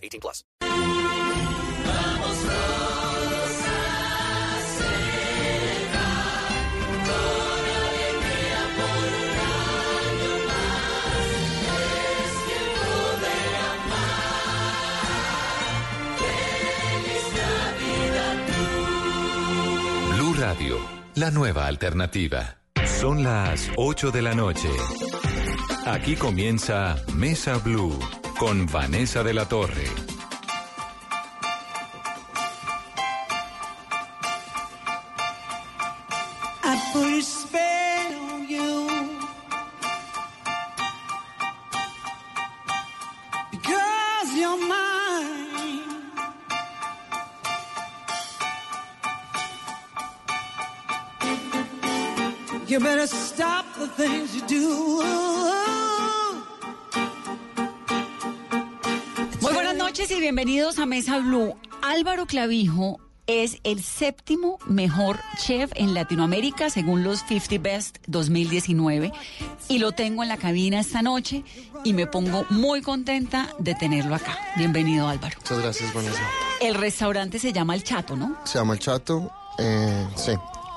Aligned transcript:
18 0.00 0.20
plus. 0.20 0.44
Blue 20.14 20.34
Radio, 20.34 20.78
la 21.14 21.30
nueva 21.30 21.66
alternativa. 21.66 22.56
Son 23.00 23.22
las 23.22 23.70
8 23.76 24.10
de 24.10 24.22
la 24.22 24.34
noche. 24.34 24.68
Aquí 25.86 26.16
comienza 26.16 26.96
Mesa 27.14 27.58
Blue 27.58 27.98
con 28.40 28.64
Vanessa 28.64 29.22
de 29.22 29.34
la 29.34 29.44
Torre. 29.44 29.84
You 52.66 52.78
better 52.78 53.06
stop 53.06 53.66
the 53.76 53.88
things 53.88 54.34
you 54.34 54.42
do. 54.46 55.79
Noches 60.00 60.16
y 60.16 60.20
bienvenidos 60.20 60.78
a 60.78 60.86
Mesa 60.86 61.18
Blue. 61.18 61.54
Álvaro 61.82 62.24
Clavijo 62.24 63.00
es 63.26 63.58
el 63.64 63.82
séptimo 63.82 64.58
mejor 64.66 65.18
chef 65.36 65.72
en 65.74 65.92
Latinoamérica 65.92 66.70
según 66.70 67.04
los 67.04 67.20
50 67.20 67.58
Best 67.58 67.98
2019 68.06 69.12
y 69.68 69.78
lo 69.78 69.92
tengo 69.92 70.22
en 70.22 70.30
la 70.30 70.38
cabina 70.38 70.80
esta 70.80 71.02
noche 71.02 71.44
y 71.84 71.92
me 71.92 72.06
pongo 72.06 72.46
muy 72.48 72.80
contenta 72.80 73.50
de 73.58 73.74
tenerlo 73.74 74.14
acá. 74.14 74.38
Bienvenido 74.56 75.06
Álvaro. 75.06 75.36
Muchas 75.38 75.58
gracias, 75.58 75.92
Vanessa. 75.92 76.22
El 76.62 76.76
restaurante 76.76 77.38
se 77.38 77.52
llama 77.52 77.74
El 77.74 77.84
Chato, 77.84 78.16
¿no? 78.16 78.38
Se 78.44 78.58
llama 78.58 78.72
El 78.72 78.78
Chato. 78.78 79.30
eh, 79.58 80.08
sí, 80.16 80.32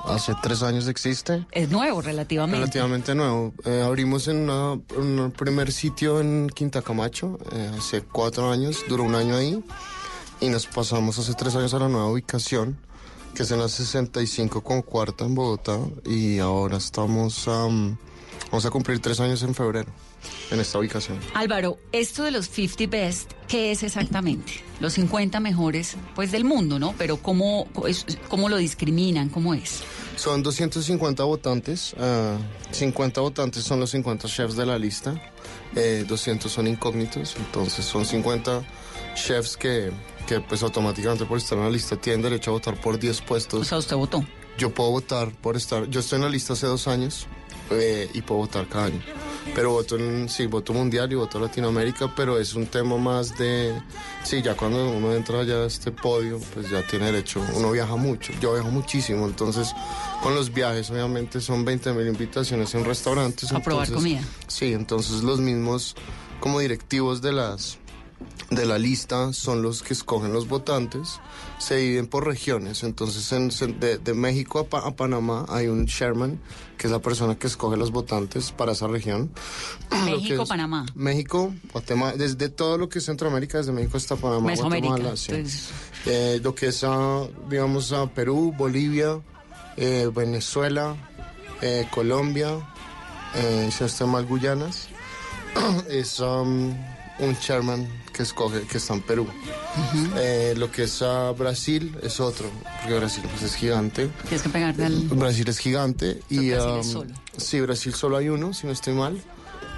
hace 0.08 0.32
tres 0.42 0.62
años 0.62 0.86
existe. 0.88 1.46
Es 1.52 1.70
nuevo 1.70 2.00
relativamente. 2.02 2.58
Relativamente 2.58 3.14
nuevo. 3.14 3.52
Eh, 3.64 3.82
abrimos 3.84 4.28
en 4.28 4.48
una- 4.48 4.72
un 4.96 5.32
primer 5.36 5.72
sitio 5.72 6.20
en 6.20 6.48
Quinta 6.48 6.82
Camacho 6.82 7.38
eh, 7.52 7.70
hace 7.78 8.02
cuatro 8.02 8.50
años. 8.50 8.84
Duró 8.88 9.04
un 9.04 9.14
año 9.14 9.36
ahí. 9.36 9.62
Y 10.40 10.48
nos 10.48 10.66
pasamos 10.66 11.18
hace 11.18 11.34
tres 11.34 11.54
años 11.56 11.72
a 11.74 11.78
la 11.78 11.88
nueva 11.88 12.08
ubicación, 12.10 12.76
que 13.34 13.44
es 13.44 13.50
en 13.50 13.60
la 13.60 13.68
65 13.68 14.62
con 14.62 14.82
cuarta 14.82 15.24
en 15.24 15.34
Bogotá. 15.34 15.78
Y 16.04 16.38
ahora 16.38 16.76
estamos... 16.76 17.46
am, 17.48 17.96
vamos 18.50 18.64
a 18.66 18.70
cumplir 18.70 19.00
tres 19.00 19.20
años 19.20 19.42
en 19.42 19.54
febrero 19.54 19.90
en 20.50 20.60
esta 20.60 20.78
ubicación. 20.78 21.18
Álvaro, 21.34 21.78
esto 21.92 22.22
de 22.22 22.30
los 22.30 22.46
50 22.48 22.86
Best, 22.86 23.32
¿qué 23.48 23.72
es 23.72 23.82
exactamente? 23.82 24.52
Los 24.80 24.94
50 24.94 25.40
mejores 25.40 25.96
pues 26.14 26.32
del 26.32 26.44
mundo, 26.44 26.78
¿no? 26.78 26.94
Pero 26.98 27.16
¿cómo, 27.18 27.66
cómo 28.28 28.48
lo 28.48 28.56
discriminan? 28.56 29.28
¿Cómo 29.28 29.54
es? 29.54 29.82
Son 30.16 30.42
250 30.42 31.24
votantes. 31.24 31.94
ah, 31.98 32.36
50 32.72 33.20
votantes 33.20 33.64
son 33.64 33.80
los 33.80 33.90
50 33.90 34.28
chefs 34.28 34.56
de 34.56 34.66
la 34.66 34.78
lista. 34.78 35.14
eh, 35.76 36.04
200 36.06 36.50
son 36.50 36.66
incógnitos. 36.68 37.34
Entonces 37.36 37.84
son 37.84 38.04
50 38.06 38.62
chefs 39.16 39.56
que, 39.56 39.90
que 40.26 40.40
pues 40.40 40.62
automáticamente 40.62 41.24
por 41.24 41.38
estar 41.38 41.58
en 41.58 41.64
la 41.64 41.70
lista 41.70 41.96
tienen 41.96 42.22
derecho 42.22 42.50
a 42.50 42.54
votar 42.54 42.80
por 42.80 42.98
10 42.98 43.20
O 43.20 43.24
puestos. 43.24 43.66
sea, 43.66 43.78
usted 43.78 43.96
votó. 43.96 44.24
Yo 44.56 44.72
puedo 44.72 44.90
votar 44.90 45.32
por 45.32 45.56
estar... 45.56 45.86
Yo 45.88 45.98
estoy 46.00 46.16
en 46.16 46.22
la 46.22 46.28
lista 46.30 46.52
hace 46.52 46.66
dos 46.68 46.86
años 46.86 47.26
eh, 47.70 48.10
y 48.12 48.22
puedo 48.22 48.40
votar 48.42 48.68
cada 48.68 48.86
año. 48.86 49.00
Pero 49.54 49.70
voto 49.70 49.96
en... 49.96 50.28
Sí, 50.28 50.46
voto 50.46 50.72
mundial 50.72 51.12
y 51.12 51.16
voto 51.16 51.38
Latinoamérica, 51.38 52.12
pero 52.14 52.38
es 52.38 52.54
un 52.54 52.66
tema 52.66 52.96
más 52.96 53.36
de... 53.36 53.74
Sí, 54.22 54.42
ya 54.42 54.56
cuando 54.56 54.90
uno 54.90 55.12
entra 55.12 55.44
ya 55.44 55.56
a 55.56 55.66
este 55.66 55.92
podio, 55.92 56.40
pues 56.54 56.70
ya 56.70 56.82
tiene 56.82 57.06
derecho. 57.06 57.44
Uno 57.54 57.70
viaja 57.70 57.96
mucho. 57.96 58.32
Yo 58.40 58.54
viajo 58.54 58.70
muchísimo. 58.70 59.26
Entonces, 59.26 59.72
con 60.22 60.34
los 60.34 60.52
viajes, 60.52 60.90
obviamente, 60.90 61.40
son 61.40 61.64
20 61.64 61.92
mil 61.92 62.06
invitaciones 62.06 62.74
en 62.74 62.84
restaurantes. 62.84 63.52
A 63.52 63.60
probar 63.60 63.90
comida. 63.92 64.22
Sí, 64.46 64.72
entonces 64.72 65.22
los 65.22 65.40
mismos 65.40 65.94
como 66.40 66.60
directivos 66.60 67.22
de 67.22 67.32
las 67.32 67.78
de 68.50 68.66
la 68.66 68.78
lista 68.78 69.32
son 69.32 69.62
los 69.62 69.82
que 69.82 69.92
escogen 69.94 70.32
los 70.32 70.48
votantes, 70.48 71.20
se 71.58 71.76
dividen 71.76 72.06
por 72.06 72.26
regiones, 72.26 72.82
entonces 72.82 73.30
en- 73.32 73.50
de, 73.80 73.98
de 73.98 74.14
México 74.14 74.58
a, 74.60 74.64
Pa- 74.64 74.86
a 74.86 74.94
Panamá 74.94 75.46
hay 75.48 75.66
un 75.68 75.86
chairman, 75.86 76.40
que 76.78 76.86
es 76.86 76.90
la 76.92 77.00
persona 77.00 77.36
que 77.36 77.46
escoge 77.46 77.76
los 77.76 77.90
votantes 77.90 78.52
para 78.52 78.72
esa 78.72 78.86
región. 78.86 79.30
México, 80.04 80.44
Panamá. 80.46 80.86
México, 80.94 81.54
Guatemala, 81.72 82.16
desde 82.16 82.48
todo 82.48 82.76
lo 82.78 82.88
que 82.88 82.98
es 82.98 83.04
Centroamérica, 83.06 83.58
desde 83.58 83.72
México 83.72 83.96
hasta 83.96 84.16
Panamá, 84.16 84.48
Mesoamérica. 84.48 84.88
Guatemala, 84.88 85.16
sí. 85.16 85.32
entonces, 85.32 85.70
Eh, 86.06 86.40
lo 86.42 86.54
que 86.54 86.66
es, 86.68 86.84
ah, 86.84 87.26
digamos, 87.48 87.92
a 87.92 88.06
Perú, 88.08 88.52
Bolivia, 88.56 89.20
eh, 89.76 90.10
Venezuela, 90.14 90.96
eh, 91.62 91.88
Colombia, 91.90 92.58
eh, 93.34 93.70
si 93.72 94.04
no 94.04 94.22
Guyanas, 94.24 94.88
es 95.88 96.20
um, 96.20 96.74
un 97.18 97.38
chairman 97.38 97.88
que 98.12 98.22
escoge, 98.22 98.62
que 98.62 98.78
está 98.78 98.94
en 98.94 99.02
Perú. 99.02 99.26
Eh, 100.16 100.54
lo 100.56 100.70
que 100.70 100.84
es 100.84 101.02
ah, 101.02 101.32
Brasil 101.36 101.96
es 102.02 102.20
otro, 102.20 102.50
porque 102.80 102.94
Brasil 102.94 103.24
pues, 103.30 103.42
es 103.42 103.54
gigante. 103.54 104.08
tienes 104.22 104.42
que 104.42 104.48
pegarte 104.48 104.84
al... 104.84 104.94
Brasil 105.08 105.48
es 105.48 105.58
gigante 105.58 106.20
y 106.28 106.50
Brasil 106.50 106.70
um, 106.70 106.80
es 106.80 106.86
solo. 106.86 107.14
sí, 107.36 107.60
Brasil 107.60 107.94
solo 107.94 108.16
hay 108.16 108.28
uno, 108.28 108.54
si 108.54 108.66
no 108.66 108.72
estoy 108.72 108.94
mal. 108.94 109.20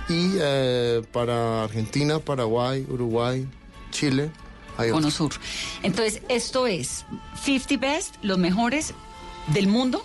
Y 0.09 0.35
eh, 0.39 1.03
para 1.13 1.65
Argentina, 1.65 2.19
Paraguay, 2.19 2.87
Uruguay, 2.89 3.47
Chile, 3.91 4.31
hay 4.77 4.91
Cono 4.91 5.09
otro. 5.09 5.31
Sur. 5.31 5.33
Entonces, 5.83 6.23
esto 6.29 6.67
es 6.67 7.05
50 7.43 7.77
Best, 7.79 8.15
los 8.23 8.39
mejores 8.39 8.95
del 9.49 9.67
mundo, 9.67 10.05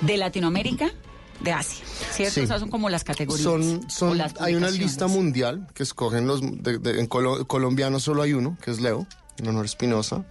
de 0.00 0.16
Latinoamérica, 0.16 0.92
de 1.40 1.52
Asia. 1.52 1.84
¿Cierto? 2.12 2.34
Sí. 2.34 2.40
Esas 2.40 2.60
son 2.60 2.70
como 2.70 2.88
las 2.90 3.04
categorías. 3.04 3.42
Son, 3.44 3.80
o 3.86 3.90
son, 3.90 4.18
las 4.18 4.40
hay 4.40 4.54
una 4.54 4.70
lista 4.70 5.06
mundial 5.06 5.66
que 5.74 5.82
escogen 5.82 6.26
los. 6.26 6.40
de- 6.40 6.78
de- 6.78 7.00
en 7.00 7.08
colo- 7.08 7.46
colombiano 7.46 7.98
solo 8.00 8.22
hay 8.22 8.32
uno, 8.32 8.56
que 8.62 8.70
es 8.70 8.80
Leo, 8.80 9.06
en 9.38 9.48
honor 9.48 9.62
a 9.62 9.66
Espinosa. 9.66 10.24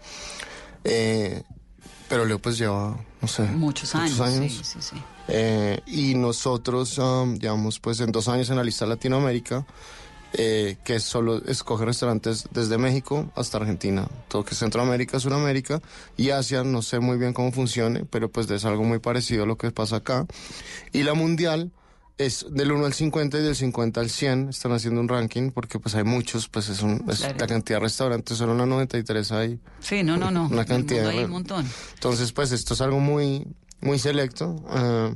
Eh, 0.84 1.44
pero 2.09 2.25
Leo, 2.25 2.40
pues 2.40 2.57
lleva, 2.57 2.97
no 3.22 3.28
sé. 3.28 3.44
Muchos 3.44 3.94
años. 3.95 4.17
Sí, 4.51 4.61
sí, 4.63 4.78
sí. 4.81 4.95
Eh, 5.28 5.79
y 5.88 6.16
nosotros 6.16 6.97
um, 6.97 7.35
llevamos, 7.38 7.79
pues, 7.79 8.00
en 8.01 8.11
dos 8.11 8.28
años 8.28 8.50
en 8.50 8.57
la 8.57 8.63
lista 8.63 8.85
Latinoamérica, 8.85 9.66
eh, 10.33 10.77
que 10.83 10.99
solo 10.99 11.41
escoge 11.45 11.85
restaurantes 11.85 12.47
desde 12.51 12.77
México 12.77 13.31
hasta 13.35 13.57
Argentina. 13.57 14.07
Todo 14.29 14.43
que 14.45 14.51
es 14.53 14.59
Centroamérica, 14.59 15.19
Sudamérica 15.19 15.81
y 16.17 16.29
Asia, 16.29 16.63
no 16.63 16.81
sé 16.81 16.99
muy 16.99 17.17
bien 17.17 17.33
cómo 17.33 17.51
funcione, 17.51 18.05
pero 18.05 18.31
pues 18.31 18.49
es 18.49 18.63
algo 18.66 18.83
muy 18.83 18.99
parecido 18.99 19.43
a 19.43 19.45
lo 19.45 19.57
que 19.57 19.72
pasa 19.72 19.97
acá. 19.97 20.25
Y 20.93 21.03
la 21.03 21.13
mundial 21.13 21.72
es 22.17 22.45
del 22.51 22.72
1 22.72 22.85
al 22.85 22.93
50 22.93 23.39
y 23.39 23.41
del 23.41 23.55
50 23.55 23.99
al 23.99 24.09
100. 24.09 24.49
Están 24.49 24.72
haciendo 24.73 25.01
un 25.01 25.07
ranking 25.09 25.51
porque 25.51 25.79
pues 25.79 25.95
hay 25.95 26.03
muchos, 26.03 26.47
pues 26.49 26.69
es, 26.69 26.81
un, 26.81 27.03
es 27.09 27.19
Claro. 27.19 27.35
la 27.39 27.47
cantidad 27.47 27.79
de 27.79 27.84
restaurantes, 27.84 28.37
solo 28.37 28.53
una 28.53 28.66
93 28.66 29.31
hay. 29.31 29.59
Sí, 29.79 30.03
no, 30.03 30.17
no, 30.17 30.29
no. 30.31 30.45
Una 30.47 30.61
En 30.61 30.67
cantidad 30.67 31.07
hay 31.07 31.23
un 31.23 31.31
montón. 31.31 31.67
Entonces 31.95 32.31
pues 32.31 32.51
esto 32.51 32.73
es 32.75 32.81
algo 32.81 32.99
muy, 32.99 33.47
muy 33.81 33.97
selecto 33.99 34.63
eh, 34.75 35.16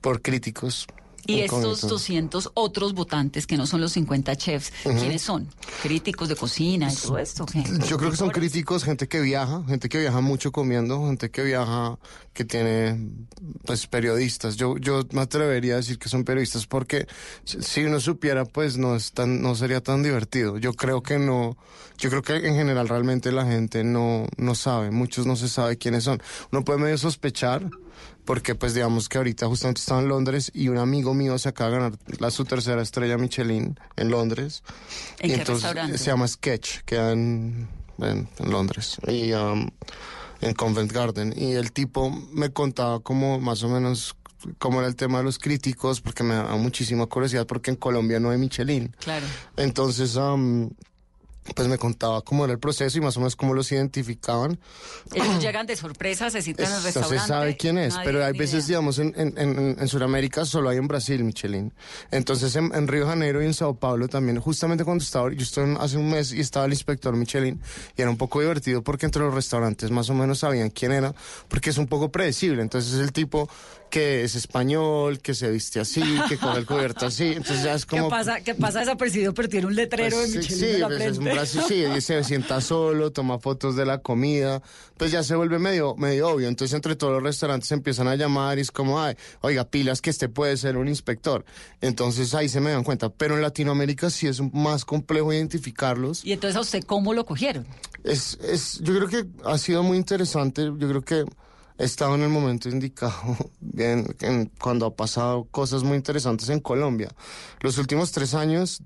por 0.00 0.22
críticos 0.22 0.86
Y 1.26 1.40
estos 1.40 1.58
incógnito. 1.60 1.88
200 1.88 2.50
otros 2.54 2.94
votantes 2.94 3.46
que 3.46 3.56
no 3.56 3.66
son 3.66 3.80
los 3.80 3.92
50 3.92 4.36
chefs, 4.36 4.72
¿quiénes 4.82 5.22
son? 5.22 5.48
¿Críticos 5.82 6.28
de 6.28 6.36
cocina 6.36 6.92
y 6.92 6.96
todo 6.96 7.18
esto? 7.18 7.46
¿qué? 7.46 7.64
Yo 7.88 7.98
creo 7.98 8.10
que 8.10 8.16
son 8.16 8.30
críticos, 8.30 8.84
gente 8.84 9.08
que 9.08 9.20
viaja, 9.20 9.62
gente 9.66 9.88
que 9.88 9.98
viaja 9.98 10.20
mucho 10.20 10.52
comiendo, 10.52 11.06
gente 11.06 11.30
que 11.30 11.42
viaja, 11.42 11.98
que 12.32 12.44
tiene, 12.44 13.10
pues, 13.64 13.86
periodistas. 13.86 14.56
Yo, 14.56 14.76
yo 14.78 15.02
me 15.12 15.22
atrevería 15.22 15.74
a 15.74 15.76
decir 15.78 15.98
que 15.98 16.08
son 16.08 16.24
periodistas 16.24 16.66
porque 16.66 17.06
si 17.44 17.80
si 17.80 17.86
uno 17.86 17.98
supiera, 17.98 18.44
pues, 18.44 18.76
no 18.76 18.94
es 18.94 19.12
tan, 19.12 19.40
no 19.40 19.54
sería 19.54 19.80
tan 19.80 20.02
divertido. 20.02 20.58
Yo 20.58 20.74
creo 20.74 21.02
que 21.02 21.18
no, 21.18 21.56
yo 21.96 22.10
creo 22.10 22.22
que 22.22 22.36
en 22.36 22.54
general 22.54 22.88
realmente 22.88 23.32
la 23.32 23.46
gente 23.46 23.84
no, 23.84 24.26
no 24.36 24.54
sabe, 24.54 24.90
muchos 24.90 25.26
no 25.26 25.36
se 25.36 25.48
sabe 25.48 25.78
quiénes 25.78 26.04
son. 26.04 26.22
Uno 26.52 26.64
puede 26.64 26.78
medio 26.78 26.98
sospechar, 26.98 27.70
porque 28.24 28.54
pues 28.54 28.74
digamos 28.74 29.08
que 29.08 29.18
ahorita 29.18 29.46
justamente 29.46 29.80
estaba 29.80 30.00
en 30.00 30.08
Londres 30.08 30.50
y 30.54 30.68
un 30.68 30.78
amigo 30.78 31.14
mío 31.14 31.38
se 31.38 31.48
acaba 31.48 31.70
de 31.70 31.76
ganar 31.76 31.98
la, 32.18 32.30
su 32.30 32.44
tercera 32.44 32.82
estrella 32.82 33.18
Michelin 33.18 33.78
en 33.96 34.10
Londres. 34.10 34.62
¿En 35.18 35.30
y 35.30 35.34
qué 35.34 35.40
entonces 35.40 35.64
restaurante? 35.64 35.98
se 35.98 36.04
llama 36.06 36.28
Sketch, 36.28 36.80
queda 36.84 37.12
en, 37.12 37.68
en, 37.98 38.28
en 38.38 38.50
Londres 38.50 38.98
y 39.08 39.32
um, 39.32 39.68
en 40.40 40.54
Covent 40.54 40.92
Garden. 40.92 41.34
Y 41.36 41.52
el 41.52 41.72
tipo 41.72 42.10
me 42.32 42.50
contaba 42.52 43.00
como 43.00 43.40
más 43.40 43.62
o 43.62 43.68
menos 43.68 44.16
cómo 44.58 44.78
era 44.78 44.88
el 44.88 44.96
tema 44.96 45.18
de 45.18 45.24
los 45.24 45.38
críticos, 45.38 46.00
porque 46.00 46.22
me 46.22 46.34
da 46.34 46.54
muchísima 46.56 47.06
curiosidad, 47.06 47.46
porque 47.46 47.70
en 47.70 47.76
Colombia 47.76 48.20
no 48.20 48.30
hay 48.30 48.38
Michelin. 48.38 48.94
Claro. 48.98 49.26
Entonces, 49.56 50.16
um, 50.16 50.70
pues 51.54 51.66
me 51.68 51.78
contaba 51.78 52.20
cómo 52.22 52.44
era 52.44 52.52
el 52.52 52.58
proceso 52.58 52.98
y 52.98 53.00
más 53.00 53.16
o 53.16 53.20
menos 53.20 53.34
cómo 53.34 53.54
los 53.54 53.72
identificaban. 53.72 54.58
Ellos 55.12 55.38
llegan 55.42 55.66
de 55.66 55.74
sorpresa, 55.76 56.30
se 56.30 56.42
citan 56.42 56.70
No 56.70 56.80
restaurante. 56.80 57.18
se 57.18 57.26
sabe 57.26 57.56
quién 57.56 57.78
es, 57.78 57.94
nadie 57.94 58.06
pero 58.06 58.24
hay 58.24 58.32
veces, 58.32 58.64
idea. 58.66 58.78
digamos, 58.78 58.98
en, 58.98 59.14
en, 59.16 59.38
en, 59.38 59.76
en 59.80 59.88
Sudamérica 59.88 60.44
solo 60.44 60.68
hay 60.68 60.76
en 60.78 60.86
Brasil 60.86 61.24
Michelin. 61.24 61.72
Entonces 62.10 62.54
en, 62.56 62.74
en 62.74 62.86
Río 62.86 63.06
Janeiro 63.06 63.42
y 63.42 63.46
en 63.46 63.54
Sao 63.54 63.74
Paulo 63.74 64.06
también, 64.08 64.38
justamente 64.40 64.84
cuando 64.84 65.02
estaba, 65.02 65.32
yo 65.32 65.42
estuve 65.42 65.76
hace 65.80 65.96
un 65.96 66.10
mes 66.10 66.32
y 66.32 66.40
estaba 66.40 66.66
el 66.66 66.72
inspector 66.72 67.16
Michelin 67.16 67.60
y 67.96 68.02
era 68.02 68.10
un 68.10 68.16
poco 68.16 68.40
divertido 68.40 68.82
porque 68.82 69.06
entre 69.06 69.22
los 69.22 69.34
restaurantes 69.34 69.90
más 69.90 70.08
o 70.10 70.14
menos 70.14 70.40
sabían 70.40 70.70
quién 70.70 70.92
era, 70.92 71.14
porque 71.48 71.70
es 71.70 71.78
un 71.78 71.86
poco 71.86 72.10
predecible. 72.12 72.62
Entonces 72.62 72.92
es 72.92 73.00
el 73.00 73.12
tipo 73.12 73.48
que 73.90 74.24
es 74.24 74.34
español, 74.36 75.18
que 75.20 75.34
se 75.34 75.50
viste 75.50 75.80
así, 75.80 76.02
que 76.28 76.38
coge 76.38 76.58
el 76.58 76.66
cubierto 76.66 77.06
así. 77.06 77.24
Entonces 77.28 77.62
ya 77.64 77.74
es 77.74 77.84
como... 77.86 78.04
¿Qué 78.04 78.10
pasa, 78.10 78.40
¿Qué 78.40 78.54
pasa 78.54 78.80
desapercibido, 78.80 79.34
pero 79.34 79.48
tiene 79.48 79.66
un 79.66 79.74
letrero 79.74 80.16
Pues, 80.16 80.32
de 80.32 80.42
sí, 80.42 80.54
Michelin 80.54 80.74
sí, 80.74 80.80
la 80.80 80.86
pues, 80.88 81.00
es 81.02 81.18
un 81.18 81.24
brazo- 81.24 81.68
sí, 81.68 81.84
y 81.96 82.00
se 82.00 82.24
sienta 82.24 82.60
solo, 82.60 83.10
toma 83.12 83.38
fotos 83.38 83.76
de 83.76 83.84
la 83.84 83.98
comida, 83.98 84.62
pues 84.96 85.10
ya 85.10 85.22
se 85.22 85.34
vuelve 85.34 85.58
medio, 85.58 85.94
medio 85.96 86.28
obvio. 86.28 86.48
Entonces 86.48 86.74
entre 86.74 86.96
todos 86.96 87.12
los 87.14 87.22
restaurantes 87.22 87.70
empiezan 87.72 88.08
a 88.08 88.16
llamar 88.16 88.58
y 88.58 88.62
es 88.62 88.70
como, 88.70 89.00
ay, 89.02 89.16
oiga, 89.40 89.64
pilas 89.64 90.00
que 90.00 90.10
este 90.10 90.28
puede 90.28 90.56
ser 90.56 90.76
un 90.76 90.88
inspector. 90.88 91.44
Entonces 91.80 92.32
ahí 92.34 92.48
se 92.48 92.60
me 92.60 92.70
dan 92.70 92.84
cuenta. 92.84 93.08
Pero 93.10 93.34
en 93.34 93.42
Latinoamérica 93.42 94.08
sí 94.10 94.26
es 94.28 94.40
más 94.54 94.84
complejo 94.84 95.32
identificarlos. 95.32 96.24
Y 96.24 96.32
entonces, 96.32 96.56
¿a 96.56 96.60
usted 96.60 96.82
cómo 96.84 97.12
lo 97.14 97.24
cogieron? 97.26 97.66
Es, 98.04 98.38
es, 98.42 98.78
yo 98.80 98.94
creo 98.96 99.08
que 99.08 99.26
ha 99.44 99.58
sido 99.58 99.82
muy 99.82 99.96
interesante. 99.98 100.62
Yo 100.64 100.88
creo 100.88 101.02
que 101.02 101.24
estado 101.84 102.14
en 102.14 102.22
el 102.22 102.28
momento 102.28 102.68
indicado 102.68 103.36
bien, 103.60 104.06
en- 104.20 104.50
cuando 104.60 104.86
ha 104.86 104.94
pasado 104.94 105.44
cosas 105.50 105.82
muy 105.82 105.96
interesantes 105.96 106.48
en 106.48 106.60
Colombia. 106.60 107.10
Los 107.60 107.78
últimos 107.78 108.12
tres 108.12 108.34
años, 108.34 108.82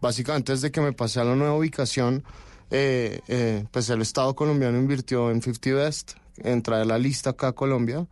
básicamente 0.00 0.52
desde 0.52 0.70
que 0.70 0.80
me 0.80 0.92
pasé 0.92 1.20
a 1.20 1.24
la 1.24 1.34
nueva 1.34 1.54
ubicación, 1.56 2.24
eh, 2.70 3.20
eh, 3.28 3.64
pues 3.70 3.88
el 3.90 4.02
Estado 4.02 4.34
colombiano 4.34 4.78
invirtió 4.78 5.30
en 5.30 5.40
50 5.42 5.70
Best, 5.74 6.12
en 6.38 6.62
traer 6.62 6.86
la 6.86 6.98
lista 6.98 7.30
acá 7.30 7.48
a 7.48 7.52
Colombia. 7.52 8.06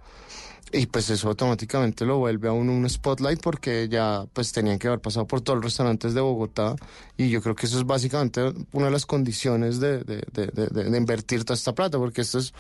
Y 0.77 0.87
pues 0.87 1.09
eso 1.09 1.29
automáticamente 1.29 2.05
lo 2.05 2.19
vuelve 2.19 2.49
a 2.49 2.53
uno 2.53 2.73
un 2.73 2.89
spotlight 2.91 3.41
porque 3.41 3.89
ya 3.89 4.25
pues 4.33 4.51
tenían 4.51 4.79
que 4.79 4.89
haber 4.89 5.01
pasado 5.01 5.25
por 5.25 5.41
todos 5.41 5.59
los 5.59 5.65
restaurantes 5.67 6.15
de 6.15 6.21
Bogotá 6.21 6.75
y 7.17 7.29
yo 7.31 7.41
creo 7.41 7.55
que 7.55 7.67
eso 7.67 7.79
es 7.79 7.85
básicamente 7.87 8.53
una 8.73 8.87
de 8.87 8.91
las 8.91 9.07
condiciones 9.07 9.79
de, 9.79 9.99
de, 10.03 10.23
de, 10.33 10.47
de- 10.49 10.67
de- 10.67 10.91
de 10.91 10.99
invertir 10.99 11.45
toda 11.45 11.55
esta 11.55 11.75
plata 11.77 11.97
porque 11.99 12.23
esto 12.23 12.41
es 12.41 12.53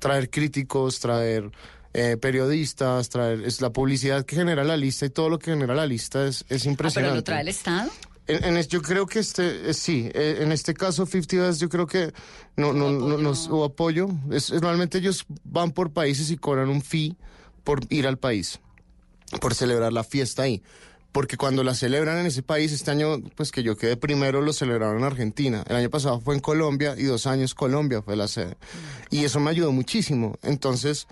traer 0.00 0.30
críticos, 0.30 0.98
traer 0.98 1.48
eh, 1.94 2.16
periodistas, 2.20 3.08
traer 3.08 3.42
es 3.44 3.60
la 3.60 3.70
publicidad 3.70 4.24
que 4.24 4.34
genera 4.34 4.64
la 4.64 4.76
lista 4.76 5.06
y 5.06 5.10
todo 5.10 5.28
lo 5.28 5.38
que 5.38 5.52
genera 5.52 5.74
la 5.74 5.86
lista 5.86 6.26
es, 6.26 6.44
es 6.48 6.66
Ah, 6.66 6.70
impresionante. 6.70 7.10
pero 7.10 7.16
lo 7.20 7.24
trae 7.24 7.40
el 7.42 7.48
Estado. 7.48 7.90
En, 8.26 8.44
en 8.44 8.56
es- 8.56 8.66
yo 8.68 8.82
creo 8.82 9.06
que 9.06 9.20
este, 9.20 9.70
eh, 9.70 9.74
sí, 9.74 10.10
eh, 10.12 10.38
en 10.40 10.50
este 10.50 10.74
caso 10.74 11.06
50 11.06 11.36
Best 11.46 11.60
yo 11.60 11.68
creo 11.68 11.86
que 11.86 12.12
no, 12.56 12.72
no, 12.72 12.90
no, 12.90 13.30
hubo 13.30 13.64
apoyo. 13.64 14.08
Es, 14.32 14.50
es- 14.50 14.60
normalmente 14.60 14.98
ellos 14.98 15.24
van 15.44 15.70
por 15.70 15.92
países 15.92 16.30
y 16.32 16.36
cobran 16.36 16.68
un 16.68 16.82
fee 16.82 17.16
por 17.64 17.80
ir 17.90 18.06
al 18.06 18.18
país, 18.18 18.60
por 19.40 19.54
celebrar 19.54 19.92
la 19.92 20.04
fiesta 20.04 20.42
ahí. 20.42 20.62
Porque 21.12 21.36
cuando 21.36 21.64
la 21.64 21.74
celebran 21.74 22.18
en 22.18 22.26
ese 22.26 22.42
país, 22.42 22.70
este 22.70 22.92
año, 22.92 23.20
pues 23.34 23.50
que 23.50 23.64
yo 23.64 23.76
quedé 23.76 23.96
primero, 23.96 24.42
lo 24.42 24.52
celebraron 24.52 24.98
en 24.98 25.04
Argentina. 25.04 25.64
El 25.68 25.76
año 25.76 25.90
pasado 25.90 26.20
fue 26.20 26.36
en 26.36 26.40
Colombia 26.40 26.94
y 26.96 27.02
dos 27.02 27.26
años 27.26 27.54
Colombia 27.54 28.00
fue 28.00 28.14
la 28.14 28.28
sede. 28.28 28.56
Y 29.10 29.24
eso 29.24 29.40
me 29.40 29.50
ayudó 29.50 29.72
muchísimo. 29.72 30.38
Entonces, 30.42 31.08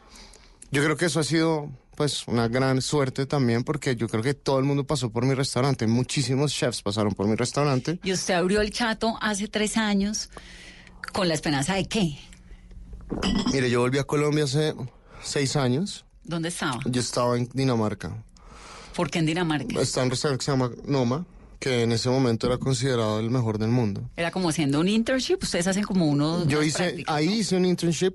yo 0.71 0.85
creo 0.85 0.97
que 0.97 1.06
eso 1.06 1.19
ha 1.19 1.25
sido 1.25 1.69
pues 1.99 2.29
una 2.29 2.47
gran 2.47 2.81
suerte 2.81 3.27
también 3.27 3.65
porque 3.65 3.97
yo 3.97 4.06
creo 4.06 4.23
que 4.23 4.33
todo 4.33 4.61
el 4.61 4.65
mundo 4.65 4.87
pasó 4.87 5.11
por 5.11 5.27
mi 5.27 5.35
restaurante, 5.35 5.89
muchísimos 5.89 6.53
chefs 6.55 6.81
pasaron 6.81 7.12
por 7.12 7.27
mi 7.27 7.35
restaurante. 7.35 7.99
Y 8.05 8.12
usted 8.12 8.35
abrió 8.35 8.61
el 8.61 8.71
chato 8.71 9.19
hace 9.21 9.49
tres 9.49 9.77
años 9.77 10.31
con 11.12 11.27
la 11.27 11.35
esperanza 11.35 11.75
de 11.75 11.87
qué? 11.87 12.17
Mire, 13.53 13.69
yo 13.69 13.81
volví 13.81 13.99
a 13.99 14.05
Colombia 14.05 14.44
hace 14.44 14.75
seis 15.25 15.56
años, 15.56 16.05
¿Dónde 16.29 16.49
estaba? 16.51 16.79
yo 16.85 17.01
estaba 17.01 17.37
en 17.37 17.49
Dinamarca, 17.53 18.23
¿Por 18.95 19.11
qué 19.11 19.19
en 19.19 19.27
Dinamarca? 19.27 19.81
estaba 19.81 20.03
en 20.05 20.07
un 20.09 20.11
restaurante 20.13 20.39
que 20.41 20.45
se 20.45 20.51
llama 20.53 20.71
Noma, 20.87 21.25
que 21.61 21.83
en 21.83 21.91
ese 21.93 22.09
momento 22.11 22.47
era 22.47 22.59
considerado 22.59 23.19
el 23.19 23.31
mejor 23.31 23.59
del 23.59 23.71
mundo. 23.71 24.03
Era 24.17 24.31
como 24.31 24.49
haciendo 24.49 24.79
un 24.79 24.89
internship. 24.89 25.39
Ustedes 25.43 25.67
hacen 25.67 25.83
como 25.83 26.07
uno. 26.07 26.47
Yo 26.47 26.63
hice, 26.63 27.03
ahí 27.09 27.27
¿no? 27.27 27.33
hice 27.33 27.57
un 27.57 27.65
internship, 27.65 28.13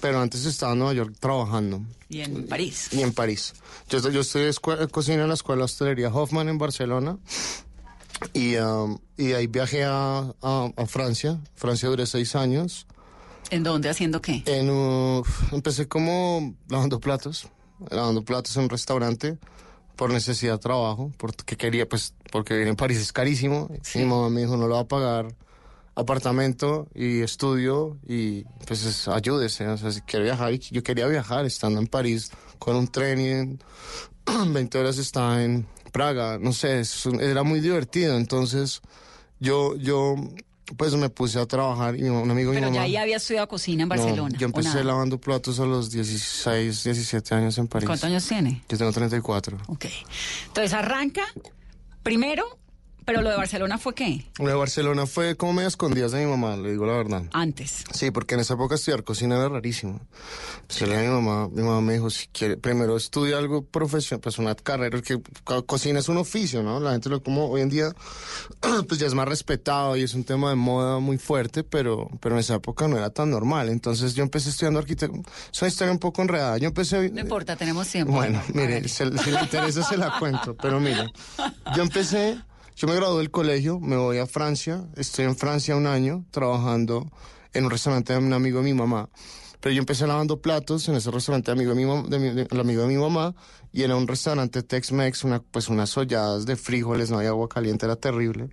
pero 0.00 0.20
antes 0.20 0.44
estaba 0.44 0.72
en 0.74 0.78
Nueva 0.78 0.94
York 0.94 1.16
trabajando. 1.18 1.82
Y 2.08 2.20
en 2.20 2.46
París. 2.46 2.88
y 2.92 3.02
en 3.02 3.12
París. 3.12 3.54
Yo, 3.88 3.98
yo 4.10 4.20
escue- 4.20 4.88
cocina 4.90 5.22
en 5.22 5.28
la 5.28 5.34
escuela 5.34 5.60
de 5.60 5.64
hostelería 5.64 6.08
Hoffman 6.14 6.48
en 6.48 6.58
Barcelona 6.58 7.18
y, 8.34 8.56
um, 8.56 8.98
y 9.16 9.32
ahí 9.32 9.46
viajé 9.46 9.84
a, 9.84 10.32
a- 10.42 10.70
a 10.76 10.86
Francia. 10.86 11.40
Francia 11.56 11.88
duré 11.88 12.06
seis 12.06 12.34
años. 12.36 12.86
¿En 13.50 13.62
dónde? 13.62 13.88
¿Haciendo 13.88 14.20
qué? 14.22 14.42
En, 14.46 14.70
uh, 14.70 15.22
empecé 15.52 15.88
como 15.88 16.54
lavando 16.68 17.00
platos, 17.00 17.48
lavando 17.90 18.24
platos 18.24 18.56
en 18.56 18.64
un 18.64 18.68
restaurante 18.70 19.38
por 19.96 20.10
necesidad 20.12 20.54
de 20.54 20.58
trabajo, 20.58 21.12
porque 21.18 21.56
quería, 21.56 21.88
pues, 21.88 22.14
porque 22.32 22.54
vivir 22.54 22.68
en 22.68 22.76
París 22.76 22.98
es 22.98 23.12
carísimo. 23.12 23.68
Mi 23.94 24.04
mamá 24.04 24.30
me 24.30 24.40
dijo, 24.42 24.56
no 24.56 24.66
lo 24.68 24.76
va 24.76 24.80
a 24.82 24.88
pagar 24.88 25.34
apartamento 25.96 26.88
y 26.94 27.20
estudio 27.20 27.98
y 28.06 28.44
pues 28.66 28.84
es- 28.86 29.08
ayúdese, 29.08 29.66
o 29.68 29.76
sea, 29.76 29.90
si 29.90 30.00
quiere 30.02 30.24
viajar, 30.26 30.52
y 30.54 30.58
yo 30.58 30.82
quería 30.82 31.06
viajar 31.06 31.44
estando 31.44 31.78
en 31.80 31.86
París 31.88 32.30
con 32.58 32.76
un 32.76 32.88
tren 32.88 33.20
y 33.20 33.28
en 33.28 33.62
20 34.54 34.78
horas 34.78 34.96
estaba 34.98 35.42
en 35.42 35.66
Praga, 35.92 36.38
no 36.38 36.52
sé, 36.52 36.80
es 36.80 37.04
era 37.06 37.42
muy 37.42 37.60
divertido, 37.60 38.16
entonces 38.16 38.80
yo, 39.40 39.76
yo 39.76 40.14
pues 40.76 40.94
me 40.94 41.08
puse 41.10 41.38
a 41.38 41.46
trabajar 41.46 41.96
y 41.96 42.04
un 42.04 42.30
amigo 42.30 42.50
de 42.52 42.56
mi 42.56 42.60
Pero 42.62 42.66
ya 42.68 42.80
mamá... 42.80 42.82
ahí 42.82 42.96
había 42.96 43.16
estudiado 43.16 43.48
cocina 43.48 43.82
en 43.84 43.88
No, 43.88 43.96
Barcelona. 43.96 44.36
yo 44.38 44.46
¿o 44.46 44.50
empecé 44.50 44.84
lavando 44.84 45.18
platos 45.20 45.58
a 45.60 45.64
los 45.64 45.90
16, 45.90 46.84
17 46.84 47.34
años 47.34 47.58
en 47.58 47.66
París. 47.68 47.86
¿Cuántos 47.86 48.04
años 48.08 48.26
tiene? 48.26 48.62
Yo 48.68 48.78
tengo 48.78 48.92
34. 48.92 49.58
Ok. 49.68 49.86
Entonces 50.48 50.72
arranca 50.72 51.22
primero, 52.02 52.58
pero 53.04 53.22
lo 53.22 53.30
de 53.30 53.36
Barcelona 53.36 53.78
fue 53.78 53.94
qué? 53.94 54.24
Lo 54.38 54.46
de 54.48 54.54
Barcelona 54.54 55.06
fue 55.06 55.36
como 55.36 55.52
medio 55.52 55.68
escondidas 55.68 56.12
de 56.12 56.24
mi 56.24 56.30
mamá, 56.30 56.56
le 56.56 56.70
digo 56.70 56.86
la 56.86 56.92
verdad. 56.94 57.24
Antes. 57.32 57.84
Sí, 57.92 58.10
porque 58.10 58.34
en 58.34 58.40
esa 58.40 58.54
época 58.54 58.74
estudiar 58.74 59.04
cocina 59.04 59.36
era 59.36 59.48
rarísimo. 59.48 60.00
Pues 60.66 60.80
le 60.82 60.86
dije 60.88 61.06
a 61.06 61.10
mi 61.10 61.20
mamá, 61.22 61.48
mi 61.48 61.62
mamá 61.62 61.80
me 61.80 61.94
dijo, 61.94 62.10
si 62.10 62.26
quiere, 62.28 62.56
primero 62.56 62.96
estudia 62.96 63.38
algo 63.38 63.64
profesional, 63.64 64.20
pues 64.20 64.38
una 64.38 64.54
carrera, 64.54 65.00
que 65.02 65.20
co- 65.44 65.64
cocina 65.66 65.98
es 65.98 66.08
un 66.08 66.16
oficio, 66.18 66.62
¿no? 66.62 66.78
La 66.80 66.92
gente 66.92 67.08
lo 67.08 67.22
como 67.22 67.46
hoy 67.48 67.60
en 67.62 67.68
día, 67.70 67.92
pues 68.88 69.00
ya 69.00 69.06
es 69.06 69.14
más 69.14 69.26
respetado 69.28 69.96
y 69.96 70.02
es 70.02 70.14
un 70.14 70.24
tema 70.24 70.50
de 70.50 70.56
moda 70.56 70.98
muy 70.98 71.18
fuerte, 71.18 71.64
pero, 71.64 72.08
pero 72.20 72.34
en 72.36 72.40
esa 72.40 72.54
época 72.56 72.86
no 72.88 72.96
era 72.96 73.10
tan 73.10 73.30
normal. 73.30 73.68
Entonces 73.68 74.14
yo 74.14 74.22
empecé 74.22 74.50
estudiando 74.50 74.78
arquitectura. 74.78 75.22
Es 75.52 75.60
una 75.62 75.68
historia 75.68 75.92
un 75.92 75.98
poco 75.98 76.22
enredada. 76.22 76.58
Yo 76.58 76.68
empecé... 76.68 77.10
No 77.10 77.20
importa, 77.20 77.56
tenemos 77.56 77.88
tiempo. 77.88 78.12
Bueno, 78.12 78.40
mire, 78.54 78.86
se- 78.88 79.16
si 79.18 79.30
le 79.30 79.40
interesa 79.40 79.82
se 79.82 79.96
la 79.96 80.18
cuento, 80.18 80.54
pero 80.56 80.78
mire, 80.80 81.12
yo 81.76 81.82
empecé, 81.82 82.38
yo 82.80 82.88
me 82.88 82.94
gradué 82.94 83.18
del 83.18 83.30
colegio, 83.30 83.78
me 83.78 83.96
voy 83.96 84.16
a 84.16 84.26
Francia, 84.26 84.86
estoy 84.96 85.26
en 85.26 85.36
Francia 85.36 85.76
un 85.76 85.86
año 85.86 86.24
trabajando 86.30 87.12
en 87.52 87.66
un 87.66 87.70
restaurante 87.70 88.14
de 88.14 88.20
un 88.20 88.32
amigo 88.32 88.60
de 88.60 88.64
mi 88.64 88.72
mamá. 88.72 89.10
Pero 89.60 89.74
yo 89.74 89.80
empecé 89.80 90.06
lavando 90.06 90.40
platos 90.40 90.88
en 90.88 90.94
ese 90.94 91.10
restaurante 91.10 91.50
amigo 91.50 91.74
de 91.74 92.18
mi, 92.18 92.58
amigo 92.58 92.80
de 92.80 92.88
mi 92.88 92.96
mamá 92.96 93.34
y 93.70 93.82
era 93.82 93.96
un 93.96 94.08
restaurante 94.08 94.62
Tex-Mex, 94.62 95.24
una, 95.24 95.42
pues 95.42 95.68
unas 95.68 95.94
olladas 95.98 96.46
de 96.46 96.56
frijoles, 96.56 97.10
no 97.10 97.18
había 97.18 97.28
agua 97.28 97.50
caliente, 97.50 97.84
era 97.84 97.96
terrible. 97.96 98.48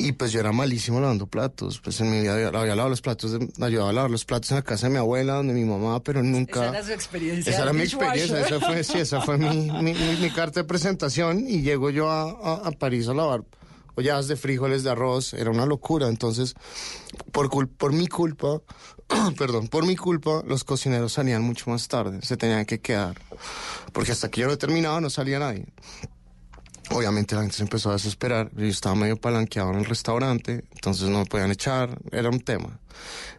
Y 0.00 0.12
pues 0.12 0.30
yo 0.30 0.38
era 0.40 0.52
malísimo 0.52 1.00
lavando 1.00 1.26
platos. 1.26 1.80
Pues 1.80 2.00
en 2.00 2.10
mi 2.10 2.20
vida 2.20 2.34
había, 2.34 2.48
había 2.48 2.76
lavado 2.76 2.88
los 2.90 3.00
platos, 3.02 3.32
de- 3.32 3.48
ayudaba 3.64 3.90
a 3.90 3.92
lavar 3.92 4.10
los 4.10 4.24
platos 4.24 4.50
en 4.52 4.56
la 4.58 4.62
casa 4.62 4.86
de 4.86 4.92
mi 4.92 4.98
abuela, 4.98 5.34
donde 5.34 5.52
mi 5.54 5.64
mamá, 5.64 6.00
pero 6.02 6.22
nunca. 6.22 6.60
Esa 6.66 6.68
era 6.78 6.84
su 6.84 6.92
experiencia 6.92 7.52
Esa 7.52 7.62
era 7.62 7.72
mi 7.72 7.82
experiencia, 7.82 8.40
esa 8.40 8.60
fue, 8.60 8.84
sí, 8.84 8.98
esa 8.98 9.20
fue 9.22 9.38
mi, 9.38 9.48
mi, 9.82 9.94
mi- 9.94 10.16
mi 10.20 10.30
carta 10.30 10.60
de 10.60 10.64
presentación. 10.64 11.40
Y 11.48 11.62
llego 11.62 11.90
yo 11.90 12.08
a, 12.10 12.30
a- 12.30 12.68
a 12.68 12.70
París 12.70 13.08
a 13.08 13.14
lavar 13.14 13.42
ollas 13.96 14.28
de 14.28 14.36
frijoles, 14.36 14.84
de 14.84 14.90
arroz, 14.90 15.34
era 15.34 15.50
una 15.50 15.66
locura. 15.66 16.06
Entonces, 16.06 16.54
por, 17.32 17.48
cul- 17.48 17.68
por 17.68 17.92
mi 17.92 18.06
culpa, 18.06 18.60
perdón, 19.36 19.66
por 19.66 19.84
mi 19.84 19.96
culpa, 19.96 20.44
los 20.46 20.62
cocineros 20.62 21.14
salían 21.14 21.42
mucho 21.42 21.68
más 21.70 21.88
tarde, 21.88 22.20
se 22.22 22.36
tenían 22.36 22.64
que 22.64 22.78
quedar. 22.80 23.20
Porque 23.92 24.12
hasta 24.12 24.30
que 24.30 24.42
yo 24.42 24.46
no 24.46 24.56
terminaba 24.56 25.00
no 25.00 25.10
salía 25.10 25.40
nadie. 25.40 25.66
Obviamente 26.90 27.34
la 27.34 27.42
gente 27.42 27.56
se 27.56 27.62
empezó 27.62 27.90
a 27.90 27.94
desesperar, 27.94 28.50
yo 28.56 28.64
estaba 28.66 28.94
medio 28.94 29.16
palanqueado 29.16 29.70
en 29.72 29.78
el 29.80 29.84
restaurante, 29.84 30.64
entonces 30.74 31.08
no 31.08 31.18
me 31.20 31.26
podían 31.26 31.50
echar, 31.50 31.98
era 32.12 32.30
un 32.30 32.40
tema. 32.40 32.78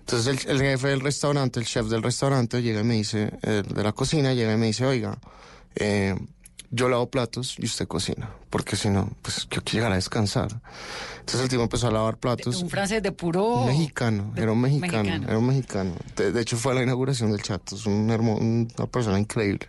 Entonces 0.01 0.45
el, 0.45 0.51
el 0.51 0.61
jefe 0.61 0.89
del 0.89 1.01
restaurante, 1.01 1.59
el 1.59 1.65
chef 1.65 1.87
del 1.87 2.03
restaurante, 2.03 2.61
llega 2.61 2.81
y 2.81 2.83
me 2.83 2.95
dice, 2.95 3.31
eh, 3.41 3.63
de 3.67 3.83
la 3.83 3.91
cocina, 3.91 4.33
llega 4.33 4.53
y 4.53 4.57
me 4.57 4.67
dice, 4.67 4.85
oiga, 4.85 5.17
eh, 5.75 6.15
yo 6.71 6.87
lavo 6.89 7.09
platos 7.09 7.55
y 7.57 7.65
usted 7.65 7.87
cocina, 7.87 8.29
porque 8.51 8.75
si 8.75 8.89
no, 8.89 9.09
pues 9.23 9.47
yo 9.49 9.61
quiero 9.63 9.71
llegar 9.73 9.91
a 9.93 9.95
descansar. 9.95 10.61
Entonces 11.19 11.41
el 11.41 11.49
tipo 11.49 11.63
empezó 11.63 11.87
a 11.87 11.91
lavar 11.91 12.17
platos. 12.17 12.61
Un 12.61 12.69
francés 12.69 13.01
de 13.01 13.11
puro... 13.11 13.65
Mexicano, 13.65 14.31
de- 14.35 14.43
era 14.43 14.51
un 14.51 14.61
mexicano, 14.61 14.97
mexicano. 15.03 15.27
era 15.27 15.37
un 15.39 15.47
mexicano. 15.47 15.95
De, 16.15 16.31
de 16.31 16.41
hecho 16.41 16.57
fue 16.57 16.73
a 16.73 16.75
la 16.75 16.83
inauguración 16.83 17.31
del 17.31 17.41
chat, 17.41 17.61
es 17.73 17.87
un 17.87 18.09
hermo- 18.11 18.37
una 18.37 18.85
persona 18.85 19.17
increíble. 19.19 19.67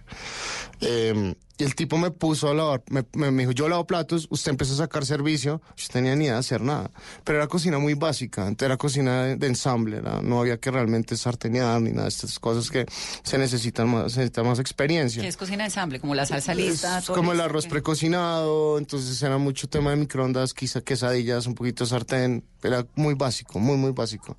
Eh, 0.80 1.34
y 1.58 1.62
el 1.64 1.75
tipo 1.75 1.99
me 1.99 2.10
puso 2.10 2.49
a 2.49 2.54
lavar, 2.54 2.82
me, 2.88 3.04
me- 3.12 3.30
me 3.30 3.42
dijo, 3.42 3.52
yo 3.52 3.68
lavo 3.68 3.87
platos, 3.87 4.26
usted 4.30 4.50
empezó 4.50 4.72
a 4.72 4.76
sacar 4.78 5.04
servicio, 5.04 5.60
yo 5.76 5.87
tenía 5.92 6.16
ni 6.16 6.25
idea 6.25 6.32
de 6.32 6.38
hacer 6.38 6.62
nada. 6.62 6.90
Pero 7.22 7.37
era 7.37 7.49
cocina 7.49 7.78
muy 7.78 7.92
básica, 7.92 8.50
era 8.58 8.78
cocina 8.78 9.25
de, 9.25 9.37
de 9.37 9.46
ensamble, 9.46 9.99
era- 9.99 10.22
no 10.22 10.40
había 10.40 10.56
que 10.58 10.70
realmente 10.70 11.18
sartenear 11.18 11.78
ni 11.82 11.90
nada 11.90 12.04
de 12.04 12.08
estas 12.08 12.38
cosas 12.38 12.70
que 12.70 12.87
se 13.22 13.37
necesitan 13.37 13.90
más, 13.90 14.12
se 14.12 14.20
necesita 14.20 14.42
más 14.42 14.58
experiencia. 14.58 15.20
Que 15.20 15.28
es 15.28 15.37
cocina 15.37 15.58
de 15.58 15.64
ensamble, 15.64 16.00
como 16.00 16.14
la 16.14 16.25
salsa 16.25 16.54
lista. 16.54 16.99
Es 17.00 17.04
todo 17.04 17.16
como 17.18 17.32
el 17.32 17.40
arroz 17.42 17.64
¿qué? 17.64 17.70
precocinado, 17.72 18.78
entonces 18.78 19.22
era 19.22 19.37
mucho 19.37 19.68
tema 19.68 19.90
de 19.90 19.96
microondas, 19.96 20.54
quizá 20.54 20.80
quesadillas, 20.80 21.46
un 21.46 21.54
poquito 21.54 21.84
de 21.84 21.90
sartén, 21.90 22.42
era 22.62 22.87
muy 22.94 23.12
básico, 23.12 23.58
muy, 23.58 23.76
muy 23.76 23.92
básico. 23.92 24.38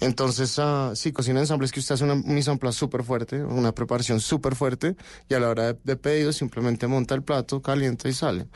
Entonces, 0.00 0.58
ah, 0.58 0.92
sí, 0.94 1.12
cocina 1.12 1.36
de 1.40 1.44
ensamble 1.44 1.66
es 1.66 1.72
que 1.72 1.80
usted 1.80 1.94
hace 1.94 2.04
una 2.04 2.14
mise 2.14 2.50
en 2.50 2.58
place 2.58 2.78
súper 2.78 3.02
fuerte, 3.04 3.44
una 3.44 3.72
preparación 3.72 4.18
súper 4.20 4.54
fuerte, 4.54 4.96
y 5.28 5.34
a 5.34 5.40
la 5.40 5.50
hora 5.50 5.66
de, 5.66 5.73
de 5.82 5.96
pedido 5.96 6.32
simplemente 6.32 6.86
monta 6.86 7.14
el 7.14 7.22
plato, 7.22 7.60
calienta 7.62 8.08
y 8.08 8.12
sale. 8.12 8.46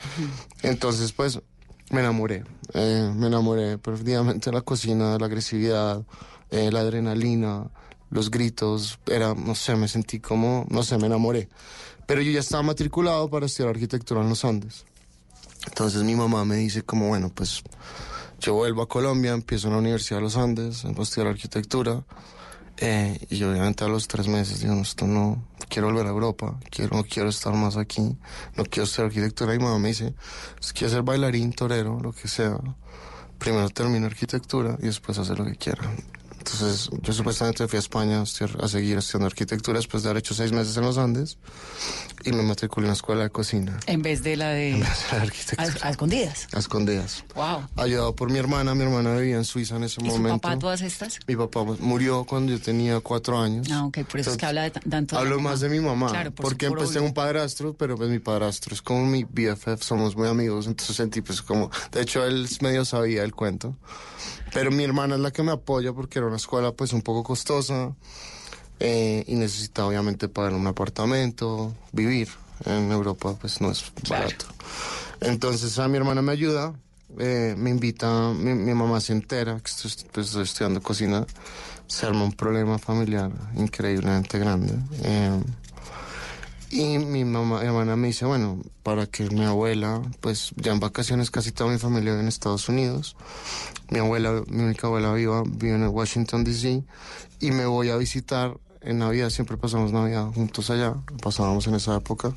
Entonces, 0.61 1.11
pues, 1.11 1.41
me 1.91 2.01
enamoré, 2.01 2.43
eh, 2.73 3.11
me 3.15 3.27
enamoré 3.27 3.77
perdidamente 3.77 4.49
de 4.49 4.55
la 4.55 4.61
cocina, 4.61 5.13
de 5.13 5.19
la 5.19 5.25
agresividad, 5.25 6.03
eh, 6.51 6.71
la 6.71 6.81
adrenalina, 6.81 7.69
los 8.11 8.31
gritos, 8.31 8.99
era, 9.07 9.33
no 9.33 9.55
sé, 9.55 9.75
me 9.75 9.87
sentí 9.87 10.19
como, 10.19 10.65
no 10.69 10.83
sé, 10.83 10.97
me 10.97 11.07
enamoré. 11.07 11.49
Pero 12.05 12.21
yo 12.21 12.31
ya 12.31 12.39
estaba 12.39 12.63
matriculado 12.63 13.29
para 13.29 13.45
estudiar 13.45 13.73
arquitectura 13.75 14.21
en 14.21 14.29
los 14.29 14.43
Andes. 14.45 14.85
Entonces 15.67 16.03
mi 16.03 16.15
mamá 16.15 16.45
me 16.45 16.55
dice 16.55 16.81
como, 16.81 17.09
bueno, 17.09 17.29
pues 17.33 17.61
yo 18.39 18.53
vuelvo 18.53 18.81
a 18.81 18.87
Colombia, 18.87 19.33
empiezo 19.33 19.67
en 19.67 19.73
la 19.73 19.79
Universidad 19.79 20.17
de 20.17 20.23
los 20.23 20.37
Andes, 20.37 20.85
a 20.85 20.89
estudiar 20.89 21.27
arquitectura. 21.27 22.03
Eh, 22.81 23.19
y 23.29 23.43
obviamente 23.43 23.83
a 23.83 23.89
los 23.89 24.07
tres 24.07 24.27
meses 24.27 24.61
digo, 24.61 24.73
no, 24.73 24.81
esto 24.81 25.05
no, 25.05 25.43
quiero 25.67 25.89
volver 25.89 26.07
a 26.07 26.09
Europa, 26.09 26.57
quiero, 26.69 26.95
no 26.95 27.03
quiero 27.03 27.27
estar 27.27 27.53
más 27.53 27.75
aquí, 27.75 28.17
no 28.55 28.63
quiero 28.63 28.85
estudiar 28.85 29.07
arquitectura. 29.07 29.53
Y 29.53 29.57
mi 29.57 29.65
mamá 29.65 29.79
me 29.79 29.89
dice, 29.89 30.13
si 30.61 30.73
quieres 30.73 30.93
ser 30.93 31.03
bailarín, 31.03 31.51
torero, 31.51 31.99
lo 32.01 32.13
que 32.13 32.27
sea, 32.27 32.57
primero 33.37 33.69
termina 33.69 34.07
arquitectura 34.07 34.77
y 34.79 34.85
después 34.85 35.17
hace 35.17 35.35
lo 35.35 35.45
que 35.45 35.55
quiera. 35.55 35.81
Entonces, 36.53 36.89
yo 37.01 37.13
supuestamente 37.13 37.67
fui 37.67 37.77
a 37.77 37.79
España 37.79 38.19
a, 38.19 38.21
a 38.23 38.67
seguir 38.67 38.97
estudiando 38.97 39.27
arquitectura 39.27 39.77
después 39.79 40.03
de 40.03 40.09
haber 40.09 40.19
hecho 40.19 40.33
seis 40.33 40.51
meses 40.51 40.75
en 40.77 40.83
los 40.83 40.97
Andes 40.97 41.37
y 42.25 42.31
me 42.31 42.41
matriculé 42.43 42.85
en 42.85 42.89
la 42.89 42.93
escuela 42.93 43.23
de 43.23 43.29
cocina. 43.29 43.79
En 43.85 44.01
vez 44.01 44.23
de 44.23 44.35
la 44.35 44.49
de... 44.49 44.77
La 44.79 45.17
A, 45.17 45.21
arquitectura. 45.21 45.73
a 45.81 45.89
escondidas. 45.89 46.47
A 46.53 46.59
escondidas. 46.59 47.23
Wow. 47.35 47.67
Ayudado 47.77 48.15
por 48.15 48.31
mi 48.31 48.39
hermana, 48.39 48.73
mi 48.75 48.83
hermana 48.83 49.15
vivía 49.15 49.35
en 49.37 49.45
Suiza 49.45 49.75
en 49.77 49.83
ese 49.83 50.01
¿Y 50.01 50.05
momento. 50.09 50.39
papá 50.39 50.57
todas 50.59 50.81
estas? 50.81 51.19
Mi 51.27 51.35
papá 51.35 51.63
murió 51.79 52.23
cuando 52.25 52.51
yo 52.51 52.59
tenía 52.59 52.99
cuatro 52.99 53.39
años. 53.39 53.67
Ah, 53.71 53.85
ok, 53.85 53.99
por 54.05 54.19
eso 54.19 54.31
es 54.31 54.37
que 54.37 54.45
habla 54.45 54.63
de 54.63 54.71
tanto 54.71 55.15
de 55.15 55.15
la 55.15 55.19
Hablo 55.21 55.37
mamá. 55.37 55.49
más 55.51 55.59
de 55.61 55.69
mi 55.69 55.79
mamá, 55.79 56.09
Claro, 56.09 56.31
por 56.31 56.45
porque 56.45 56.69
pues 56.69 56.89
tengo 56.89 56.99
obvio. 57.01 57.07
un 57.09 57.13
padrastro, 57.13 57.73
pero 57.73 57.95
pues 57.97 58.09
mi 58.09 58.19
padrastro 58.19 58.73
es 58.73 58.81
como 58.81 59.05
mi 59.05 59.23
BFF, 59.23 59.81
somos 59.81 60.15
muy 60.15 60.27
amigos, 60.27 60.67
entonces 60.67 60.95
sentí 60.95 61.21
pues 61.21 61.41
como, 61.41 61.69
de 61.91 62.01
hecho 62.01 62.25
él 62.25 62.47
medio 62.61 62.83
sabía 62.85 63.23
el 63.23 63.33
cuento, 63.33 63.75
pero 64.53 64.71
mi 64.71 64.83
hermana 64.83 65.15
es 65.15 65.21
la 65.21 65.31
que 65.31 65.43
me 65.43 65.51
apoya 65.51 65.93
porque 65.93 66.19
era 66.19 66.27
una 66.27 66.37
escuela 66.37 66.71
pues 66.71 66.93
un 66.93 67.01
poco 67.01 67.23
costosa 67.23 67.93
eh, 68.79 69.23
y 69.27 69.35
necesitaba 69.35 69.89
obviamente 69.89 70.27
pagar 70.29 70.53
un 70.53 70.67
apartamento, 70.67 71.73
vivir 71.91 72.29
en 72.65 72.91
Europa 72.91 73.35
pues 73.39 73.61
no 73.61 73.71
es 73.71 73.85
barato. 74.09 74.45
Entonces 75.21 75.77
a 75.79 75.87
mi 75.87 75.97
hermana 75.97 76.21
me 76.21 76.31
ayuda, 76.31 76.73
eh, 77.17 77.55
me 77.57 77.69
invita, 77.69 78.31
mi, 78.33 78.53
mi 78.53 78.73
mamá 78.73 79.01
se 79.01 79.13
entera 79.13 79.59
que 79.59 79.69
estoy, 79.69 79.91
pues, 80.11 80.27
estoy 80.27 80.43
estudiando 80.43 80.81
cocina, 80.81 81.25
se 81.87 82.05
arma 82.05 82.23
un 82.23 82.33
problema 82.33 82.77
familiar 82.77 83.31
increíblemente 83.55 84.39
grande. 84.39 84.73
eh, 85.03 85.41
y 86.71 86.99
mi 86.99 87.25
mamá, 87.25 87.61
mi 87.61 87.65
hermana 87.65 87.95
me 87.95 88.07
dice, 88.07 88.25
bueno, 88.25 88.61
para 88.83 89.07
que 89.07 89.27
mi 89.29 89.43
abuela, 89.43 90.03
pues 90.21 90.51
ya 90.55 90.71
en 90.71 90.79
vacaciones 90.79 91.31
casi 91.31 91.51
toda 91.51 91.71
mi 91.71 91.79
familia 91.79 92.11
vive 92.11 92.21
en 92.21 92.27
Estados 92.27 92.69
Unidos. 92.69 93.15
Mi 93.89 93.99
abuela, 93.99 94.43
mi 94.47 94.63
única 94.63 94.87
abuela 94.87 95.13
viva, 95.13 95.43
vive 95.45 95.75
en 95.75 95.87
Washington, 95.87 96.43
D.C. 96.43 96.83
Y 97.39 97.51
me 97.51 97.65
voy 97.65 97.89
a 97.89 97.97
visitar 97.97 98.57
en 98.81 98.99
Navidad, 98.99 99.29
siempre 99.29 99.57
pasamos 99.57 99.91
Navidad 99.91 100.27
juntos 100.33 100.69
allá, 100.69 100.95
pasábamos 101.21 101.67
en 101.67 101.75
esa 101.75 101.95
época. 101.95 102.33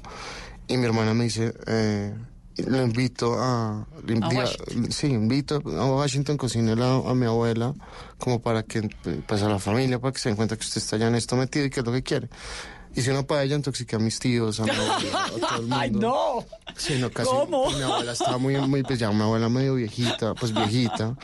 Y 0.69 0.77
mi 0.77 0.87
hermana 0.87 1.15
me 1.15 1.25
dice, 1.25 1.55
eh, 1.67 2.15
le 2.57 2.83
invito 2.83 3.37
a... 3.39 3.87
le 4.07 4.91
sí, 4.91 5.09
invito 5.09 5.57
a 5.57 5.87
Washington, 5.87 6.37
cocínela 6.37 6.97
a 7.07 7.15
mi 7.15 7.27
abuela, 7.27 7.75
como 8.19 8.41
para 8.41 8.63
que, 8.63 8.89
pues 9.27 9.43
a 9.43 9.49
la 9.49 9.59
familia, 9.59 9.99
para 9.99 10.13
que 10.13 10.19
se 10.19 10.29
den 10.29 10.37
cuenta 10.37 10.57
que 10.57 10.63
usted 10.63 10.79
está 10.79 10.97
ya 10.97 11.09
en 11.09 11.15
esto 11.15 11.37
metido 11.37 11.67
y 11.67 11.71
que 11.71 11.81
es 11.81 11.87
lo 11.87 11.93
que 11.93 12.03
quiere. 12.03 12.29
Hice 12.95 13.11
una 13.11 13.23
paella, 13.23 13.57
intoxiqué 13.57 13.97
a 13.97 13.99
mis 13.99 14.19
tíos, 14.19 14.61
a 14.61 14.65
mi 14.65 14.71
abuela, 14.71 15.25
a 15.25 15.29
todo 15.41 15.57
el 15.57 15.61
mundo. 15.63 15.77
¡Ay, 15.77 15.91
no! 15.91 16.45
Sí, 16.77 16.95
no, 16.99 17.11
casi. 17.11 17.31
¿Cómo? 17.31 17.71
Mi 17.71 17.83
abuela 17.83 18.13
estaba 18.13 18.39
muy, 18.39 18.57
muy, 18.57 18.83
pues 18.83 18.99
ya 18.99 19.11
una 19.11 19.25
abuela 19.25 19.49
medio 19.49 19.75
viejita, 19.77 20.35
pues 20.35 20.53
viejita. 20.53 21.17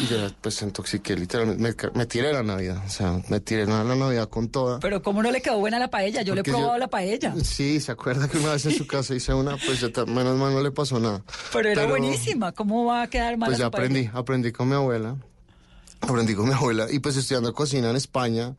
Y 0.00 0.06
yo 0.06 0.16
pues 0.40 0.60
intoxiqué, 0.62 1.14
literalmente, 1.14 1.62
me, 1.92 1.98
me 1.98 2.06
tiré 2.06 2.32
la 2.32 2.42
Navidad, 2.42 2.82
o 2.84 2.90
sea, 2.90 3.20
me 3.28 3.38
tiré 3.38 3.64
la, 3.64 3.84
la 3.84 3.94
Navidad 3.94 4.28
con 4.28 4.48
toda. 4.48 4.80
Pero 4.80 5.02
¿cómo 5.02 5.22
no 5.22 5.30
le 5.30 5.40
quedó 5.40 5.58
buena 5.58 5.78
la 5.78 5.88
paella? 5.88 6.22
Yo 6.22 6.34
le 6.34 6.40
he 6.40 6.44
probado 6.44 6.72
yo- 6.72 6.78
la 6.78 6.88
paella. 6.88 7.32
Sí, 7.44 7.78
se 7.78 7.92
acuerda 7.92 8.26
que 8.26 8.38
una 8.38 8.52
vez 8.54 8.66
en 8.66 8.72
su 8.76 8.86
casa 8.88 9.14
hice 9.14 9.32
una, 9.34 9.56
pues 9.56 9.80
ya 9.80 9.92
ta- 9.92 10.04
menos 10.06 10.36
mal 10.36 10.52
no 10.52 10.62
le 10.62 10.72
pasó 10.72 10.98
nada. 10.98 11.22
Pero 11.52 11.68
era 11.68 11.86
buenísima. 11.86 12.50
¿Cómo 12.50 12.86
va 12.86 13.02
a 13.02 13.06
quedar 13.10 13.36
mal 13.36 13.50
Pues 13.50 13.58
ya 13.58 13.70
paella? 13.70 13.86
aprendí, 13.86 14.10
aprendí 14.12 14.50
con 14.52 14.68
mi 14.68 14.74
abuela. 14.74 15.14
Aprendí 16.00 16.34
con 16.34 16.48
mi 16.48 16.54
abuela. 16.54 16.86
Y 16.90 16.98
pues 16.98 17.16
estudiando 17.16 17.52
cocina 17.52 17.90
en 17.90 17.96
España, 17.96 18.54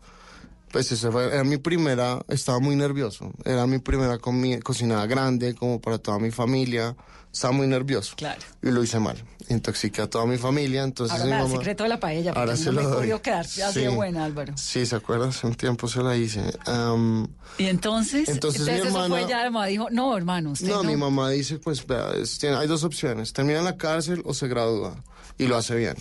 pues 0.71 0.91
esa 0.91 1.11
fue, 1.11 1.25
era 1.27 1.43
mi 1.43 1.57
primera, 1.57 2.19
estaba 2.27 2.59
muy 2.59 2.75
nervioso. 2.75 3.31
Era 3.45 3.65
mi 3.67 3.79
primera 3.79 4.17
comi- 4.19 4.61
cocinada 4.61 5.05
grande, 5.07 5.55
como 5.55 5.79
para 5.81 5.97
toda 5.97 6.19
mi 6.19 6.31
familia. 6.31 6.95
Estaba 7.31 7.53
muy 7.53 7.67
nervioso. 7.67 8.15
Claro. 8.17 8.41
Y 8.63 8.71
lo 8.71 8.83
hice 8.83 8.99
mal. 8.99 9.23
Intoxiqué 9.49 10.01
a 10.01 10.09
toda 10.09 10.25
mi 10.25 10.37
familia, 10.39 10.83
entonces 10.83 11.11
Ahora 11.13 11.25
mi 11.25 11.29
me 11.29 11.35
da 11.35 11.41
el 11.43 11.47
mamá- 11.49 11.57
secreto 11.59 11.83
de 11.83 11.89
la 11.89 11.99
paella, 11.99 12.31
porque 12.31 12.39
Ahora 12.39 12.51
no 12.53 12.57
se 12.57 12.71
me 12.71 12.75
lo 12.75 12.81
he 12.81 12.83
doy. 12.85 12.95
podido 12.97 13.21
quedar 13.21 13.39
así 13.41 13.61
de 13.61 13.89
Sí. 13.89 13.95
buena, 13.95 14.25
Álvaro. 14.25 14.53
Sí, 14.57 14.85
¿se 14.85 14.95
acuerda? 14.95 15.27
Hace 15.27 15.45
un 15.45 15.53
tiempo 15.55 15.87
se 15.87 16.01
la 16.01 16.15
hice. 16.17 16.41
Am, 16.65 17.27
Y 17.59 17.65
entonces, 17.65 18.29
Entonces 18.29 18.61
mi 18.65 18.71
eso 18.73 18.85
hermana- 18.85 19.07
fue 19.15 19.27
ya, 19.29 19.43
mamá 19.51 19.65
dijo, 19.67 19.87
no, 19.91 20.15
hermano, 20.17 20.51
usted 20.51 20.67
No, 20.69 20.77
no. 20.81 20.89
mi 20.89 20.95
mamá 20.95 21.29
dice, 21.29 21.59
pues 21.59 21.85
vea, 21.85 22.11
es- 22.19 22.39
tiene- 22.39 22.55
hay 22.57 22.67
dos 22.67 22.83
opciones, 22.83 23.31
termina 23.33 23.59
en 23.59 23.65
la 23.65 23.77
cárcel 23.77 24.21
o 24.25 24.33
se 24.33 24.47
gradúa 24.47 24.95
y 25.37 25.47
lo 25.47 25.57
hace 25.57 25.75
bien. 25.75 25.95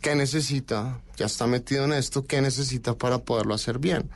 ¿Qué 0.00 0.14
necesita? 0.14 1.00
Ya 1.16 1.26
está 1.26 1.46
metido 1.46 1.84
en 1.84 1.92
esto, 1.92 2.26
¿qué 2.26 2.40
necesita 2.40 2.94
para 2.94 3.18
poderlo 3.18 3.54
hacer 3.54 3.78
bien? 3.78 4.10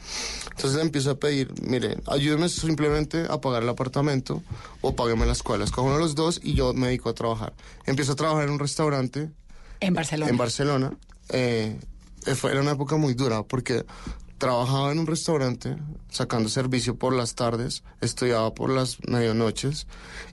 Entonces 0.51 0.75
le 0.75 0.83
empiezo 0.83 1.11
a 1.13 1.15
pedir, 1.17 1.53
mire, 1.63 1.99
ayúdeme 2.07 2.49
simplemente 2.49 3.27
a 3.29 3.41
pagar 3.41 3.63
el 3.63 3.69
apartamento 3.69 4.43
o 4.81 4.97
págueme 4.97 5.27
la 5.27 5.33
escuela. 5.33 5.65
Escojo 5.65 5.87
uno 5.87 5.97
de 5.97 6.03
los 6.03 6.15
dos 6.15 6.41
y 6.43 6.55
yo 6.55 6.73
me 6.75 6.89
dedico 6.89 7.09
a 7.11 7.15
trabajar. 7.15 7.53
Empiezo 7.85 8.13
a 8.13 8.17
trabajar 8.17 8.45
en 8.45 8.51
un 8.51 8.59
restaurante 8.59 9.31
En 9.81 9.95
Barcelona. 9.95 10.31
en 10.31 10.37
Barcelona. 10.37 10.93
Eh, 11.29 11.79
fue, 12.35 12.51
era 12.51 12.61
una 12.61 12.73
época 12.73 12.97
muy 12.97 13.15
dura 13.15 13.43
porque 13.45 13.85
trabajaba 14.39 14.93
en 14.93 14.99
un 14.99 15.07
restaurante 15.07 15.77
sacando 16.11 16.49
servicio 16.49 16.97
por 16.97 17.15
las 17.15 17.35
tardes, 17.35 17.83
estudiaba 18.01 18.55
por 18.55 18.71
las 18.71 18.99
medianoches 19.07 19.87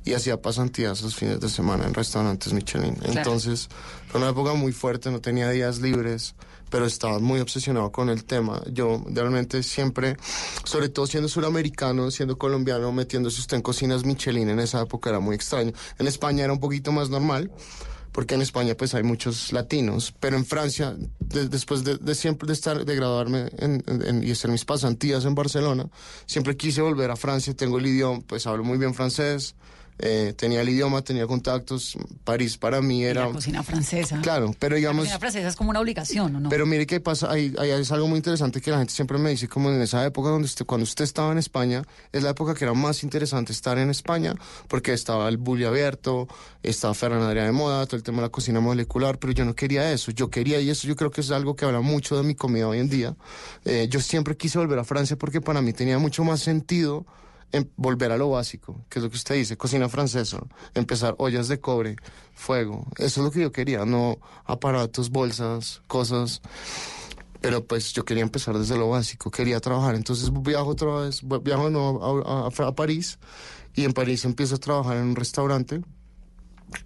y 0.03 0.13
hacía 0.13 0.41
pasantías 0.41 1.01
los 1.01 1.15
fines 1.15 1.39
de 1.39 1.49
semana 1.49 1.85
en 1.85 1.93
restaurantes 1.93 2.53
Michelin. 2.53 2.97
Entonces 3.03 3.69
fue 4.07 4.19
una 4.19 4.29
época 4.29 4.53
muy 4.53 4.71
fuerte, 4.71 5.11
no 5.11 5.21
tenía 5.21 5.49
días 5.49 5.79
libres, 5.79 6.35
pero 6.69 6.85
estaba 6.85 7.19
muy 7.19 7.39
obsesionado 7.39 7.91
con 7.91 8.09
el 8.09 8.25
tema. 8.25 8.61
Yo 8.71 9.03
realmente 9.07 9.61
siempre, 9.63 10.17
sobre 10.63 10.89
todo 10.89 11.05
siendo 11.05 11.29
suramericano, 11.29 12.09
siendo 12.11 12.37
colombiano, 12.37 12.91
metiéndose 12.91 13.39
usted 13.39 13.57
en 13.57 13.63
cocinas 13.63 14.05
Michelin 14.05 14.49
en 14.49 14.59
esa 14.59 14.81
época 14.81 15.09
era 15.09 15.19
muy 15.19 15.35
extraño. 15.35 15.71
En 15.99 16.07
España 16.07 16.43
era 16.43 16.53
un 16.53 16.59
poquito 16.59 16.91
más 16.91 17.09
normal 17.09 17.51
porque 18.13 18.35
en 18.35 18.41
España 18.41 18.75
pues 18.75 18.93
hay 18.95 19.03
muchos 19.03 19.51
latinos, 19.51 20.13
pero 20.21 20.37
en 20.37 20.45
Francia, 20.45 20.95
de- 21.19 21.49
después 21.49 21.83
de, 21.83 21.97
de 21.97 22.15
siempre 22.15 22.47
de 22.47 22.53
estar, 22.53 22.85
de 22.85 22.95
graduarme 22.95 23.49
en- 23.57 23.83
en- 23.87 24.23
y 24.23 24.31
hacer 24.31 24.49
mis 24.51 24.63
pasantías 24.63 25.25
en 25.25 25.35
Barcelona, 25.35 25.89
siempre 26.25 26.55
quise 26.55 26.81
volver 26.81 27.11
a 27.11 27.15
Francia, 27.17 27.53
tengo 27.53 27.79
el 27.79 27.87
idioma, 27.87 28.21
pues 28.25 28.47
hablo 28.47 28.63
muy 28.63 28.77
bien 28.77 28.93
francés, 28.93 29.55
eh, 29.99 30.33
tenía 30.35 30.61
el 30.61 30.69
idioma, 30.69 31.01
tenía 31.01 31.27
contactos, 31.27 31.97
París 32.23 32.57
para 32.57 32.81
mí 32.81 33.01
Y 33.01 33.05
era... 33.05 33.27
la 33.27 33.33
cocina 33.33 33.63
francesa. 33.63 34.19
Claro, 34.21 34.55
pero 34.59 34.73
La 34.75 34.77
digamos... 34.77 35.03
cocina 35.03 35.19
francesa 35.19 35.47
es 35.47 35.55
como 35.55 35.69
una 35.69 35.79
obligación, 35.79 36.35
¿o 36.35 36.39
no? 36.39 36.49
Pero 36.49 36.65
mire 36.65 36.85
que 36.85 36.99
pasa, 36.99 37.31
ahí, 37.31 37.53
ahí 37.59 37.71
es 37.71 37.91
algo 37.91 38.07
muy 38.07 38.17
interesante 38.17 38.61
que 38.61 38.71
la 38.71 38.77
gente 38.77 38.93
siempre 38.93 39.17
me 39.17 39.29
dice, 39.29 39.47
como 39.47 39.69
en 39.69 39.81
esa 39.81 40.05
época 40.05 40.29
donde 40.29 40.45
usted, 40.45 40.65
cuando 40.65 40.83
usted 40.83 41.03
estaba 41.03 41.31
en 41.31 41.37
España, 41.37 41.83
es 42.11 42.23
la 42.23 42.31
época 42.31 42.53
que 42.55 42.65
era 42.65 42.73
más 42.73 43.03
interesante 43.03 43.51
estar 43.51 43.77
en 43.77 43.89
España, 43.89 44.35
porque 44.67 44.93
estaba 44.93 45.29
el 45.29 45.37
bully 45.37 45.65
abierto, 45.65 46.27
estaba 46.63 46.93
Ferran 46.93 47.21
Adrià 47.21 47.45
de 47.45 47.51
moda, 47.51 47.85
todo 47.85 47.97
el 47.97 48.03
tema 48.03 48.17
de 48.17 48.23
la 48.23 48.29
cocina 48.29 48.59
molecular, 48.59 49.19
pero 49.19 49.33
yo 49.33 49.45
no 49.45 49.55
quería 49.55 49.91
eso, 49.91 50.11
yo 50.11 50.29
quería, 50.29 50.59
y 50.59 50.69
eso 50.69 50.87
yo 50.87 50.95
creo 50.95 51.11
que 51.11 51.21
es 51.21 51.31
algo 51.31 51.55
que 51.55 51.65
habla 51.65 51.81
mucho 51.81 52.17
de 52.17 52.23
mi 52.23 52.35
comida 52.35 52.67
hoy 52.67 52.79
en 52.79 52.89
día, 52.89 53.15
eh, 53.65 53.87
yo 53.89 53.99
siempre 53.99 54.35
quise 54.37 54.57
volver 54.59 54.79
a 54.79 54.83
Francia 54.83 55.17
porque 55.17 55.41
para 55.41 55.61
mí 55.61 55.73
tenía 55.73 55.99
mucho 55.99 56.23
más 56.23 56.39
sentido 56.41 57.05
en 57.53 57.71
volver 57.77 58.11
a 58.11 58.17
lo 58.17 58.31
básico, 58.31 58.83
que 58.89 58.99
es 58.99 59.03
lo 59.03 59.09
que 59.09 59.15
usted 59.15 59.35
dice, 59.35 59.55
cocina 59.55 59.87
francesa, 59.87 60.41
empezar 60.73 61.15
ollas 61.19 61.47
de 61.47 61.59
cobre, 61.61 61.95
fuego, 62.33 62.87
eso 62.97 63.21
es 63.21 63.25
lo 63.25 63.31
que 63.31 63.41
yo 63.41 63.51
quería, 63.51 63.85
no 63.85 64.17
aparatos, 64.43 65.11
bolsas, 65.11 65.81
cosas, 65.87 66.41
pero 67.39 67.63
pues 67.63 67.93
yo 67.93 68.03
quería 68.03 68.23
empezar 68.23 68.57
desde 68.57 68.75
lo 68.75 68.89
básico, 68.89 69.29
quería 69.29 69.59
trabajar, 69.59 69.95
entonces 69.95 70.31
viajo 70.33 70.69
otra 70.69 71.01
vez, 71.01 71.21
viajo 71.43 72.49
a 72.63 72.75
París 72.75 73.19
y 73.75 73.85
en 73.85 73.93
París 73.93 74.25
empiezo 74.25 74.55
a 74.55 74.59
trabajar 74.59 74.97
en 74.97 75.03
un 75.03 75.15
restaurante, 75.15 75.81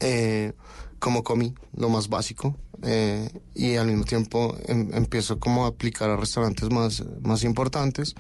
eh, 0.01 0.51
como 0.99 1.23
comí, 1.23 1.53
lo 1.75 1.89
más 1.89 2.09
básico, 2.09 2.55
eh, 2.83 3.29
y 3.55 3.75
al 3.75 3.87
mismo 3.87 4.03
tiempo 4.03 4.55
em- 4.67 4.89
empiezo 4.93 5.39
como 5.39 5.65
a 5.65 5.69
aplicar 5.69 6.09
a 6.09 6.15
restaurantes 6.17 6.69
más, 6.69 7.03
más 7.21 7.43
importantes. 7.43 8.13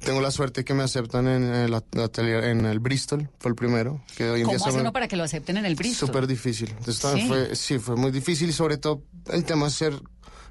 Tengo 0.00 0.20
la 0.20 0.30
suerte 0.30 0.64
que 0.64 0.74
me 0.74 0.82
aceptan 0.82 1.28
en 1.28 1.44
el, 1.54 1.74
at- 1.74 1.96
atelier, 1.98 2.44
en 2.44 2.66
el 2.66 2.80
Bristol, 2.80 3.28
fue 3.38 3.50
el 3.50 3.54
primero, 3.54 4.02
que 4.16 4.28
hoy 4.30 4.40
en 4.40 4.46
¿Cómo 4.46 4.58
día 4.58 4.66
hace 4.68 4.80
uno 4.80 4.92
para 4.92 5.06
que 5.08 5.16
lo 5.16 5.24
acepten 5.24 5.56
en 5.58 5.66
el 5.66 5.74
Bristol? 5.76 6.08
Súper 6.08 6.26
difícil. 6.26 6.70
Entonces, 6.78 7.00
Sí. 7.14 7.28
fue, 7.28 7.54
sí, 7.56 7.78
fue 7.78 7.96
muy 7.96 8.10
difícil 8.10 8.48
y 8.48 8.52
sobre 8.52 8.78
todo 8.78 9.02
el 9.32 9.44
tema 9.44 9.62
de 9.62 9.68
hacer 9.68 9.94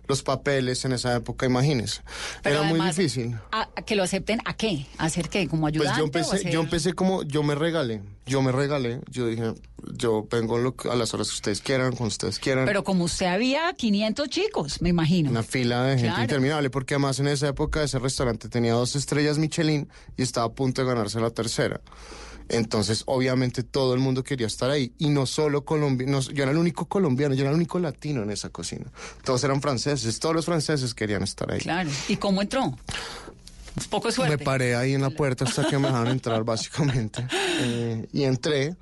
los 0.09 0.23
papeles 0.23 0.83
en 0.85 0.91
esa 0.91 1.15
época, 1.15 1.45
imagínese. 1.45 2.01
Pero 2.41 2.61
Era 2.63 2.67
muy 2.73 2.81
difícil. 2.81 3.35
¿a- 3.51 3.69
a 3.75 3.81
¿Que 3.83 3.95
lo 3.95 4.01
acepten 4.03 4.39
a 4.43 4.55
qué? 4.55 4.87
¿A 4.97 5.05
hacer 5.05 5.29
qué? 5.29 5.47
¿Como 5.47 5.61
Pues 5.61 5.75
ayudante 5.75 5.97
yo 5.99 6.03
o 6.03 6.07
empecé, 6.07 6.35
hacer- 6.35 6.51
yo 6.51 6.59
empecé 6.61 6.93
como, 6.93 7.21
yo 7.23 7.43
me 7.43 7.53
regalé, 7.55 8.01
yo 8.25 8.41
me 8.41 8.51
regalé, 8.51 8.99
yo 9.11 9.27
dije, 9.27 9.53
yo 9.93 10.27
vengo 10.29 10.57
lo 10.57 10.75
a 10.91 10.95
las 10.95 11.13
horas 11.13 11.29
que 11.29 11.35
ustedes 11.35 11.61
quieran, 11.61 11.91
cuando 11.91 12.07
ustedes 12.07 12.39
quieran. 12.39 12.65
Pero 12.65 12.83
como 12.83 13.03
usted 13.03 13.27
había 13.27 13.71
500 13.73 14.27
chicos, 14.29 14.81
me 14.81 14.89
imagino. 14.89 15.29
Una 15.29 15.43
fila 15.43 15.83
de 15.83 15.91
gente 15.91 16.07
Claro. 16.07 16.23
interminable, 16.23 16.69
porque 16.71 16.95
además 16.95 17.19
en 17.19 17.27
esa 17.27 17.47
época 17.47 17.83
ese 17.83 17.99
restaurante 17.99 18.49
tenía 18.49 18.73
dos 18.73 18.95
estrellas 18.95 19.37
Michelin 19.37 19.87
y 20.17 20.23
estaba 20.23 20.47
a 20.47 20.51
punto 20.51 20.81
de 20.81 20.87
ganarse 20.87 21.19
la 21.19 21.29
tercera. 21.29 21.81
Entonces, 22.49 23.03
obviamente, 23.05 23.63
todo 23.63 23.93
el 23.93 23.99
mundo 23.99 24.23
quería 24.23 24.47
estar 24.47 24.69
ahí. 24.69 24.91
Y 24.97 25.09
no 25.09 25.25
solo 25.25 25.63
colombianos, 25.63 26.29
yo 26.29 26.43
era 26.43 26.51
el 26.51 26.57
único 26.57 26.85
colombiano, 26.85 27.35
yo 27.35 27.41
era 27.41 27.51
el 27.51 27.55
único 27.55 27.79
latino 27.79 28.23
en 28.23 28.31
esa 28.31 28.49
cocina. 28.49 28.91
Todos 29.23 29.43
eran 29.43 29.61
franceses, 29.61 30.19
todos 30.19 30.35
los 30.35 30.45
franceses 30.45 30.93
querían 30.93 31.23
estar 31.23 31.51
ahí. 31.51 31.59
Claro. 31.59 31.89
¿Y 32.07 32.17
cómo 32.17 32.41
entró? 32.41 32.75
Poco 33.89 34.11
suerte. 34.11 34.37
Me 34.37 34.43
paré 34.43 34.75
ahí 34.75 34.93
en 34.93 35.01
la 35.01 35.09
puerta 35.11 35.45
hasta 35.45 35.67
que 35.67 35.77
me 35.77 35.87
dejaron 35.87 36.09
entrar, 36.09 36.43
básicamente. 36.43 37.25
Eh, 37.61 38.07
y 38.13 38.23
entré 38.23 38.77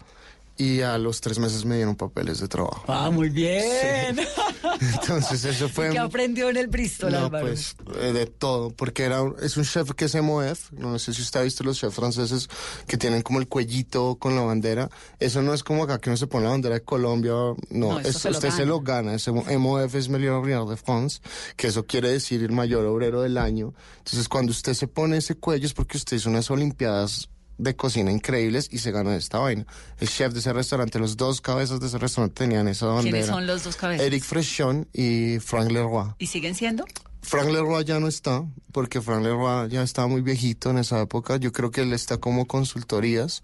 y 0.58 0.82
a 0.82 0.98
los 0.98 1.22
tres 1.22 1.40
meses 1.40 1.66
me 1.66 1.76
dieron 1.76 1.96
papeles 1.96 2.40
de 2.40 2.48
trabajo. 2.48 2.84
Ah, 2.88 3.10
muy 3.12 3.30
bien. 3.30 4.20
Entonces, 4.82 5.46
eso 5.46 5.70
fue... 5.70 5.90
¿Qué 5.90 6.00
aprendió 6.00 6.50
en 6.50 6.58
el 6.58 6.68
Bristol, 6.68 7.12
No, 7.12 7.26
Álvaro? 7.26 7.48
pues 7.48 7.76
eh, 8.00 8.12
de 8.14 8.26
todo, 8.26 8.72
porque 8.72 9.04
era 9.04 9.22
un- 9.22 9.36
es 9.42 9.58
un 9.58 9.64
chef 9.64 9.92
que 9.94 10.06
es 10.06 10.16
MOF, 10.16 10.72
no 10.74 10.98
sé 11.00 11.14
si 11.14 11.22
usted 11.22 11.40
ha 11.40 11.44
visto 11.44 11.64
los 11.64 11.78
chefs 11.78 11.96
franceses 11.96 12.48
que 12.88 12.98
tienen 12.98 13.22
como 13.22 13.40
el 13.40 13.48
cuellito 13.48 14.16
con 14.16 14.36
la 14.36 14.42
bandera, 14.42 14.90
eso 15.20 15.42
no 15.42 15.54
es 15.54 15.64
como 15.64 15.84
acá 15.84 16.00
que 16.00 16.10
uno 16.10 16.18
se 16.18 16.28
pone 16.28 16.46
la 16.46 16.52
bandera 16.52 16.76
de 16.76 16.82
Colombia, 16.82 17.32
no, 17.32 17.56
No, 17.70 18.00
es- 18.00 18.18
se 18.18 18.30
usted 18.30 18.52
se 18.52 18.66
lo 18.66 18.82
gana, 18.82 19.14
ese 19.16 19.32
MOF 19.32 19.96
es 19.96 20.10
Meilleur 20.10 20.36
Ouvrier 20.36 20.66
de 20.66 20.78
France, 20.78 21.20
que 21.56 21.68
eso 21.68 21.86
quiere 21.86 22.10
decir 22.10 22.44
el 22.44 22.52
mayor 22.52 22.86
obrero 22.86 23.22
del 23.22 23.38
año, 23.38 23.74
entonces 24.00 24.28
cuando 24.28 24.52
usted 24.52 24.74
se 24.74 24.88
pone 24.88 25.18
ese 25.18 25.36
cuello 25.36 25.66
es 25.66 25.74
porque 25.74 25.98
usted 25.98 26.18
hizo 26.18 26.30
unas 26.30 26.50
olimpiadas 26.52 27.30
de 27.58 27.76
cocina 27.76 28.12
increíbles 28.12 28.70
y 28.72 28.78
se 28.80 28.92
ganó 28.92 29.12
esta 29.14 29.40
vaina. 29.40 29.66
El 30.00 30.08
chef 30.10 30.34
de 30.34 30.40
ese 30.40 30.54
restaurante, 30.54 31.00
los 31.00 31.18
dos 31.18 31.42
cabezas 31.42 31.80
de 31.80 31.88
ese 31.88 31.98
restaurante 31.98 32.36
tenían 32.44 32.68
esa 32.68 32.86
bandera. 32.88 33.12
¿Quiénes 33.12 33.28
son 33.28 33.48
los 33.48 33.64
dos 33.64 33.76
cabezas? 33.76 34.06
Eric 34.06 34.24
Frechon 34.24 34.88
y 34.94 35.40
Frank 35.40 35.72
Leroy. 35.72 36.14
¿Y 36.20 36.28
siguen 36.28 36.56
siendo? 36.56 36.86
Frank 37.24 37.50
Leroy 37.50 37.84
ya 37.84 38.00
no 38.00 38.08
está, 38.08 38.46
porque 38.72 39.02
Frank 39.02 39.22
Leroy 39.22 39.68
ya 39.70 39.84
estaba 39.84 40.08
muy 40.08 40.22
viejito 40.22 40.70
en 40.70 40.78
esa 40.78 41.01
época. 41.01 41.36
Yo 41.36 41.51
creo 41.51 41.72
que 41.72 41.81
él 41.81 41.92
está 41.92 42.20
como 42.20 42.46
consultorías, 42.46 43.42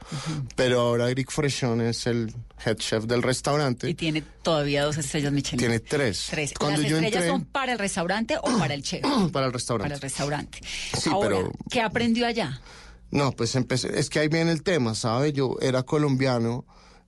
pero 0.56 0.80
ahora 0.80 1.10
Eric 1.10 1.30
Frechon 1.32 1.82
es 1.82 2.08
el 2.08 2.34
head 2.66 2.78
chef 2.78 3.06
del 3.06 3.22
restaurante. 3.22 3.90
Y 3.90 3.94
tiene 3.94 4.22
todavía 4.42 4.86
dos 4.86 4.98
estrellas 4.98 5.34
Michelin. 5.34 5.60
Tiene 5.60 5.80
tres. 5.82 6.28
Tres. 6.30 6.54
Cuando 6.58 6.80
¿Las 6.82 6.90
yo 6.92 6.96
estrellas 6.98 7.24
entré- 7.24 7.28
son 7.30 7.44
para 7.46 7.74
el 7.74 7.80
restaurante 7.80 8.38
o 8.42 8.58
para 8.58 8.74
el 8.74 8.84
chef? 8.84 9.02
para 9.34 9.48
el 9.48 9.54
restaurante. 9.54 9.84
para 9.90 9.96
el 9.96 10.02
restaurante. 10.02 10.60
Sí, 10.98 11.10
Ahora, 11.12 11.30
pero- 11.36 11.52
¿qué 11.70 11.82
aprendió 11.82 12.26
allá? 12.26 12.62
No, 13.14 13.32
pues 13.32 13.56
empecé, 13.56 14.00
es 14.00 14.10
que 14.10 14.18
ahí 14.18 14.28
viene 14.28 14.52
el 14.52 14.64
tema, 14.64 14.96
¿sabe? 14.96 15.34
Yo 15.34 15.56
era 15.62 15.84
colombiano, 15.84 16.66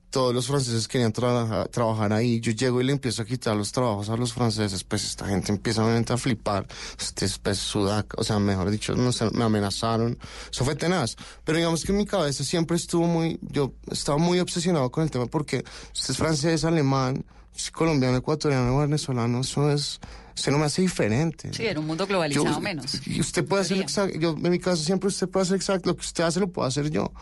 todos 0.08 0.32
los 0.32 0.46
franceses 0.46 0.86
querían 0.86 1.12
trabajar, 1.12 1.66
trabajar 1.66 2.12
ahí, 2.12 2.38
yo 2.38 2.52
llego 2.52 2.80
y 2.80 2.84
le 2.84 2.92
empiezo 2.92 3.22
a 3.22 3.24
quitar 3.24 3.56
los 3.56 3.72
trabajos 3.72 4.08
a 4.08 4.16
los 4.16 4.32
franceses, 4.32 4.84
pues 4.84 5.04
esta 5.04 5.26
gente 5.26 5.50
empieza 5.50 5.82
obviamente 5.82 6.12
a 6.12 6.16
flipar, 6.16 6.64
este 6.96 7.24
es 7.24 7.40
pues 7.40 7.58
sudaca, 7.58 8.14
o 8.20 8.22
sea, 8.22 8.38
mejor 8.38 8.70
dicho, 8.70 8.94
no 8.94 9.10
sé, 9.10 9.28
me 9.32 9.42
amenazaron, 9.42 10.16
eso 10.48 10.64
fue 10.64 10.76
tenaz, 10.76 11.16
pero 11.42 11.58
digamos 11.58 11.84
que 11.84 11.90
en 11.90 11.98
mi 11.98 12.06
cabeza 12.06 12.44
siempre 12.44 12.76
estuvo 12.76 13.08
muy, 13.08 13.40
yo 13.42 13.72
estaba 13.90 14.16
muy 14.16 14.38
obsesionado 14.38 14.92
con 14.92 15.02
el 15.02 15.10
tema 15.10 15.26
porque 15.26 15.64
usted 15.92 16.12
es 16.12 16.16
francés, 16.16 16.64
alemán, 16.64 17.24
es 17.56 17.70
colombiano, 17.70 18.16
ecuatoriano, 18.18 18.76
venezolano, 18.78 19.40
eso 19.40 19.70
es, 19.70 19.98
eso 20.36 20.50
no 20.50 20.58
me 20.58 20.66
hace 20.66 20.82
diferente. 20.82 21.50
Sí, 21.54 21.66
en 21.66 21.78
un 21.78 21.86
mundo 21.86 22.06
globalizado 22.06 22.46
Yo- 22.50 22.60
menos. 22.60 23.06
Y 23.06 23.20
usted 23.20 23.44
puede 23.44 23.62
hacer 23.62 23.78
exacto, 23.78 24.18
yo 24.18 24.32
en 24.36 24.50
mi 24.50 24.58
caso 24.58 24.82
siempre 24.82 25.08
usted 25.08 25.28
puede 25.28 25.44
hacer 25.44 25.56
exacto, 25.56 25.88
lo 25.88 25.96
que 25.96 26.02
usted 26.02 26.24
hace 26.24 26.40
lo 26.40 26.48
puedo 26.48 26.68
hacer 26.68 26.90
yo. 26.90 27.12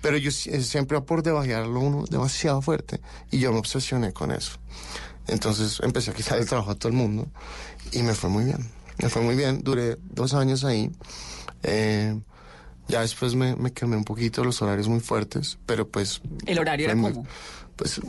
Pero 0.00 0.16
yo 0.16 0.30
eh, 0.30 0.62
siempre 0.62 0.98
va 0.98 1.04
por 1.04 1.22
debajearlo 1.22 1.78
uno 1.78 2.04
demasiado 2.10 2.60
fuerte. 2.62 3.00
Y 3.30 3.38
yo 3.38 3.52
me 3.52 3.58
obsesioné 3.58 4.12
con 4.12 4.32
eso. 4.32 4.58
Entonces 5.28 5.78
empecé 5.82 6.10
a 6.10 6.14
quitar 6.14 6.38
el 6.38 6.46
trabajo 6.48 6.72
a 6.72 6.74
todo 6.74 6.88
el 6.88 6.94
mundo. 6.96 7.28
Y 7.92 8.02
me 8.02 8.12
fue 8.14 8.28
muy 8.28 8.44
bien. 8.44 8.68
Me 9.00 9.08
fue 9.08 9.22
muy 9.22 9.36
bien. 9.36 9.62
Duré 9.62 9.98
dos 10.10 10.34
años 10.34 10.64
ahí. 10.64 10.90
Eh, 11.62 12.18
ya 12.88 13.00
después 13.02 13.36
me, 13.36 13.54
me 13.54 13.72
quemé 13.72 13.96
un 13.96 14.02
poquito 14.04 14.42
los 14.42 14.60
horarios 14.60 14.88
muy 14.88 14.98
fuertes. 15.00 15.58
Pero 15.66 15.86
pues... 15.88 16.20
¿El 16.46 16.58
horario 16.58 16.86
era 16.86 16.96
muy- 16.96 17.12
cómo? 17.12 17.26
Pues 17.82 18.00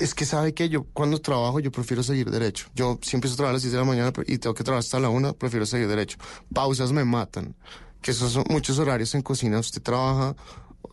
es 0.00 0.14
que 0.14 0.24
sabe 0.24 0.52
que 0.54 0.68
yo 0.68 0.84
cuando 0.92 1.20
trabajo 1.20 1.60
yo 1.60 1.70
prefiero 1.70 2.02
seguir 2.02 2.30
derecho. 2.30 2.66
Yo 2.74 2.98
si 3.00 3.14
empiezo 3.16 3.34
a 3.34 3.36
trabajar 3.36 3.52
a 3.52 3.56
las 3.58 3.62
10 3.62 3.72
de 3.72 3.78
la 3.78 3.84
mañana 3.84 4.12
y 4.26 4.38
tengo 4.38 4.54
que 4.54 4.64
trabajar 4.64 4.80
hasta 4.80 4.98
la 4.98 5.08
1, 5.08 5.34
prefiero 5.34 5.66
seguir 5.66 5.86
derecho. 5.86 6.18
Pausas 6.52 6.90
me 6.92 7.04
matan. 7.04 7.54
Que 8.02 8.10
esos 8.10 8.32
son 8.32 8.44
muchos 8.48 8.78
horarios 8.78 9.14
en 9.14 9.22
cocina. 9.22 9.58
Usted 9.60 9.82
trabaja 9.82 10.34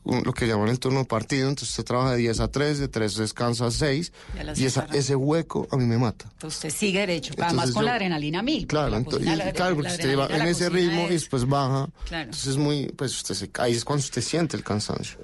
lo 0.04 0.34
que 0.34 0.46
llaman 0.48 0.68
el 0.70 0.80
turno 0.80 1.06
partido, 1.06 1.50
entonces 1.50 1.70
usted 1.72 1.84
trabaja 1.86 2.12
de 2.12 2.18
10 2.18 2.40
a 2.42 2.50
3, 2.50 2.80
de 2.80 2.88
3 2.90 3.16
descansa 3.16 3.66
a 3.68 3.72
6 3.72 4.12
Y 4.36 4.40
y 4.40 4.46
seis 4.56 4.60
esa- 4.68 4.88
ese 4.94 5.16
hueco 5.16 5.68
a 5.72 5.78
mí 5.78 5.86
me 5.86 5.98
mata. 5.98 6.26
Entonces 6.34 6.58
usted 6.66 6.70
sigue 6.78 7.00
derecho. 7.00 7.34
Además 7.38 7.52
Entonces 7.52 7.74
con 7.74 7.84
yo- 7.84 7.88
la 7.88 7.94
adrenalina 7.96 8.42
mil. 8.44 8.68
Claro, 8.68 8.90
La 8.90 9.00
ento- 9.00 9.12
cocina, 9.12 9.34
y- 9.34 9.38
la- 9.38 9.52
claro, 9.54 9.72
la 9.72 9.76
porque 9.78 9.92
usted 9.94 10.18
va 10.20 10.28
en 10.28 10.42
ese 10.48 10.70
ritmo 10.70 11.02
y 11.02 11.06
es- 11.06 11.10
después 11.10 11.48
baja. 11.48 11.90
Claro. 12.06 12.24
Entonces 12.26 12.48
es 12.48 12.58
muy, 12.58 12.88
pues 12.90 13.16
usted 13.16 13.36
se, 13.36 13.50
ahí 13.60 13.74
es 13.74 13.84
cuando 13.84 14.04
usted 14.04 14.22
siente 14.22 14.56
el 14.58 14.64
cansancio. 14.64 15.18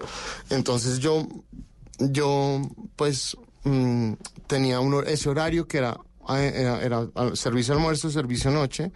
Entonces 0.49 0.99
yo, 0.99 1.27
yo, 2.11 2.61
pues, 2.95 3.37
mm, 3.63 4.13
tenía 4.47 4.79
un, 4.79 5.03
ese 5.07 5.29
horario 5.29 5.67
que 5.67 5.77
era, 5.79 5.97
eh, 6.29 6.79
era, 6.83 7.07
servicio 7.35 7.73
almuerzo, 7.73 8.09
servicio 8.09 8.51
noche, 8.51 8.91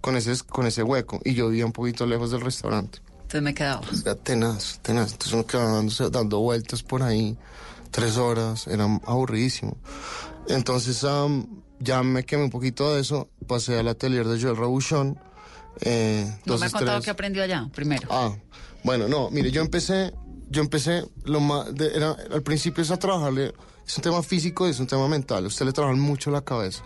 con 0.00 0.16
ese, 0.16 0.32
con 0.44 0.66
ese 0.66 0.82
hueco. 0.82 1.20
Y 1.24 1.34
yo 1.34 1.48
vivía 1.48 1.66
un 1.66 1.72
poquito 1.72 2.06
lejos 2.06 2.30
del 2.30 2.40
restaurante. 2.40 2.98
Entonces 3.22 3.42
me 3.42 3.54
quedaba. 3.54 3.82
Era 4.02 4.14
tenaz, 4.14 4.78
tenaz. 4.82 5.12
Entonces 5.12 5.32
uno 5.34 5.46
quedaba 5.46 5.72
dándose- 5.82 6.10
dando 6.10 6.40
vueltas 6.40 6.82
por 6.82 7.02
ahí, 7.02 7.36
tres 7.90 8.16
horas, 8.16 8.66
era 8.66 8.84
aburridísimo. 9.06 9.76
Entonces 10.48 11.04
ya 11.80 12.02
me 12.02 12.24
quemé 12.24 12.44
un 12.44 12.50
poquito 12.50 12.94
de 12.94 13.00
eso, 13.02 13.28
pasé 13.46 13.78
al 13.78 13.88
atelier 13.88 14.26
de 14.26 14.40
Joel 14.40 14.56
Rabuchon. 14.56 15.18
Eh, 15.82 16.26
No 16.46 16.58
me 16.58 16.66
ha 16.66 16.70
contado 16.70 17.00
qué 17.02 17.10
aprendió 17.10 17.42
allá, 17.42 17.68
primero. 17.74 18.08
Ah, 18.10 18.34
bueno, 18.82 19.06
no, 19.08 19.30
mire, 19.30 19.50
yo 19.50 19.60
empecé, 19.60 20.12
yo 20.50 20.62
empecé, 20.62 21.04
lo 21.24 21.40
más, 21.40 21.74
de- 21.74 21.94
era, 21.96 22.16
al 22.32 22.42
principio 22.42 22.82
es 22.82 22.90
a 22.90 22.96
trabajarle, 22.98 23.54
es 23.86 23.96
un 23.96 24.02
tema 24.02 24.22
físico 24.22 24.66
y 24.66 24.70
es 24.70 24.80
un 24.80 24.86
tema 24.86 25.08
mental, 25.08 25.46
usted 25.46 25.66
le 25.66 25.72
trabaja 25.72 25.96
mucho 25.96 26.30
la 26.30 26.42
cabeza, 26.42 26.82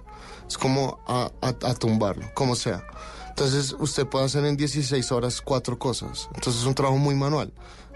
es 0.48 0.56
como 0.58 1.00
a, 1.06 1.30
a- 1.40 1.48
a 1.70 1.74
tumbarlo, 1.74 2.26
como 2.34 2.54
sea. 2.56 2.84
Entonces 3.30 3.74
usted 3.78 4.06
puede 4.06 4.26
hacer 4.26 4.44
en 4.44 4.56
16 4.56 5.10
horas 5.12 5.40
cuatro 5.40 5.78
cosas, 5.78 6.28
entonces 6.34 6.62
es 6.62 6.66
un 6.66 6.74
trabajo 6.74 6.98
muy 6.98 7.14
manual. 7.14 7.52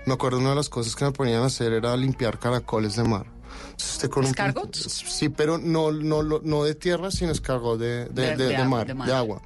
Me 0.06 0.14
acuerdo 0.14 0.38
una 0.38 0.50
de 0.50 0.56
las 0.56 0.68
cosas 0.68 0.94
que 0.94 1.04
me 1.04 1.10
ponían 1.12 1.42
a 1.42 1.46
hacer 1.46 1.72
era 1.72 1.96
limpiar 1.96 2.38
caracoles 2.38 2.94
de 2.96 3.02
mar. 3.04 3.26
Usted 3.76 4.08
con 4.08 4.24
un- 4.24 4.34
sí, 4.72 5.28
pero 5.28 5.58
no, 5.58 5.90
no, 5.92 6.22
no 6.22 6.64
de 6.64 6.74
tierra, 6.74 7.10
sino 7.10 7.32
escargot 7.32 7.78
de, 7.78 8.06
de, 8.06 8.36
De- 8.36 8.46
de- 8.48 8.64
mar, 8.64 8.86
de 8.86 8.94
mar. 8.94 9.08
de 9.08 9.14
agua. 9.14 9.42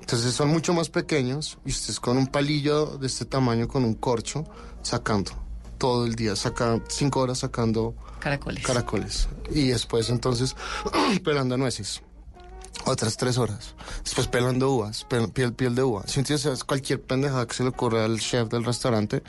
Entonces 0.00 0.32
son 0.34 0.48
mucho 0.48 0.72
más 0.74 0.88
pequeños 0.88 1.58
y 1.64 1.70
usted 1.70 1.90
es 1.90 2.00
con 2.00 2.16
un 2.16 2.26
palillo 2.26 2.98
de 2.98 3.06
este 3.06 3.24
tamaño, 3.24 3.68
con 3.68 3.84
un 3.84 3.94
corcho, 3.94 4.44
sacando 4.82 5.32
todo 5.78 6.04
el 6.06 6.14
día, 6.14 6.36
saca 6.36 6.78
cinco 6.88 7.20
horas 7.20 7.38
sacando 7.38 7.94
Caracoles. 8.18 8.62
caracoles. 8.66 9.28
Y 9.52 9.68
después 9.68 10.10
entonces 10.10 10.54
pelando 11.24 11.56
nueces. 11.56 12.02
Otras 12.86 13.16
tres 13.16 13.36
horas. 13.38 13.74
Después 14.04 14.26
pelando 14.26 14.70
uvas, 14.72 15.06
pel- 15.08 15.30
piel, 15.32 15.52
piel 15.52 15.74
de 15.74 15.82
uva. 15.82 16.02
Si 16.06 16.18
entiendes, 16.20 16.64
cualquier 16.64 17.00
pendejada 17.02 17.46
que 17.46 17.54
se 17.54 17.62
le 17.62 17.70
ocurra 17.70 18.04
al 18.04 18.18
chef 18.20 18.48
del 18.48 18.64
restaurante, 18.64 19.22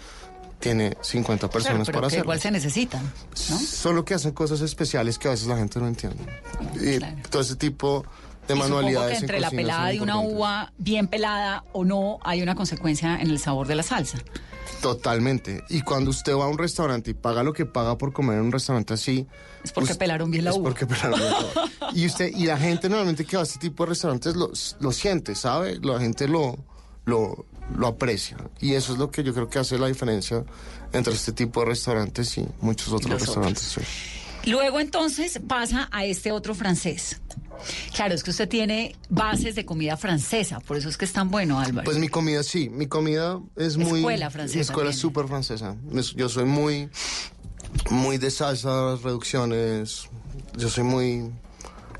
tiene 0.59 0.95
50 1.01 1.39
Claro, 1.47 1.51
personas 1.51 1.87
pero 1.87 1.97
para 1.97 2.07
que 2.07 2.15
hacerlo. 2.15 2.23
igual 2.25 2.39
se 2.39 2.51
necesitan, 2.51 3.03
¿no? 3.03 3.59
Solo 3.59 4.05
que 4.05 4.13
hacen 4.13 4.31
cosas 4.31 4.61
especiales 4.61 5.17
que 5.17 5.27
a 5.27 5.31
veces 5.31 5.47
la 5.47 5.57
gente 5.57 5.79
no 5.79 5.87
entiende. 5.87 6.23
Y 6.79 6.97
Claro. 6.99 7.17
todo 7.29 7.41
ese 7.41 7.55
tipo 7.55 8.05
de 8.47 8.55
Y 8.55 8.57
manualidades. 8.59 9.11
que 9.11 9.17
en 9.17 9.23
entre 9.23 9.39
la 9.39 9.49
pelada 9.49 9.87
de 9.87 9.99
una 10.01 10.19
uva 10.19 10.71
bien 10.77 11.07
pelada 11.07 11.63
o 11.73 11.83
no, 11.83 12.19
hay 12.23 12.41
una 12.41 12.55
consecuencia 12.55 13.19
en 13.19 13.31
el 13.31 13.39
sabor 13.39 13.67
de 13.67 13.75
la 13.75 13.83
salsa. 13.83 14.19
Totalmente. 14.81 15.63
Y 15.69 15.81
cuando 15.81 16.09
usted 16.09 16.33
va 16.35 16.45
a 16.45 16.47
un 16.47 16.57
restaurante 16.57 17.11
y 17.11 17.13
paga 17.13 17.43
lo 17.43 17.53
que 17.53 17.65
paga 17.65 17.97
por 17.97 18.13
comer 18.13 18.37
en 18.37 18.45
un 18.45 18.51
restaurante 18.51 18.93
así. 18.93 19.27
Es 19.63 19.71
porque 19.71 19.95
pelaron 19.95 20.31
bien 20.31 20.45
la 20.45 20.51
es 20.51 20.57
uva. 20.57 20.69
porque 20.69 20.85
pelaron 20.87 21.19
bien 21.19 21.31
la 21.31 21.39
uva. 21.39 21.91
Y 21.93 22.05
usted, 22.05 22.31
y 22.33 22.45
la 22.45 22.57
gente 22.57 22.87
normalmente 22.87 23.25
que 23.25 23.35
va 23.35 23.43
a 23.43 23.45
este 23.45 23.59
tipo 23.59 23.83
de 23.83 23.89
restaurantes 23.89 24.35
lo, 24.35 24.51
lo 24.79 24.91
siente, 24.91 25.35
¿sabe? 25.35 25.77
La 25.81 25.99
gente 25.99 26.27
lo, 26.27 26.57
lo, 27.05 27.45
lo 27.75 27.87
aprecia. 27.87 28.37
Y 28.61 28.73
eso 28.75 28.93
es 28.93 28.99
lo 28.99 29.11
que 29.11 29.23
yo 29.23 29.33
creo 29.33 29.49
que 29.49 29.59
hace 29.59 29.77
la 29.77 29.87
diferencia 29.87 30.43
entre 30.93 31.13
este 31.13 31.33
tipo 31.33 31.59
de 31.59 31.65
restaurantes 31.67 32.37
y 32.37 32.47
muchos 32.61 32.93
otros 32.93 33.19
restaurantes. 33.19 33.63
sí. 33.63 33.81
Luego 34.45 34.79
entonces 34.79 35.39
pasa 35.47 35.87
a 35.91 36.05
este 36.05 36.31
otro 36.31 36.55
francés. 36.55 37.21
Claro, 37.93 38.15
es 38.15 38.23
que 38.23 38.31
usted 38.31 38.49
tiene 38.49 38.95
bases 39.09 39.53
de 39.53 39.65
comida 39.65 39.95
francesa, 39.95 40.59
por 40.61 40.77
eso 40.77 40.89
es 40.89 40.97
que 40.97 41.05
es 41.05 41.13
tan 41.13 41.29
bueno, 41.29 41.59
Álvaro. 41.59 41.85
Pues 41.85 41.97
mi 41.99 42.07
comida 42.07 42.41
sí, 42.41 42.69
mi 42.69 42.87
comida 42.87 43.39
es 43.55 43.77
muy... 43.77 43.99
Escuela 43.99 44.31
francesa 44.31 44.55
Mi 44.57 44.61
escuela 44.61 44.89
es 44.89 44.95
súper 44.97 45.27
francesa. 45.27 45.75
Es- 45.93 46.15
Yo 46.15 46.27
soy 46.27 46.45
muy, 46.45 46.89
muy 47.91 48.17
de 48.17 48.31
salsas, 48.31 49.03
reducciones. 49.03 50.09
Yo 50.57 50.69
soy 50.69 50.83
muy, 50.85 51.29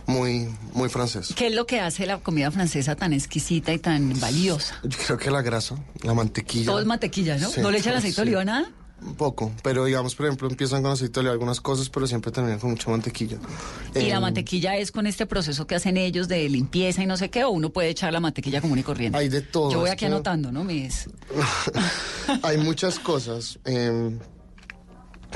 muy, 0.08 0.50
muy 0.74 0.90
francés. 0.90 1.32
¿Qué 1.36 1.48
es 1.48 1.54
lo 1.54 1.68
que 1.68 1.80
hace 1.80 2.08
la 2.08 2.18
comida 2.18 2.50
francesa 2.50 2.96
tan 2.96 3.14
exquisita 3.14 3.72
y 3.72 3.78
tan 3.78 4.20
valiosa? 4.20 4.80
Yo 4.84 4.98
creo 5.06 5.18
que 5.20 5.30
la 5.30 5.44
grasa, 5.44 5.76
la 6.02 6.16
mantequilla. 6.16 6.66
Todo 6.66 6.80
es 6.80 6.88
mantequilla, 6.88 7.38
¿no? 7.38 7.50
Sí, 7.50 7.62
¿No 7.62 7.70
le 7.70 7.78
echan 7.78 7.94
aceite 7.94 8.16
sí. 8.16 8.22
de 8.22 8.22
oliva 8.24 8.44
nada? 8.46 8.72
Un 9.04 9.16
poco, 9.16 9.52
pero 9.64 9.86
digamos, 9.86 10.14
por 10.14 10.28
ejemplo, 10.28 10.48
empiezan 10.48 10.84
con 10.84 10.92
aceite 10.92 11.14
de 11.14 11.20
oliva 11.22 11.34
algunas 11.34 11.60
cosas, 11.60 11.90
pero 11.90 12.06
siempre 12.06 12.32
terminan 12.32 12.60
con 12.60 12.70
mucha 12.70 12.90
mantequilla. 12.92 13.38
Y 13.96 14.10
la 14.10 14.18
Eh, 14.18 14.20
mantequilla 14.20 14.78
es 14.78 14.92
con 14.92 15.08
este 15.08 15.26
proceso 15.26 15.66
que 15.66 15.74
hacen 15.74 15.98
ellos 15.98 16.28
de 16.28 16.48
limpieza 16.50 17.02
y 17.02 17.08
no 17.08 17.18
sé 17.18 17.30
qué, 17.32 17.44
o 17.44 17.50
uno 17.50 17.72
puede 17.72 17.90
echar 17.90 18.14
la 18.14 18.20
mantequilla 18.20 18.62
común 18.62 18.78
y 18.78 18.84
corriente. 18.84 19.18
Hay 19.18 19.28
de 19.30 19.42
todo, 19.42 19.72
Yo 19.72 19.80
voy 19.80 19.90
aquí 19.90 20.06
anotando, 20.06 20.52
¿no? 20.52 20.64
Mis... 20.64 21.10
Hay 22.44 22.58
muchas 22.60 23.00
cosas. 23.00 23.60
eh, 23.66 24.18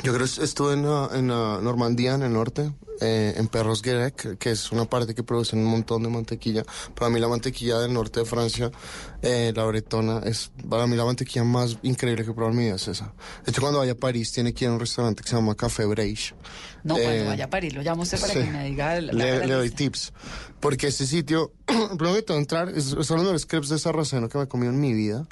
yo 0.04 0.14
creo 0.14 0.28
que 0.28 0.44
estuve 0.44 0.74
en, 0.74 0.80
en, 0.80 1.32
ah, 1.32 1.60
Normandía, 1.62 2.16
en 2.16 2.24
el 2.24 2.34
norte, 2.34 2.72
eh, 3.02 3.34
en 3.38 3.48
Perros 3.48 3.82
Guirec, 3.82 4.38
que 4.38 4.52
es 4.52 4.72
una 4.72 4.86
parte 4.86 5.14
que 5.16 5.24
produce 5.24 5.56
un 5.56 5.66
montón 5.66 6.04
de 6.04 6.10
mantequilla. 6.10 6.64
Para 6.94 7.10
mí 7.10 7.20
la 7.20 7.28
mantequilla 7.28 7.80
del 7.80 7.94
norte 7.94 8.22
de 8.22 8.26
Francia, 8.26 8.72
eh, 9.22 9.52
la 9.56 9.64
bretona, 9.66 10.20
es 10.26 10.52
para 10.70 10.88
mí 10.88 10.96
la 10.96 11.06
mantequilla 11.06 11.44
más 11.44 11.78
increíble 11.84 12.24
que 12.24 12.32
he 12.32 12.34
probado 12.34 12.52
en 12.54 12.58
mi 12.60 12.66
vida 12.66 12.76
es 12.76 12.88
esa. 12.88 13.14
De 13.46 13.52
hecho, 13.52 13.62
cuando 13.62 13.80
vaya 13.80 13.94
a 13.94 13.96
París, 13.96 14.32
tiene 14.32 14.54
que 14.54 14.66
ir 14.66 14.70
a 14.72 14.74
un 14.74 14.80
restaurante 14.80 15.24
que 15.24 15.30
se 15.30 15.36
llama 15.36 15.56
Café 15.56 15.86
Breich. 15.86 16.34
No, 16.84 16.98
Eh, 16.98 17.04
cuando 17.04 17.26
vaya 17.26 17.46
a 17.46 17.50
París, 17.50 17.74
lo 17.74 17.82
llamo 17.82 18.04
usted 18.04 18.20
para 18.20 18.34
Sí. 18.34 18.40
que 18.40 18.46
me 18.52 18.64
diga... 18.66 19.02
la- 19.02 19.12
le, 19.14 19.40
la 19.40 19.46
le 19.48 19.54
doy 19.56 19.70
tips. 19.72 20.14
Porque 20.60 20.88
este 20.88 21.06
sitio, 21.06 21.52
todo, 22.26 22.38
entrar, 22.38 22.70
es, 22.70 22.86
son 22.86 22.98
los 23.18 23.22
mejores 23.22 23.46
crepes 23.46 23.70
de 23.70 23.80
sarraceno 23.80 24.30
que 24.30 24.38
me 24.38 24.44
he 24.46 24.48
comido 24.48 24.72
en 24.72 24.80
mi 24.80 24.94
vida. 24.94 25.28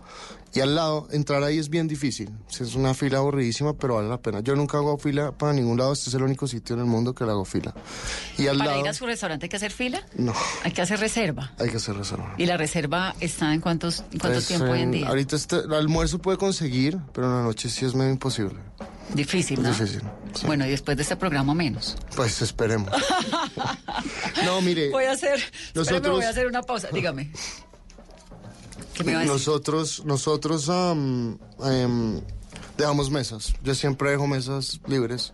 Y 0.55 0.59
al 0.59 0.75
lado, 0.75 1.07
entrar 1.11 1.41
ahí 1.43 1.57
es 1.57 1.69
bien 1.69 1.87
difícil. 1.87 2.29
Es 2.59 2.75
una 2.75 2.93
fila 2.93 3.17
aburridísima, 3.19 3.73
pero 3.75 3.95
vale 3.95 4.07
la 4.09 4.21
pena. 4.21 4.41
Yo 4.41 4.55
nunca 4.55 4.77
hago 4.77 4.99
fila 4.99 5.31
para 5.31 5.51
ningún 5.53 5.77
lado. 5.79 5.93
Este 5.93 6.09
es 6.09 6.15
el 6.15 6.21
único 6.21 6.45
sitio 6.47 6.75
en 6.75 6.81
el 6.81 6.85
mundo 6.85 7.15
que 7.15 7.23
le 7.25 7.31
hago 7.31 7.43
fila. 7.53 7.73
Y 8.37 8.47
al 8.47 8.57
Para 8.57 8.71
lado, 8.71 8.81
ir 8.83 8.89
a 8.89 8.93
su 8.93 9.05
restaurante 9.05 9.45
hay 9.45 9.49
que 9.49 9.55
hacer 9.57 9.71
fila, 9.71 10.03
no, 10.15 10.33
hay 10.63 10.71
que 10.71 10.81
hacer 10.81 10.99
reserva. 10.99 11.53
hay 11.59 11.69
que 11.69 11.77
hacer 11.77 11.95
reserva. 11.95 12.33
¿Y 12.37 12.45
la 12.45 12.57
reserva 12.57 13.15
está 13.19 13.53
en 13.53 13.61
cuántos, 13.61 13.99
en 14.11 14.19
cuánto 14.19 14.29
Pues, 14.37 14.47
tiempo 14.47 14.65
hoy 14.71 14.81
en 14.81 14.91
día? 14.91 15.07
Ahorita 15.07 15.35
este, 15.35 15.57
el 15.57 15.73
almuerzo 15.73 16.19
puede 16.19 16.37
conseguir, 16.37 16.97
pero 17.13 17.27
en 17.27 17.33
la 17.35 17.43
noche 17.43 17.69
sí 17.69 17.85
es 17.85 17.93
medio 17.95 18.11
imposible. 18.11 18.59
Difícil, 19.13 19.61
¿no? 19.61 19.69
difícil, 19.69 20.01
sí. 20.33 20.45
Bueno, 20.47 20.65
y 20.65 20.69
después 20.71 20.97
de 20.97 21.03
este 21.03 21.15
programa 21.15 21.53
menos. 21.53 21.95
Pues 22.15 22.41
esperemos. 22.41 22.89
no, 24.45 24.61
mire. 24.61 24.89
Voy 24.89 25.05
a 25.05 25.11
hacer, 25.11 25.39
nosotros- 25.75 26.15
voy 26.17 26.25
a 26.25 26.29
hacer 26.29 26.47
una 26.47 26.63
pausa, 26.63 26.87
dígame. 26.91 27.31
¿Qué 28.93 29.03
me 29.03 29.13
va 29.13 29.19
a 29.19 29.21
decir? 29.21 29.33
Nosotros, 29.33 30.03
nosotros 30.05 30.69
em, 30.69 32.21
dejamos 32.77 33.09
mesas. 33.09 33.53
Yo 33.63 33.73
siempre 33.75 34.11
dejo 34.11 34.27
mesas 34.27 34.79
libres. 34.87 35.33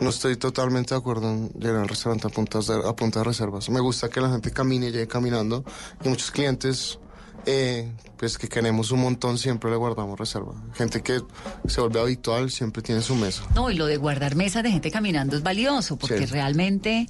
No 0.00 0.10
estoy 0.10 0.36
totalmente 0.36 0.94
de 0.94 0.98
acuerdo 0.98 1.30
en 1.30 1.48
llegar 1.58 1.76
al 1.82 1.88
restaurante 1.88 2.26
a 2.26 2.30
puntas 2.30 2.66
de, 2.66 2.74
a 2.86 2.94
punta 2.94 3.20
de 3.20 3.24
reservas. 3.24 3.68
Me 3.70 3.80
gusta 3.80 4.08
que 4.10 4.20
la 4.20 4.30
gente 4.30 4.50
camine 4.50 4.88
y 4.88 4.92
llegue 4.92 5.08
caminando. 5.08 5.64
Y 6.04 6.08
muchos 6.10 6.30
clientes, 6.30 6.98
eh, 7.46 7.90
pues 8.18 8.36
que 8.36 8.46
queremos 8.48 8.90
un 8.90 9.00
montón, 9.00 9.38
siempre 9.38 9.70
le 9.70 9.76
guardamos 9.76 10.18
reserva. 10.18 10.52
Gente 10.74 11.02
que 11.02 11.20
se 11.66 11.80
vuelve 11.80 12.00
habitual, 12.00 12.50
siempre 12.50 12.82
tiene 12.82 13.00
su 13.00 13.14
mesa. 13.14 13.44
No, 13.54 13.70
y 13.70 13.74
lo 13.76 13.86
de 13.86 13.96
guardar 13.96 14.34
mesas 14.36 14.62
de 14.62 14.70
gente 14.70 14.90
caminando 14.90 15.34
es 15.36 15.42
valioso, 15.42 15.96
porque 15.96 16.18
Sí. 16.18 16.26
realmente, 16.26 17.08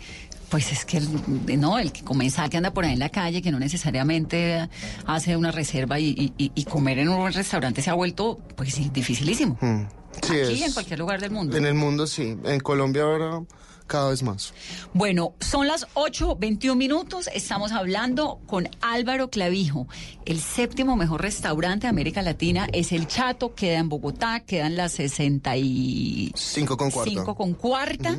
pues 0.48 0.70
es 0.70 0.84
que 0.84 0.98
el, 0.98 1.60
no, 1.60 1.80
el 1.80 1.90
que 1.90 2.04
comensal 2.04 2.48
que 2.50 2.56
anda 2.56 2.72
por 2.72 2.84
ahí 2.84 2.92
en 2.92 3.00
la 3.00 3.08
calle, 3.08 3.42
que 3.42 3.50
no 3.50 3.58
necesariamente 3.58 4.68
hace 5.06 5.36
una 5.36 5.50
reserva 5.50 5.98
y, 5.98 6.10
y- 6.10 6.32
y- 6.38 6.52
y 6.54 6.64
comer 6.64 7.00
en 7.00 7.08
un 7.08 7.32
restaurante 7.32 7.82
se 7.82 7.90
ha 7.90 7.94
vuelto, 7.94 8.38
pues 8.56 8.76
dificilísimo. 8.92 9.58
Mm. 9.60 9.82
Sí, 10.22 10.40
Aquí 10.40 10.52
es- 10.54 10.62
en 10.62 10.72
cualquier 10.72 10.98
lugar 10.98 11.20
del 11.20 11.30
mundo. 11.30 11.56
En 11.56 11.66
el 11.66 11.74
mundo 11.74 12.06
sí. 12.06 12.36
En 12.44 12.60
Colombia 12.60 13.02
ahora 13.02 13.42
cada 13.86 14.10
vez 14.10 14.22
más. 14.24 14.52
Bueno, 14.94 15.34
son 15.40 15.68
las 15.68 15.86
8.21 15.94 16.74
minutos. 16.74 17.28
Estamos 17.32 17.70
hablando 17.70 18.40
con 18.46 18.68
Álvaro 18.80 19.30
Clavijo. 19.30 19.86
El 20.24 20.40
séptimo 20.40 20.96
mejor 20.96 21.22
restaurante 21.22 21.86
de 21.86 21.90
América 21.90 22.20
Latina 22.22 22.66
es 22.72 22.90
El 22.90 23.06
Chato, 23.06 23.54
queda 23.54 23.78
en 23.78 23.88
Bogotá, 23.88 24.40
quedan 24.40 24.74
las 24.76 24.90
65 24.92 26.36
Cinco 26.36 26.76
con 26.76 26.90
cuarta. 26.90 27.34
con 27.34 27.54
cuarta. 27.54 28.18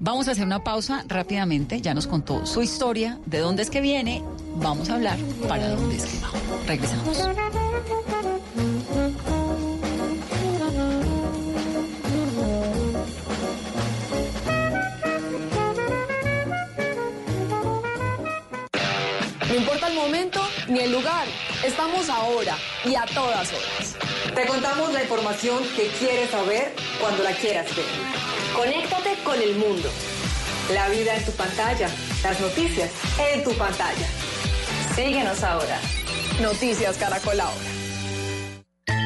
Vamos 0.00 0.28
a 0.28 0.32
hacer 0.32 0.44
una 0.44 0.62
pausa 0.62 1.02
rápidamente. 1.08 1.80
Ya 1.80 1.94
nos 1.94 2.06
contó 2.06 2.44
su 2.44 2.60
historia, 2.60 3.18
de 3.24 3.38
dónde 3.38 3.62
es 3.62 3.70
que 3.70 3.80
viene. 3.80 4.22
Vamos 4.56 4.90
a 4.90 4.94
hablar 4.96 5.18
para 5.48 5.70
dónde 5.70 5.96
es 5.96 6.04
que 6.04 6.18
va. 6.20 6.30
Regresamos. 6.66 7.18
Ni 20.68 20.80
el 20.80 20.92
lugar, 20.92 21.26
estamos 21.64 22.08
ahora 22.08 22.56
y 22.84 22.94
a 22.94 23.04
todas 23.06 23.48
horas. 23.52 23.96
Te 24.34 24.46
contamos 24.46 24.92
la 24.92 25.02
información 25.02 25.62
que 25.74 25.88
quieres 25.98 26.30
saber 26.30 26.74
cuando 27.00 27.22
la 27.22 27.32
quieras 27.32 27.74
ver. 27.74 27.86
Conéctate 28.54 29.16
con 29.24 29.40
el 29.40 29.56
mundo. 29.56 29.88
La 30.72 30.88
vida 30.88 31.16
en 31.16 31.24
tu 31.24 31.32
pantalla, 31.32 31.88
las 32.22 32.40
noticias 32.40 32.90
en 33.32 33.42
tu 33.42 33.52
pantalla. 33.54 34.06
Síguenos 34.94 35.42
ahora. 35.42 35.80
Noticias 36.40 36.96
Caracol 36.98 37.40
ahora. 37.40 37.77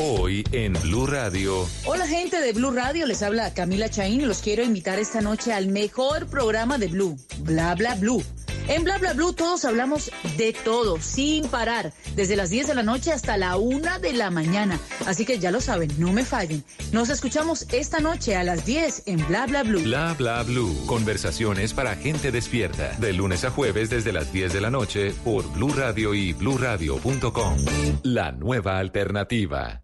Hoy 0.00 0.44
en 0.50 0.72
Blue 0.82 1.06
Radio. 1.06 1.68
Hola 1.84 2.06
gente 2.08 2.40
de 2.40 2.52
Blue 2.52 2.72
Radio, 2.72 3.06
les 3.06 3.22
habla 3.22 3.54
Camila 3.54 3.88
Chaín 3.88 4.20
y 4.20 4.24
los 4.24 4.40
quiero 4.40 4.64
invitar 4.64 4.98
esta 4.98 5.20
noche 5.20 5.52
al 5.52 5.68
mejor 5.68 6.26
programa 6.26 6.78
de 6.78 6.88
Blue, 6.88 7.16
Bla 7.38 7.76
Bla 7.76 7.94
Blue. 7.94 8.22
En 8.66 8.82
Bla 8.82 8.98
Bla 8.98 9.12
Blue 9.12 9.34
todos 9.34 9.64
hablamos 9.64 10.10
de 10.36 10.52
todo, 10.52 11.00
sin 11.00 11.46
parar, 11.46 11.92
desde 12.16 12.34
las 12.34 12.50
10 12.50 12.66
de 12.68 12.74
la 12.74 12.82
noche 12.82 13.12
hasta 13.12 13.36
la 13.36 13.56
1 13.56 14.00
de 14.00 14.12
la 14.14 14.30
mañana. 14.30 14.80
Así 15.06 15.24
que 15.24 15.38
ya 15.38 15.52
lo 15.52 15.60
saben, 15.60 15.92
no 15.98 16.12
me 16.12 16.24
fallen. 16.24 16.64
Nos 16.90 17.08
escuchamos 17.08 17.66
esta 17.70 18.00
noche 18.00 18.34
a 18.34 18.42
las 18.42 18.66
10 18.66 19.04
en 19.06 19.24
Bla 19.28 19.46
Bla 19.46 19.62
Blue. 19.62 19.82
Bla 19.82 20.14
bla 20.14 20.42
blue. 20.42 20.74
Conversaciones 20.86 21.72
para 21.72 21.94
gente 21.94 22.32
despierta. 22.32 22.96
De 22.98 23.12
lunes 23.12 23.44
a 23.44 23.50
jueves 23.50 23.90
desde 23.90 24.12
las 24.12 24.32
10 24.32 24.54
de 24.54 24.60
la 24.60 24.70
noche 24.70 25.14
por 25.24 25.46
Blue 25.52 25.72
Radio 25.72 26.14
y 26.14 26.32
bluradio.com. 26.32 27.56
La 28.02 28.32
nueva 28.32 28.78
alternativa. 28.78 29.83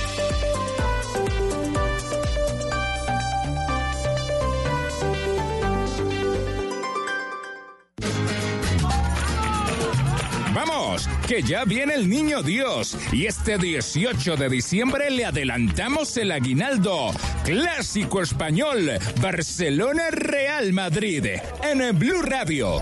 Que 11.27 11.41
ya 11.41 11.63
viene 11.63 11.93
el 11.93 12.09
niño 12.09 12.43
Dios 12.43 12.97
y 13.11 13.25
este 13.25 13.57
18 13.57 14.35
de 14.35 14.49
diciembre 14.49 15.09
le 15.09 15.25
adelantamos 15.25 16.17
el 16.17 16.31
aguinaldo. 16.31 17.11
Clásico 17.43 18.21
español, 18.21 18.91
Barcelona 19.21 20.09
Real 20.11 20.73
Madrid, 20.73 21.25
en 21.63 21.97
Blue 21.97 22.21
Radio. 22.21 22.81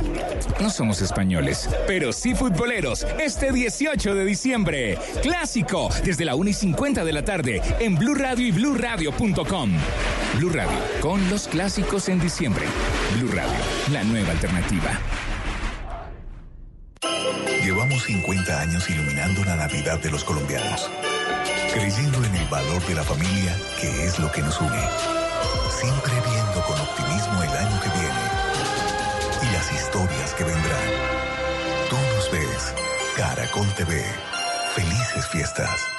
No 0.60 0.70
somos 0.70 1.02
españoles, 1.02 1.70
pero 1.88 2.12
sí 2.12 2.34
futboleros. 2.36 3.06
Este 3.20 3.52
18 3.52 4.16
de 4.16 4.26
diciembre, 4.26 4.98
clásico, 5.22 5.90
desde 6.04 6.26
la 6.26 6.36
1 6.36 6.50
y 6.50 6.54
50 6.54 7.04
de 7.04 7.14
la 7.14 7.24
tarde, 7.24 7.62
en 7.80 7.96
Blue 7.96 8.16
Radio 8.16 8.48
y 8.48 8.52
bluradio.com. 8.52 9.72
Blue 10.38 10.50
Radio, 10.50 10.78
con 11.02 11.30
los 11.30 11.48
clásicos 11.48 12.10
en 12.10 12.20
diciembre. 12.20 12.66
Blue 13.18 13.32
Radio, 13.32 13.60
la 13.92 14.04
nueva 14.04 14.32
alternativa. 14.32 15.00
Llevamos 17.70 18.02
50 18.06 18.62
años 18.62 18.90
iluminando 18.90 19.44
la 19.44 19.56
Navidad 19.56 20.00
de 20.00 20.10
los 20.10 20.24
colombianos, 20.24 20.90
creyendo 21.72 22.18
en 22.26 22.36
el 22.36 22.48
valor 22.48 22.82
de 22.88 22.96
la 22.96 23.04
familia, 23.04 23.56
que 23.80 24.06
es 24.06 24.18
lo 24.18 24.32
que 24.32 24.42
nos 24.42 24.60
une. 24.60 24.82
Siempre 25.70 26.14
viendo 26.14 26.64
con 26.66 26.80
optimismo 26.82 27.44
el 27.44 27.50
año 27.50 27.80
que 27.80 27.90
viene 27.90 28.24
y 29.44 29.54
las 29.54 29.72
historias 29.72 30.34
que 30.34 30.46
vendrán. 30.46 30.90
Tú 31.92 31.98
nos 32.16 32.32
ves, 32.32 32.74
Caracol 33.16 33.72
TV. 33.76 34.04
Felices 34.74 35.28
fiestas. 35.28 35.99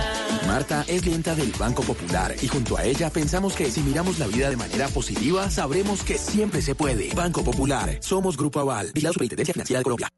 Marta 0.51 0.83
es 0.85 1.01
clienta 1.01 1.33
del 1.33 1.49
Banco 1.57 1.81
Popular 1.81 2.35
y 2.41 2.47
junto 2.49 2.75
a 2.75 2.83
ella 2.83 3.09
pensamos 3.09 3.53
que 3.53 3.71
si 3.71 3.79
miramos 3.79 4.19
la 4.19 4.27
vida 4.27 4.49
de 4.49 4.57
manera 4.57 4.89
positiva, 4.89 5.49
sabremos 5.49 6.03
que 6.03 6.17
siempre 6.17 6.61
se 6.61 6.75
puede. 6.75 7.13
Banco 7.15 7.41
Popular, 7.41 7.97
somos 8.01 8.35
Grupo 8.35 8.59
Aval 8.59 8.91
y 8.93 8.99
la 8.99 9.13
Superintendencia 9.13 9.53
Financiera 9.53 9.79
de 9.79 9.83
Colombia. 9.83 10.09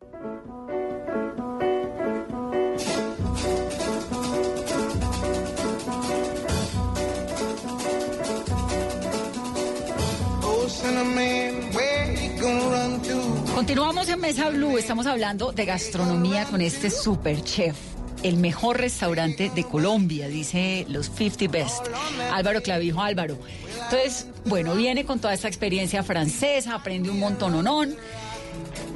Continuamos 13.54 14.10
en 14.10 14.20
Mesa 14.20 14.50
Blue, 14.50 14.80
estamos 14.80 15.06
hablando 15.06 15.52
de 15.52 15.66
gastronomía 15.66 16.46
con 16.46 16.60
este 16.60 16.90
super 16.90 17.44
chef. 17.44 17.93
El 18.24 18.38
mejor 18.38 18.78
restaurante 18.78 19.52
de 19.54 19.64
Colombia, 19.66 20.28
dice 20.28 20.86
los 20.90 21.10
50 21.10 21.48
Best. 21.52 21.88
Álvaro 22.32 22.62
Clavijo, 22.62 23.02
Álvaro. 23.02 23.38
Entonces, 23.84 24.28
bueno, 24.46 24.76
viene 24.76 25.06
con 25.06 25.20
toda 25.20 25.34
esta 25.34 25.48
experiencia 25.48 26.04
francesa, 26.04 26.76
aprende 26.76 27.10
un 27.10 27.20
montononón. 27.20 27.96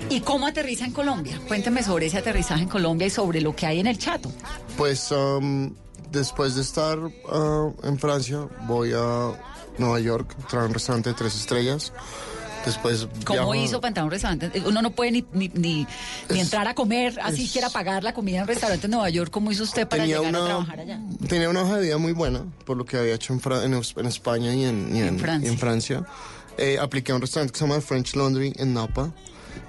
¿Y 0.10 0.22
cómo 0.22 0.48
aterriza 0.48 0.86
en 0.86 0.94
Colombia? 0.94 1.42
Cuénteme 1.48 1.84
sobre 1.84 2.06
ese 2.06 2.20
aterrizaje 2.20 2.63
en 2.63 2.70
Colombia 2.70 3.08
y 3.08 3.10
sobre 3.10 3.42
lo 3.42 3.54
que 3.54 3.66
hay 3.66 3.80
en 3.80 3.88
el 3.88 3.98
Chato. 3.98 4.32
Pues 4.78 5.12
um, 5.12 5.74
después 6.12 6.56
de 6.56 6.62
estar 6.62 6.98
uh, 6.98 7.76
en 7.84 8.00
Francia, 8.00 8.48
voy 8.66 8.94
a 8.96 9.34
Nueva 9.78 10.00
York, 10.00 10.36
traer 10.50 10.68
un 10.68 10.74
restaurante 10.74 11.10
de 11.10 11.16
tres 11.16 11.36
estrellas. 11.36 11.92
Después 12.68 13.08
¿Cómo 13.26 13.52
viajo- 13.52 13.56
hizo 13.56 13.82
para 13.82 13.90
entrar 13.90 14.02
a 14.04 14.06
un 14.06 14.12
restaurante? 14.12 14.52
Uno 14.66 14.82
no 14.82 14.92
puede 14.92 15.12
ni, 15.12 15.26
ni, 15.34 15.48
ni- 15.50 15.88
ni 16.30 16.40
entrar 16.40 16.68
a 16.68 16.76
comer, 16.76 17.20
así 17.24 17.48
quiera 17.50 17.70
pagar 17.70 18.04
la 18.04 18.14
comida 18.14 18.38
en 18.38 18.42
un 18.44 18.48
restaurante 18.48 18.86
en 18.88 18.92
Nueva 18.92 19.10
York. 19.10 19.32
¿Cómo 19.32 19.52
hizo 19.52 19.64
usted 19.64 19.88
para 19.88 20.04
Tenía 20.04 20.18
llegar 20.20 20.36
a 20.36 20.40
una- 20.40 20.48
trabajar 20.48 20.80
allá? 20.80 21.00
Tenía 21.28 21.50
una 21.50 21.64
hoja 21.64 21.78
de 21.78 21.84
vida 21.84 21.98
muy 21.98 22.12
buena 22.14 22.44
por 22.66 22.78
lo 22.78 22.86
que 22.86 22.98
había 22.98 23.14
hecho 23.16 23.34
en, 23.34 23.40
Fra- 23.40 23.64
en, 23.64 23.74
en 23.74 24.06
España 24.06 24.54
y 24.54 24.66
en, 24.66 24.96
y 24.96 25.00
en- 25.02 25.18
Francia. 25.20 25.50
y 25.50 25.52
en 25.54 25.58
Francia. 25.60 26.04
Eh, 26.58 26.78
apliqué 26.80 27.12
a 27.12 27.16
un 27.16 27.22
restaurante 27.22 27.54
que 27.54 27.60
se 27.60 27.68
llama 27.68 27.80
French 27.82 28.16
Laundry 28.16 28.52
en 28.58 28.74
Napa 28.74 29.12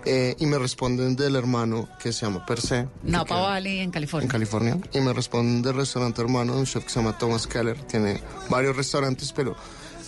eh, 0.07 0.35
y 0.39 0.47
me 0.47 0.59
responden 0.59 1.17
del 1.17 1.37
hermano 1.37 1.89
que 2.03 2.13
se 2.13 2.25
llama 2.25 2.45
Per 2.47 2.61
Se. 2.61 2.89
que 3.05 3.11
Napa 3.11 3.37
Valley, 3.41 3.81
en 3.81 3.91
California. 3.91 4.25
En 4.25 4.31
California. 4.31 4.79
Y 4.95 5.01
me 5.01 5.13
responden 5.13 5.61
del 5.63 5.75
restaurante 5.77 6.21
hermano 6.23 6.55
de 6.55 6.61
un 6.61 6.67
chef 6.67 6.85
que 6.85 6.91
se 6.91 7.01
llama 7.01 7.17
Thomas 7.19 7.47
Keller. 7.47 7.77
Tiene 7.83 8.21
varios 8.49 8.75
restaurantes, 8.77 9.33
pero 9.33 9.55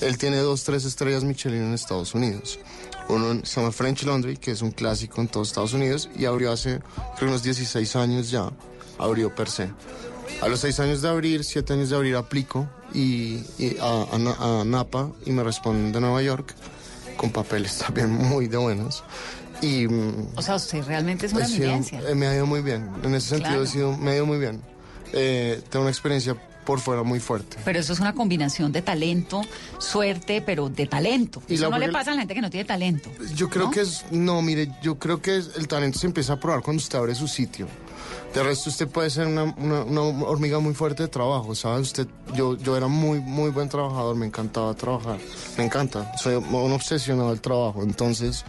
él 0.01 0.19
tiene 0.19 0.39
dos, 0.39 0.65
tres 0.65 0.85
estrellas 0.85 1.25
Michelin 1.25 1.63
en 1.63 1.75
Estados 1.75 2.15
Unidos. 2.15 2.59
Uno 3.09 3.41
se 3.45 3.61
llama 3.61 3.73
French 3.73 4.05
Laundry, 4.05 4.37
que 4.37 4.53
es 4.53 4.63
un 4.63 4.71
clásico 4.71 5.21
en 5.21 5.29
todos 5.29 5.49
Estados 5.49 5.73
Unidos, 5.73 6.09
y 6.17 6.27
abrió 6.27 6.53
hace 6.53 6.81
creo, 7.17 7.29
unos 7.31 7.43
16 7.43 7.97
años 7.97 8.31
ya, 8.31 8.51
abrió 8.99 9.35
per 9.35 9.49
se. 9.51 9.69
A 10.41 10.49
los 10.49 10.61
6 10.61 10.81
años 10.81 11.03
de 11.03 11.09
abrir, 11.09 11.43
7 11.45 11.73
años 11.73 11.91
de 11.91 11.97
abrir, 11.97 12.17
aplico 12.17 12.69
y, 12.95 13.41
y 13.59 13.77
a, 13.81 14.07
a 14.15 14.19
Na- 14.19 14.37
a 14.61 14.65
Napa 14.65 15.11
y 15.27 15.33
me 15.33 15.43
responden 15.43 15.93
de 15.93 16.01
Nueva 16.01 16.23
York 16.23 16.55
con 17.17 17.31
papeles 17.31 17.79
también 17.87 18.11
muy 18.11 18.47
de 18.47 18.57
buenos. 18.57 19.03
Y, 19.61 19.87
mm, 19.89 20.29
O 20.37 20.43
sea, 20.43 20.55
usted 20.55 20.83
realmente 20.85 21.27
es 21.27 21.33
una 21.33 21.47
sido- 21.47 21.75
eh, 22.09 22.15
me 22.15 22.27
ha 22.29 22.35
ido 22.35 22.47
muy 22.47 22.63
bien. 22.63 22.89
En 23.03 23.15
ese 23.15 23.31
sentido, 23.31 23.51
Claro. 23.51 23.63
he 23.65 23.67
sido, 23.67 23.97
me 23.97 24.13
ha 24.13 24.17
ido 24.17 24.25
muy 24.27 24.39
bien. 24.39 24.63
Eh, 25.13 25.61
tengo 25.69 25.83
una 25.83 25.91
experiencia 25.91 26.37
por 26.71 26.79
fuera 26.79 27.03
muy 27.03 27.19
fuerte. 27.19 27.57
Pero 27.65 27.81
eso 27.81 27.93
es 27.93 27.99
una 27.99 28.15
combinación 28.15 28.71
de 28.71 28.81
talento, 28.81 29.43
suerte, 29.79 30.41
pero 30.41 30.69
de 30.69 30.87
talento. 30.87 31.43
Y 31.49 31.55
eso 31.55 31.69
no 31.69 31.79
le 31.79 31.91
pasa 31.91 32.13
a 32.13 32.15
la 32.15 32.21
gente 32.21 32.33
que 32.35 32.41
no 32.41 32.49
tiene 32.49 32.65
talento. 32.65 33.11
Yo 33.35 33.49
creo 33.51 33.65
¿No? 33.67 33.71
que 33.73 33.81
es, 33.81 34.05
no, 34.13 34.41
mire, 34.41 34.71
yo 34.81 34.97
creo 35.01 35.21
que 35.21 35.35
el 35.35 35.67
talento 35.67 35.99
se 35.99 36.07
empieza 36.07 36.35
a 36.35 36.37
probar 36.39 36.63
cuando 36.63 36.81
usted 36.81 36.97
abre 36.97 37.17
su 37.17 37.27
sitio. 37.27 37.67
De 38.33 38.41
resto, 38.45 38.71
usted 38.71 38.87
puede 38.87 39.11
ser 39.11 39.27
una, 39.27 39.43
una- 39.59 39.83
una 39.83 40.01
hormiga 40.03 40.61
muy 40.61 40.75
fuerte 40.75 41.03
de 41.03 41.09
trabajo, 41.09 41.57
¿sabe? 41.57 41.81
Usted, 41.81 42.07
yo, 42.37 42.57
yo 42.57 42.77
era 42.77 42.87
muy, 42.87 43.19
muy 43.19 43.51
buen 43.51 43.69
trabajador, 43.69 44.15
me 44.15 44.27
encantaba 44.27 44.73
trabajar, 44.75 45.19
me 45.59 45.65
encanta, 45.65 46.13
soy 46.17 46.37
un 46.37 46.73
obsesionado 46.73 47.31
del 47.31 47.41
trabajo, 47.41 47.83
entonces, 47.83 48.45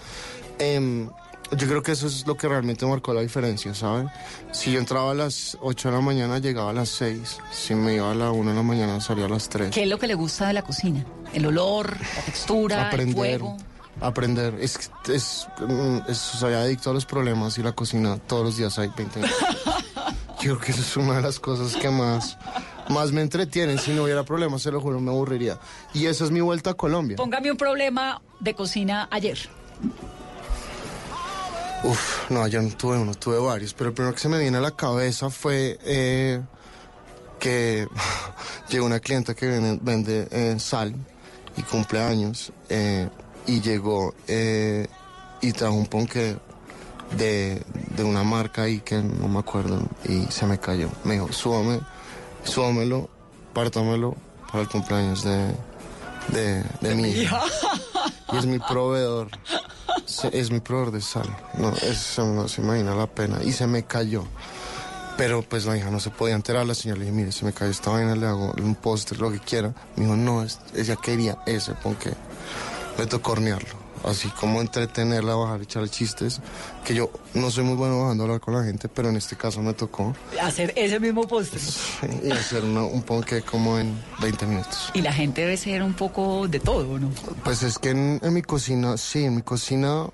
em, 0.60 1.10
yo 1.58 1.68
creo 1.68 1.84
que 1.84 1.92
eso 1.92 2.08
es 2.08 2.26
lo 2.26 2.36
que 2.38 2.48
realmente 2.48 2.86
marcó 2.86 3.14
la 3.14 3.22
diferencia, 3.22 3.74
¿sabe? 3.74 4.08
Si 4.52 4.72
yo 4.72 4.80
entraba 4.80 5.12
a 5.12 5.14
las 5.14 5.58
8 5.62 5.90
de 5.90 5.96
la 5.96 6.02
mañana, 6.02 6.40
llegaba 6.40 6.70
a 6.70 6.74
las 6.74 6.90
6, 6.90 7.38
si 7.52 7.76
me 7.76 7.96
iba 7.96 8.10
a 8.12 8.16
la 8.16 8.32
1 8.32 8.52
de 8.52 8.56
la 8.56 8.64
mañana, 8.64 9.02
salía 9.02 9.26
a 9.26 9.30
las 9.30 9.50
3. 9.50 9.72
¿Qué 9.72 9.84
es 9.84 9.90
lo 9.90 10.00
que 10.00 10.08
le 10.08 10.16
gusta 10.16 10.48
de 10.48 10.54
la 10.54 10.62
cocina? 10.62 11.06
El 11.34 11.46
olor, 11.46 11.98
la 12.00 12.22
textura, 12.24 12.76
el 12.82 12.88
aprender, 12.88 13.16
fuego. 13.16 13.58
aprender. 14.00 14.56
Es, 14.60 14.90
es, 15.10 15.48
mm, 15.68 15.98
es- 16.10 16.18
soy 16.18 16.54
adicto 16.54 16.90
a 16.90 16.94
los 16.94 17.06
problemas 17.06 17.58
y 17.58 17.64
la 17.64 17.72
cocina 17.74 18.18
todos 18.18 18.44
los 18.46 18.58
días 18.58 18.78
hay 18.80 18.90
20 18.96 19.20
minutos. 19.20 19.38
Yo 20.42 20.58
creo 20.58 20.60
que 20.60 20.72
eso 20.72 20.82
es 20.82 20.98
una 20.98 21.18
de 21.18 21.22
las 21.22 21.40
cosas 21.40 21.76
que 21.76 21.90
más, 21.92 22.36
más 22.90 23.12
me 23.12 23.22
entretienen. 23.22 23.78
Si 23.78 23.92
no 23.92 24.04
hubiera 24.04 24.24
problemas, 24.24 24.64
se 24.64 24.72
lo 24.72 24.82
juro, 24.82 25.00
me 25.00 25.12
aburriría. 25.12 25.60
Y 25.94 26.08
esa 26.08 26.24
es 26.26 26.32
mi 26.32 26.42
vuelta 26.42 26.72
a 26.72 26.74
Colombia. 26.74 27.16
Póngame 27.18 27.52
un 27.52 27.58
problema 27.58 28.22
de 28.40 28.56
cocina 28.56 29.08
ayer. 29.12 29.38
Uf, 31.84 32.30
no, 32.30 32.48
yo 32.48 32.62
no 32.62 32.70
tuve 32.70 32.98
uno, 32.98 33.14
tuve 33.16 33.40
varios, 33.40 33.74
pero 33.74 33.90
el 33.90 33.94
primero 33.96 34.14
que 34.14 34.22
se 34.22 34.30
me 34.30 34.38
viene 34.40 34.58
a 34.58 34.62
la 34.62 34.72
cabeza 34.72 35.30
fue 35.32 35.80
eh, 35.84 36.40
que 37.40 37.88
llegó 38.70 38.86
una 38.86 39.00
clienta 39.00 39.34
que 39.34 39.48
viene- 39.48 39.80
vende 39.82 40.28
eh, 40.32 40.60
sal 40.60 40.94
y 41.58 41.64
cumpleaños 41.64 42.52
eh, 42.70 43.10
y 43.48 43.62
llegó 43.62 44.14
y 45.42 45.52
trajo 45.54 45.74
un 45.74 45.88
ponque 45.88 46.38
de, 47.18 47.62
de 47.98 48.04
una 48.04 48.24
marca 48.24 48.62
ahí 48.64 48.80
que 48.82 49.02
no 49.02 49.28
me 49.28 49.40
acuerdo 49.40 49.82
y 50.06 50.26
se 50.32 50.46
me 50.46 50.60
cayó. 50.60 50.90
Me 51.04 51.16
dijo, 51.16 51.34
súbame, 51.34 51.80
súbamelo, 52.44 53.10
pártamelo 53.54 54.16
para 54.52 54.62
el 54.64 54.70
cumpleaños 54.70 55.24
de, 55.24 55.52
de, 56.30 56.64
de 56.82 56.96
mi 56.96 57.10
hija. 57.10 57.42
Y 58.34 58.38
es 58.38 58.46
mi 58.46 58.60
proveedor. 58.60 59.28
Es 60.32 60.52
mi 60.52 60.62
proveedor 60.62 60.94
de 60.94 61.02
sal. 61.02 61.28
No, 61.58 61.74
eso 61.74 62.26
no 62.26 62.48
se 62.48 62.62
imagina 62.62 62.96
la 62.96 63.06
pena. 63.08 63.44
Y 63.44 63.52
se 63.52 63.68
me 63.68 63.84
cayó. 63.84 64.24
Pero 65.18 65.42
pues 65.42 65.66
la 65.66 65.76
hija 65.76 65.90
no 65.92 66.00
se 66.00 66.12
podía 66.12 66.36
enterar. 66.36 66.66
La 66.66 66.74
señora 66.74 67.00
le 67.00 67.06
dije, 67.08 67.18
mire, 67.18 67.32
se 67.34 67.44
me 67.44 67.52
cayó 67.52 67.72
esta 67.72 67.92
vaina, 67.92 68.16
le 68.16 68.26
hago 68.28 68.54
un 68.64 68.76
postre, 68.76 69.18
lo 69.18 69.30
que 69.34 69.40
quiera. 69.40 69.74
Me 69.98 70.06
dijo, 70.06 70.16
no, 70.16 70.44
es- 70.44 70.60
ella 70.74 70.96
quería 70.96 71.40
ese, 71.46 71.74
porque 71.84 72.14
me 72.98 73.06
tocó 73.06 73.34
hornearlo. 73.34 73.81
Así 74.04 74.30
como 74.30 74.62
entretenerla, 74.62 75.36
bajar, 75.36 75.62
echarle 75.62 75.90
chistes. 75.90 76.40
Que 76.84 76.94
yo 76.96 77.12
no 77.36 77.52
soy 77.52 77.64
muy 77.64 77.76
bueno 77.76 78.02
bajando 78.02 78.24
a 78.24 78.26
hablar 78.26 78.42
con 78.42 78.56
la 78.56 78.64
gente, 78.64 78.90
pero 78.90 79.10
en 79.10 79.18
este 79.18 79.36
caso 79.36 79.62
me 79.62 79.74
tocó. 79.74 80.16
Hacer 80.42 80.74
ese 80.76 81.00
mismo 81.00 81.28
postre. 81.28 81.60
Y 82.24 82.32
hacer 82.32 82.64
una- 82.64 82.84
un 82.84 83.04
ponque 83.04 83.42
como 83.44 83.78
en 83.78 83.94
20 84.22 84.46
minutos. 84.48 84.90
Y 84.94 85.02
la 85.02 85.14
gente 85.14 85.42
debe 85.42 85.56
ser 85.58 85.84
un 85.84 85.94
poco 85.94 86.48
de 86.48 86.60
todo, 86.60 86.98
¿no? 86.98 87.10
Pues 87.44 87.62
es 87.64 87.78
que 87.78 87.90
en, 87.92 88.20
en 88.24 88.34
mi 88.34 88.42
cocina, 88.42 88.98
sí, 88.98 89.24
en 89.24 89.36
mi 89.36 89.42
cocina 89.44 90.08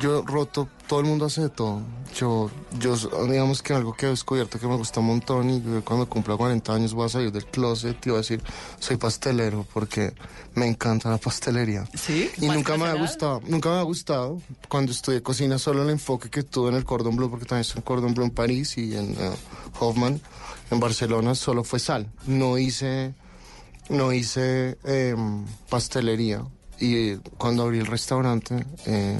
yo 0.00 0.22
roto, 0.22 0.68
todo 0.88 1.00
el 1.00 1.06
mundo 1.06 1.26
hace 1.26 1.42
de 1.42 1.48
todo. 1.50 1.82
Yo, 2.16 2.50
yo, 2.78 2.96
digamos 3.26 3.62
que 3.62 3.74
algo 3.74 3.94
que 3.94 4.06
he 4.06 4.08
descubierto 4.08 4.58
que 4.58 4.66
me 4.66 4.76
gusta 4.76 5.00
un 5.00 5.06
montón 5.06 5.50
y 5.50 5.60
cuando 5.82 6.08
cumpla 6.08 6.36
40 6.36 6.74
años 6.74 6.94
voy 6.94 7.06
a 7.06 7.08
salir 7.08 7.30
del 7.30 7.44
closet 7.46 8.04
y 8.04 8.10
voy 8.10 8.16
a 8.16 8.20
decir, 8.22 8.42
soy 8.80 8.96
pastelero 8.96 9.64
porque 9.72 10.12
me 10.54 10.66
encanta 10.66 11.10
la 11.10 11.18
pastelería. 11.18 11.86
¿Sí? 11.94 12.30
Y 12.38 12.46
¿Más 12.46 12.56
nunca 12.56 12.76
me 12.76 12.86
ha 12.86 12.94
gustado, 12.94 13.40
nunca 13.46 13.70
me 13.70 13.76
ha 13.76 13.82
gustado 13.82 14.40
cuando 14.68 14.90
estudié 14.90 15.22
cocina 15.22 15.58
solo 15.58 15.82
el 15.82 15.90
enfoque 15.90 16.30
que 16.30 16.42
tuve 16.42 16.70
en 16.70 16.76
el 16.76 16.84
Cordon 16.84 17.14
Bleu, 17.14 17.30
porque 17.30 17.44
también 17.44 17.62
estuve 17.62 17.80
en 17.80 17.84
Cordon 17.84 18.14
Bleu 18.14 18.26
en 18.26 18.32
París 18.32 18.76
y 18.78 18.96
en 18.96 19.12
eh, 19.12 19.30
Hoffman, 19.78 20.20
en 20.70 20.80
Barcelona, 20.80 21.34
solo 21.34 21.62
fue 21.62 21.78
sal. 21.78 22.10
No 22.26 22.58
hice, 22.58 23.14
no 23.88 24.12
hice 24.12 24.78
em, 24.84 25.44
pastelería. 25.68 26.42
Y 26.80 27.16
cuando 27.36 27.64
abrí 27.64 27.78
el 27.78 27.86
restaurante, 27.86 28.64
eh, 28.86 29.18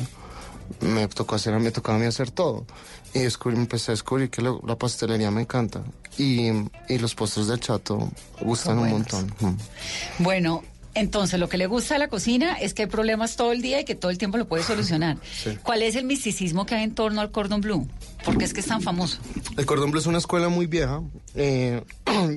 me 0.81 1.07
tocó 1.09 1.35
hacer, 1.35 1.59
me 1.59 1.71
tocaba 1.71 1.97
a 1.97 2.01
mí 2.01 2.07
hacer 2.07 2.31
todo. 2.31 2.67
Y 3.15 3.21
descubrí, 3.21 3.57
empecé 3.57 3.91
a 3.91 3.95
descubrir 3.95 4.31
que 4.31 4.41
lo- 4.43 4.61
la 4.67 4.77
pastelería 4.77 5.31
me 5.31 5.43
encanta. 5.43 5.83
Y, 6.19 6.49
y 6.89 6.99
los 6.99 7.15
postres 7.15 7.47
del 7.49 7.61
chato 7.61 8.11
gustan 8.41 8.79
un 8.79 8.91
montón. 8.91 9.33
Mm. 9.41 10.23
Bueno, 10.23 10.63
entonces 10.95 11.39
lo 11.41 11.49
que 11.49 11.57
le 11.57 11.67
gusta 11.67 11.95
de 11.95 12.01
la 12.01 12.09
cocina 12.09 12.55
es 12.55 12.75
que 12.75 12.83
hay 12.83 12.89
problemas 12.89 13.37
todo 13.37 13.53
el 13.53 13.63
día 13.63 13.81
y 13.81 13.85
que 13.85 13.95
todo 13.95 14.11
el 14.11 14.19
tiempo 14.19 14.39
lo 14.39 14.47
puede 14.49 14.63
solucionar. 14.63 15.19
Sí. 15.43 15.57
¿Cuál 15.63 15.83
es 15.83 15.97
el 15.97 16.05
misticismo 16.05 16.67
que 16.67 16.75
hay 16.75 16.85
en 16.85 16.95
torno 16.95 17.21
al 17.21 17.31
cordon 17.31 17.61
bleu? 17.61 17.87
¿Por 18.25 18.37
qué 18.39 18.45
es 18.45 18.53
que 18.53 18.61
es 18.61 18.67
tan 18.67 18.83
famoso? 18.83 19.19
El 19.57 19.65
Cordon 19.67 19.91
Bleu 19.91 20.01
es 20.01 20.07
una 20.07 20.19
escuela 20.19 20.49
muy 20.51 20.67
vieja. 20.67 21.01
eh, 21.35 21.83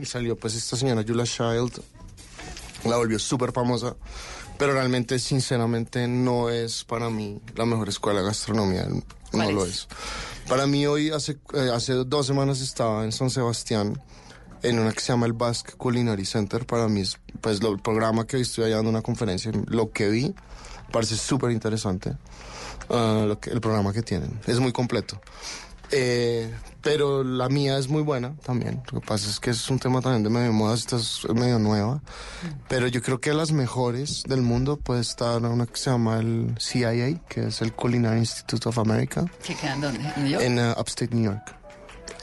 y 0.01 0.05
salió 0.05 0.35
pues 0.37 0.55
esta 0.55 0.77
señora 0.77 1.03
Julia 1.05 1.25
Child. 1.25 1.81
La 2.85 2.97
volvió 2.97 3.17
súper 3.19 3.51
famosa. 3.51 3.95
Pero 4.63 4.75
realmente, 4.75 5.19
sinceramente, 5.19 6.07
no 6.07 6.49
es 6.49 6.85
para 6.85 7.09
mí 7.09 7.41
la 7.57 7.65
mejor 7.65 7.89
escuela 7.89 8.21
de 8.21 8.27
gastronomía. 8.27 8.85
No 8.87 9.01
¿Cuál 9.29 9.55
lo 9.55 9.65
es? 9.65 9.89
Para 10.47 10.67
mí 10.67 10.85
hoy, 10.87 11.09
hace, 11.09 11.33
eh, 11.53 11.69
hace 11.73 11.91
dos 11.91 12.25
semanas 12.25 12.61
estaba 12.61 13.03
en 13.03 13.11
San 13.11 13.29
Sebastián 13.29 14.01
en 14.61 14.79
una 14.79 14.93
que 14.93 15.01
se 15.01 15.11
llama 15.11 15.25
el 15.25 15.33
Basque 15.33 15.73
Culinary 15.73 16.23
Center. 16.25 16.65
Para 16.65 16.87
mí 16.87 17.01
es 17.01 17.17
pues 17.41 17.61
lo- 17.61 17.73
el 17.73 17.81
programa 17.81 18.25
que 18.25 18.37
hoy 18.37 18.43
estoy 18.43 18.63
allá 18.63 18.77
dando 18.77 18.89
una 18.91 19.01
conferencia. 19.01 19.51
Lo 19.67 19.91
que 19.91 20.07
vi 20.07 20.33
parece 20.93 21.17
súper 21.17 21.51
interesante. 21.51 22.15
que- 22.87 23.49
el 23.49 23.59
programa 23.59 23.91
que 23.91 24.01
tienen. 24.01 24.39
Es 24.47 24.61
muy 24.61 24.71
completo. 24.71 25.19
Eh, 25.91 26.53
pero 26.83 27.23
la 27.23 27.49
mía 27.49 27.77
es 27.77 27.87
muy 27.87 28.03
buena 28.03 28.35
también. 28.45 28.83
Lo 28.91 28.99
que 28.99 29.07
pasa 29.07 29.29
es 29.29 29.39
que 29.39 29.49
es 29.51 29.69
un 29.69 29.79
tema 29.79 30.01
también 30.01 30.23
de 30.23 30.29
medio 30.29 30.51
moda, 30.53 30.75
esta 30.75 30.97
es 30.97 31.25
medio 31.33 31.57
nueva. 31.57 32.01
Pero 32.67 32.87
yo 32.87 33.01
creo 33.01 33.19
que 33.21 33.33
las 33.33 33.51
mejores 33.51 34.23
del 34.27 34.41
mundo 34.41 34.77
puede 34.77 35.01
estar 35.01 35.41
una 35.41 35.65
que 35.65 35.77
se 35.77 35.89
llama 35.89 36.19
el 36.19 36.55
CIA, 36.59 37.19
que 37.29 37.47
es 37.47 37.61
el 37.61 37.73
Culinary 37.73 38.19
Institute 38.19 38.67
of 38.67 38.77
America, 38.77 39.25
¿Se 39.41 39.55
quedan 39.55 39.81
dónde? 39.81 39.99
¿En 40.15 40.23
New 40.23 40.31
York? 40.31 40.43
en 40.43 40.59
uh, 40.59 40.71
Upstate 40.79 41.15
New 41.15 41.23
York. 41.23 41.55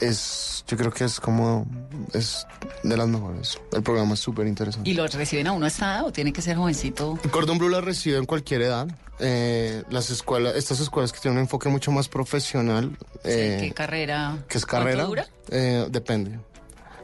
Es, 0.01 0.63
yo 0.67 0.77
creo 0.77 0.91
que 0.91 1.03
es 1.05 1.19
como, 1.19 1.65
es 2.13 2.45
de 2.83 2.97
las 2.97 3.07
mejores. 3.07 3.59
El 3.71 3.83
programa 3.83 4.15
es 4.15 4.19
súper 4.19 4.47
interesante. 4.47 4.89
¿Y 4.89 4.93
los 4.93 5.13
reciben 5.13 5.47
a 5.47 5.51
uno 5.51 5.65
a 5.65 5.67
esta 5.67 5.85
edad 5.97 6.05
o 6.05 6.11
tiene 6.11 6.33
que 6.33 6.41
ser 6.41 6.57
jovencito? 6.57 7.19
Cordon 7.31 7.57
Bleu 7.59 7.69
la 7.69 7.81
recibe 7.81 8.17
en 8.17 8.25
cualquier 8.25 8.63
edad. 8.63 8.87
Eh, 9.19 9.83
las 9.91 10.09
escuelas, 10.09 10.55
estas 10.55 10.79
escuelas 10.79 11.13
que 11.13 11.19
tienen 11.19 11.37
un 11.37 11.43
enfoque 11.43 11.69
mucho 11.69 11.91
más 11.91 12.09
profesional. 12.09 12.97
eh, 13.23 13.57
¿Qué 13.61 13.71
carrera? 13.71 14.37
¿Qué 14.47 14.57
es 14.57 14.65
¿Cuánto 14.65 14.85
carrera? 14.87 15.03
dura? 15.05 15.27
Eh, 15.51 15.85
depende. 15.91 16.39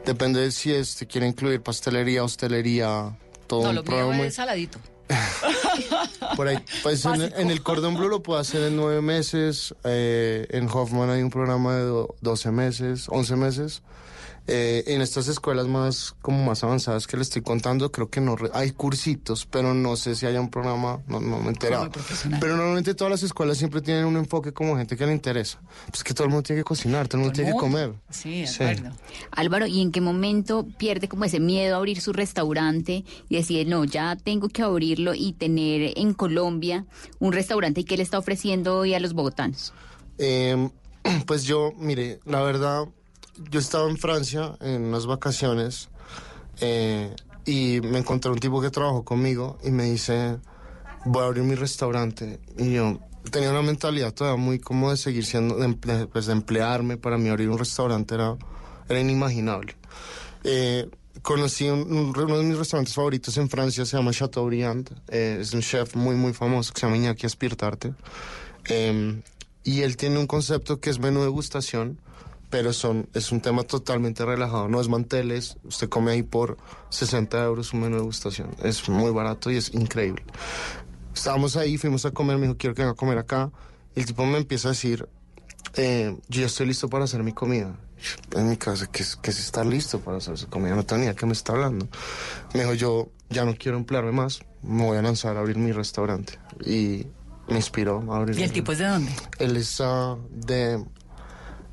Depende 0.04 0.40
de 0.40 0.50
si 0.50 0.72
este 0.72 1.06
quiere 1.06 1.28
incluir 1.28 1.62
pastelería, 1.62 2.24
hostelería, 2.24 3.16
todo 3.46 3.62
No, 3.62 3.68
un 3.70 3.74
lo 3.76 3.82
mío 3.82 3.90
programa. 3.90 4.12
muy- 4.14 4.26
es 4.26 4.34
saladito. 4.34 4.78
Por 6.36 6.48
ahí, 6.48 6.58
pues 6.82 7.04
en, 7.04 7.22
en 7.22 7.50
el 7.50 7.62
Cordon 7.62 7.96
Bleu 7.96 8.08
lo 8.08 8.22
puedo 8.22 8.38
hacer 8.38 8.62
en 8.64 8.76
nueve 8.76 9.00
meses. 9.02 9.74
eh, 9.84 10.46
en 10.50 10.68
Hoffman 10.68 11.10
hay 11.10 11.22
un 11.22 11.30
programa 11.30 11.74
de 11.76 11.82
do- 11.84 12.14
12 12.20 12.50
meses, 12.52 13.06
11 13.08 13.36
meses. 13.36 13.82
Eh, 14.50 14.94
en 14.94 15.02
estas 15.02 15.28
escuelas 15.28 15.66
más 15.68 16.14
como 16.22 16.42
más 16.42 16.64
avanzadas 16.64 17.06
que 17.06 17.18
le 17.18 17.22
estoy 17.22 17.42
contando, 17.42 17.92
creo 17.92 18.08
que 18.08 18.22
no 18.22 18.34
re- 18.34 18.48
hay 18.54 18.70
cursitos, 18.70 19.44
pero 19.44 19.74
no 19.74 19.94
sé 19.94 20.14
si 20.14 20.24
haya 20.24 20.40
un 20.40 20.48
programa, 20.48 21.02
no, 21.06 21.20
no 21.20 21.38
me 21.38 21.44
he 21.44 21.48
enterado. 21.48 21.90
Pero 22.40 22.56
normalmente 22.56 22.94
todas 22.94 23.10
las 23.10 23.22
escuelas 23.22 23.58
siempre 23.58 23.82
tienen 23.82 24.06
un 24.06 24.16
enfoque 24.16 24.52
como 24.54 24.74
gente 24.78 24.96
que 24.96 25.04
le 25.04 25.12
interesa. 25.12 25.60
Pues 25.90 26.02
que 26.02 26.14
todo 26.14 26.24
el 26.24 26.30
mundo 26.30 26.44
tiene 26.44 26.60
que 26.60 26.64
cocinar, 26.64 27.08
todo 27.08 27.18
el 27.18 27.24
mundo 27.24 27.34
tiene 27.34 27.52
que 27.52 27.58
comer. 27.58 27.92
Sí, 28.08 28.40
de 28.40 28.46
Sí. 28.46 28.62
acuerdo. 28.64 28.96
Álvaro, 29.32 29.66
¿y 29.66 29.82
en 29.82 29.92
qué 29.92 30.00
momento 30.00 30.66
pierde 30.78 31.08
como 31.08 31.26
ese 31.26 31.40
miedo 31.40 31.74
a 31.74 31.78
abrir 31.78 32.00
su 32.00 32.14
restaurante 32.14 33.04
y 33.28 33.36
decide, 33.36 33.66
no, 33.66 33.84
ya 33.84 34.16
tengo 34.16 34.48
que 34.48 34.62
abrirlo 34.62 35.12
y 35.12 35.34
tener 35.34 35.92
en 35.96 36.14
Colombia 36.14 36.86
un 37.18 37.34
restaurante 37.34 37.82
y 37.82 37.84
qué 37.84 37.98
le 37.98 38.02
está 38.02 38.18
ofreciendo 38.18 38.78
hoy 38.78 38.94
a 38.94 39.00
los 39.00 39.12
bogotanos? 39.12 39.74
Eh, 40.16 40.70
pues 41.26 41.44
yo, 41.44 41.72
mire, 41.76 42.20
la 42.24 42.40
verdad, 42.40 42.86
yo 43.50 43.60
estaba 43.60 43.88
en 43.88 43.96
Francia 43.96 44.56
en 44.60 44.84
unas 44.84 45.06
vacaciones 45.06 45.88
eh, 46.60 47.14
y 47.44 47.80
me 47.82 47.98
encontré 47.98 48.30
un 48.30 48.38
tipo 48.38 48.60
que 48.60 48.70
trabajó 48.70 49.04
conmigo 49.04 49.58
y 49.64 49.70
me 49.70 49.84
dice, 49.84 50.38
voy 51.04 51.22
a 51.22 51.26
abrir 51.26 51.44
mi 51.44 51.54
restaurante. 51.54 52.40
Y 52.58 52.72
yo 52.74 52.98
tenía 53.30 53.50
una 53.50 53.62
mentalidad 53.62 54.12
todavía 54.12 54.42
muy 54.42 54.58
como 54.58 54.90
de 54.90 54.96
seguir 54.96 55.24
siendo, 55.24 55.56
de, 55.56 56.06
pues 56.06 56.26
de 56.26 56.32
emplearme. 56.32 56.96
Para 56.96 57.16
mí 57.18 57.28
abrir 57.28 57.48
un 57.48 57.58
restaurante 57.58 58.14
era, 58.14 58.36
era 58.88 59.00
inimaginable. 59.00 59.76
Eh, 60.44 60.88
conocí 61.22 61.68
un- 61.68 61.90
un- 61.92 62.16
uno 62.18 62.38
de 62.38 62.44
mis 62.44 62.58
restaurantes 62.58 62.94
favoritos 62.94 63.36
en 63.38 63.48
Francia, 63.48 63.84
se 63.86 63.96
llama 63.96 64.12
Chateaubriand. 64.12 64.90
Eh, 65.08 65.38
es 65.40 65.52
un 65.54 65.60
chef 65.62 65.94
muy, 65.94 66.14
muy 66.16 66.32
famoso 66.32 66.72
que 66.72 66.80
se 66.80 66.86
llama 66.86 66.96
Iñaki 66.96 67.26
Aspirtarte. 67.26 67.94
Eh, 68.68 69.20
y 69.64 69.82
él 69.82 69.96
tiene 69.96 70.18
un 70.18 70.26
concepto 70.26 70.80
que 70.80 70.90
es 70.90 70.98
menú 70.98 71.22
degustación, 71.22 71.98
pero 72.50 72.72
son, 72.72 73.08
es 73.14 73.30
un 73.32 73.40
tema 73.40 73.62
totalmente 73.62 74.24
relajado. 74.24 74.68
No 74.68 74.80
es 74.80 74.88
manteles, 74.88 75.56
usted 75.64 75.88
come 75.88 76.12
ahí 76.12 76.22
por 76.22 76.56
60 76.90 77.42
euros 77.44 77.72
un 77.72 77.80
menú 77.80 77.96
degustación. 77.96 78.50
Es 78.62 78.88
muy 78.88 79.10
barato 79.10 79.50
y 79.50 79.56
es 79.56 79.74
increíble. 79.74 80.22
Estábamos 81.14 81.56
ahí, 81.56 81.78
fuimos 81.78 82.04
a 82.06 82.10
comer, 82.10 82.36
me 82.38 82.46
dijo, 82.46 82.56
quiero 82.56 82.74
que 82.74 82.82
venga 82.82 82.92
a 82.92 82.96
comer 82.96 83.18
acá. 83.18 83.50
El 83.94 84.06
tipo 84.06 84.24
me 84.24 84.38
empieza 84.38 84.68
a 84.68 84.70
decir, 84.72 85.08
eh, 85.74 86.16
yo 86.28 86.40
ya 86.40 86.46
estoy 86.46 86.66
listo 86.66 86.88
para 86.88 87.04
hacer 87.04 87.22
mi 87.22 87.32
comida. 87.32 87.76
En 88.36 88.48
mi 88.48 88.56
casa, 88.56 88.86
que 88.86 89.04
que 89.20 89.30
es 89.30 89.40
estar 89.40 89.66
listo 89.66 90.00
para 90.00 90.18
hacer 90.18 90.38
su 90.38 90.48
comida? 90.48 90.76
No 90.76 90.84
tenía 90.84 91.08
de 91.08 91.14
qué 91.16 91.26
me 91.26 91.32
está 91.32 91.52
hablando. 91.52 91.88
Me 92.54 92.60
dijo, 92.60 92.74
yo 92.74 93.08
ya 93.28 93.44
no 93.44 93.56
quiero 93.56 93.76
emplearme 93.76 94.12
más, 94.12 94.40
me 94.62 94.84
voy 94.84 94.98
a 94.98 95.02
lanzar 95.02 95.36
a 95.36 95.40
abrir 95.40 95.58
mi 95.58 95.72
restaurante. 95.72 96.38
Y 96.64 97.06
me 97.48 97.56
inspiró 97.56 98.04
a 98.12 98.18
abrir. 98.18 98.38
¿Y 98.38 98.42
el 98.42 98.52
tipo 98.52 98.72
es 98.72 98.78
de 98.78 98.86
dónde? 98.86 99.12
Él 99.38 99.56
es 99.56 99.80
ah, 99.80 100.16
de... 100.30 100.84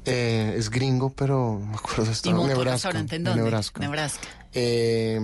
eh, 0.05 0.55
es 0.57 0.69
gringo, 0.69 1.11
pero 1.11 1.59
no 1.59 1.67
me 1.67 1.75
acuerdo 1.75 2.03
de 2.03 2.09
¿Y 2.09 2.13
estado. 2.13 2.35
montó 2.35 2.47
Nebraska. 2.55 2.73
restaurante 2.73 3.15
en 3.15 3.23
de 3.23 3.29
dónde? 3.29 3.43
Nebraska. 3.43 3.79
Nebraska. 3.81 4.27
Eh, 4.53 5.19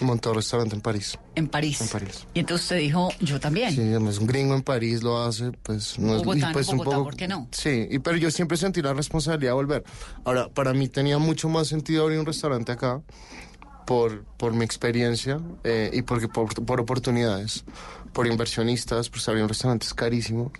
montó 0.00 0.32
restaurante 0.32 0.74
en 0.76 0.80
París. 0.80 1.18
En 1.34 1.48
París. 1.48 1.80
En 1.80 1.88
París. 1.88 2.26
Y 2.34 2.40
entonces 2.40 2.64
usted 2.66 2.78
dijo, 2.78 3.10
yo 3.20 3.40
también. 3.40 3.72
Sí, 3.74 3.80
es 3.80 4.18
un 4.18 4.26
gringo 4.26 4.54
en 4.54 4.62
París, 4.62 5.02
lo 5.02 5.22
hace, 5.22 5.50
pues 5.62 5.98
no 5.98 6.16
es 6.16 6.22
Bogotá, 6.22 6.50
y, 6.50 6.52
pues, 6.52 6.68
no 6.68 6.76
Bogotá, 6.76 6.96
¿por 6.98 7.16
qué 7.16 7.26
no? 7.28 7.48
Sí, 7.50 7.88
y, 7.90 7.98
pero 7.98 8.16
yo 8.16 8.30
siempre 8.30 8.56
sentí 8.56 8.80
la 8.82 8.94
responsabilidad 8.94 9.50
de 9.50 9.54
volver. 9.54 9.84
Ahora, 10.24 10.48
para 10.48 10.72
mí 10.72 10.88
tenía 10.88 11.18
mucho 11.18 11.48
más 11.48 11.68
sentido 11.68 12.04
abrir 12.04 12.18
un 12.20 12.26
restaurante 12.26 12.72
acá, 12.72 13.02
por, 13.86 14.24
por 14.36 14.52
mi 14.52 14.64
experiencia 14.64 15.40
eh, 15.64 15.90
y 15.94 16.02
porque 16.02 16.28
por, 16.28 16.54
por 16.66 16.78
oportunidades, 16.78 17.64
por 18.12 18.26
inversionistas, 18.26 19.08
por 19.08 19.20
abrir 19.26 19.42
un 19.44 19.48
restaurante 19.48 19.86
es 19.86 19.94
carísimo. 19.94 20.52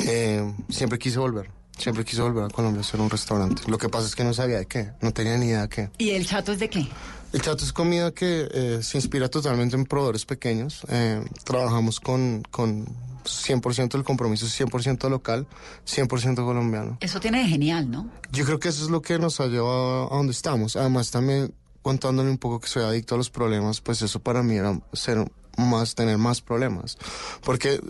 Eh, 0.00 0.54
siempre 0.68 0.98
quise 0.98 1.18
volver. 1.18 1.50
Siempre 1.78 2.04
quise 2.04 2.20
volver 2.22 2.44
a 2.44 2.48
Colombia 2.48 2.80
a 2.80 2.84
hacer 2.84 3.00
un 3.00 3.08
restaurante. 3.08 3.62
Lo 3.68 3.78
que 3.78 3.88
pasa 3.88 4.06
es 4.06 4.14
que 4.14 4.24
no 4.24 4.34
sabía 4.34 4.58
de 4.58 4.66
qué, 4.66 4.90
no 5.00 5.12
tenía 5.12 5.38
ni 5.38 5.46
idea 5.46 5.62
de 5.62 5.68
qué. 5.68 5.90
¿Y 5.98 6.10
el 6.10 6.26
chato 6.26 6.52
es 6.52 6.58
de 6.58 6.68
qué? 6.68 6.86
El 7.32 7.42
chato 7.42 7.64
es 7.64 7.72
comida 7.72 8.10
que 8.10 8.48
eh, 8.52 8.78
se 8.82 8.98
inspira 8.98 9.28
totalmente 9.28 9.76
en 9.76 9.84
proveedores 9.84 10.24
pequeños. 10.24 10.82
Eh, 10.88 11.22
trabajamos 11.44 12.00
con, 12.00 12.42
con 12.50 12.86
100% 13.24 13.92
del 13.92 14.04
compromiso, 14.04 14.46
100% 14.46 15.08
local, 15.08 15.46
100% 15.86 16.36
colombiano. 16.36 16.98
Eso 17.00 17.20
tiene 17.20 17.40
de 17.40 17.48
genial, 17.48 17.90
¿no? 17.90 18.10
Yo 18.32 18.44
creo 18.44 18.58
que 18.58 18.68
eso 18.68 18.84
es 18.84 18.90
lo 18.90 19.02
que 19.02 19.18
nos 19.18 19.40
ha 19.40 19.46
llevado 19.46 20.12
a 20.12 20.16
donde 20.16 20.32
estamos. 20.32 20.76
Además, 20.76 21.10
también 21.10 21.54
contándole 21.82 22.30
un 22.30 22.38
poco 22.38 22.60
que 22.60 22.68
soy 22.68 22.82
adicto 22.82 23.14
a 23.14 23.18
los 23.18 23.30
problemas, 23.30 23.80
pues 23.80 24.02
eso 24.02 24.20
para 24.20 24.42
mí 24.42 24.56
era 24.56 24.78
ser 24.92 25.30
más, 25.58 25.94
tener 25.94 26.16
más 26.18 26.40
problemas. 26.40 26.96
Porque 27.44 27.80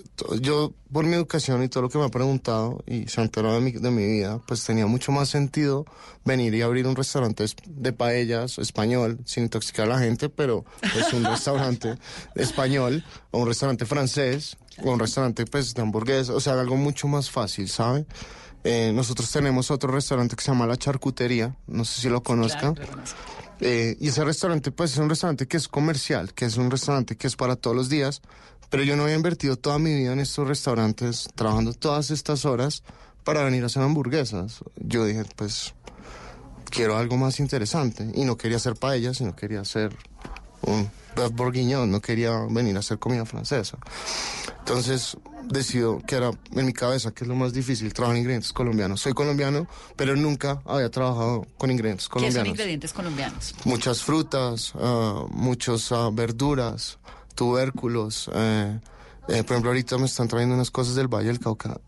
yo, 0.41 0.73
por 0.93 1.05
mi 1.05 1.15
educación 1.15 1.63
y 1.63 1.69
todo 1.69 1.83
lo 1.85 1.89
que 1.91 1.99
me 1.99 2.05
ha 2.05 2.09
preguntado 2.09 2.83
y 2.87 3.07
se 3.09 3.21
ha 3.21 3.25
enterado 3.25 3.55
de 3.55 3.61
mi, 3.61 3.73
de 3.73 3.91
mi 3.91 4.05
vida, 4.07 4.41
pues 4.47 4.65
tenía 4.65 4.87
mucho 4.87 5.13
más 5.13 5.29
sentido 5.29 5.85
venir 6.25 6.55
y 6.55 6.63
abrir 6.63 6.87
un 6.87 6.97
restaurante 6.97 7.45
es- 7.45 7.55
de 7.67 7.93
paellas 7.93 8.59
español, 8.59 9.19
sin 9.25 9.45
intoxicar 9.45 9.87
a 9.87 9.91
la 9.91 9.99
gente, 9.99 10.29
pero 10.29 10.65
es 10.97 11.13
un 11.13 11.25
restaurante 11.27 11.97
español 12.35 13.05
o 13.31 13.41
un 13.43 13.47
restaurante 13.49 13.85
francés 13.87 14.57
o 14.83 14.91
un 14.93 14.99
restaurante 14.99 15.45
pues 15.47 15.75
de 15.75 15.83
hamburguesas, 15.83 16.31
o 16.35 16.41
sea, 16.41 16.59
algo 16.59 16.77
mucho 16.77 17.07
más 17.07 17.31
fácil, 17.31 17.69
¿sabe? 17.69 18.07
Eh, 18.65 18.93
nosotros 18.95 19.31
tenemos 19.31 19.71
otro 19.71 19.93
restaurante 19.93 20.35
que 20.37 20.43
se 20.43 20.51
llama 20.51 20.67
La 20.67 20.77
Charcutería, 20.77 21.57
no 21.67 21.85
sé 21.85 22.01
si 22.03 22.09
lo 22.09 22.23
conozcan. 22.23 22.75
Eh, 23.61 23.97
y 24.01 24.09
ese 24.09 24.25
restaurante, 24.25 24.71
pues 24.71 24.93
es 24.93 24.99
un 24.99 25.09
restaurante 25.09 25.47
que 25.47 25.57
es 25.57 25.69
comercial, 25.69 26.33
que 26.35 26.45
es 26.45 26.57
un 26.57 26.71
restaurante 26.71 27.17
que 27.17 27.27
es 27.27 27.37
para 27.37 27.57
todos 27.57 27.77
los 27.77 27.89
días, 27.89 28.23
pero 28.71 28.83
yo 28.83 28.97
no 28.97 29.05
había 29.05 29.17
invertido 29.17 29.57
toda 29.57 29.79
mi 29.79 29.95
vida 29.95 30.13
en 30.13 30.21
estos 30.21 30.47
restaurantes, 30.47 31.29
trabajando 31.35 31.73
todas 31.73 32.11
estas 32.11 32.45
horas 32.45 32.83
para 33.25 33.43
venir 33.43 33.63
a 33.63 33.67
hacer 33.67 33.83
hamburguesas. 33.83 34.61
Yo 34.77 35.05
dije, 35.05 35.25
pues 35.37 35.75
quiero 36.71 36.97
algo 36.97 37.17
más 37.17 37.41
interesante 37.41 38.11
y 38.15 38.25
no 38.25 38.37
quería 38.37 38.59
hacer 38.59 38.75
paella, 38.75 39.15
sino 39.15 39.35
quería 39.35 39.61
hacer 39.61 39.97
un 40.63 40.89
bourguignon, 41.27 41.91
no 41.91 42.01
quería 42.01 42.47
venir 42.51 42.77
a 42.77 42.81
hacer 42.81 42.99
comida 42.99 43.25
francesa. 43.25 43.79
Entonces 44.61 45.17
decido 45.45 46.01
que 46.07 46.17
era 46.17 46.31
en 46.53 46.67
mi 46.67 46.73
cabeza 46.73 47.11
que 47.13 47.25
es 47.25 47.29
lo 47.29 47.35
más 47.35 47.53
difícil 47.53 47.93
trabajar 47.93 48.17
en 48.17 48.21
ingredientes 48.21 48.53
colombianos. 48.53 49.01
Soy 49.01 49.13
colombiano, 49.15 49.67
pero 49.97 50.15
nunca 50.17 50.61
había 50.67 50.91
trabajado 50.91 51.47
con 51.57 51.71
ingredientes 51.71 52.07
¿Qué 52.07 52.13
son 52.13 52.21
colombianos 52.21 52.49
ingredientes 52.49 52.93
colombianos? 52.93 53.55
muchas 53.65 54.03
frutas, 54.03 54.73
ah, 54.75 55.25
muchas 55.31 55.91
ah, 55.93 56.11
verduras, 56.13 56.99
tubérculos. 57.35 58.31
eh, 58.35 58.79
eh, 59.29 59.43
por 59.43 59.53
ejemplo, 59.53 59.71
ahorita 59.71 59.99
me 59.99 60.07
están 60.07 60.27
trayendo 60.29 60.55
unas 60.55 60.71
cosas 60.71 60.95
del 60.95 61.09
Valle 61.09 61.29
del 61.29 61.39
Cauca. 61.39 61.79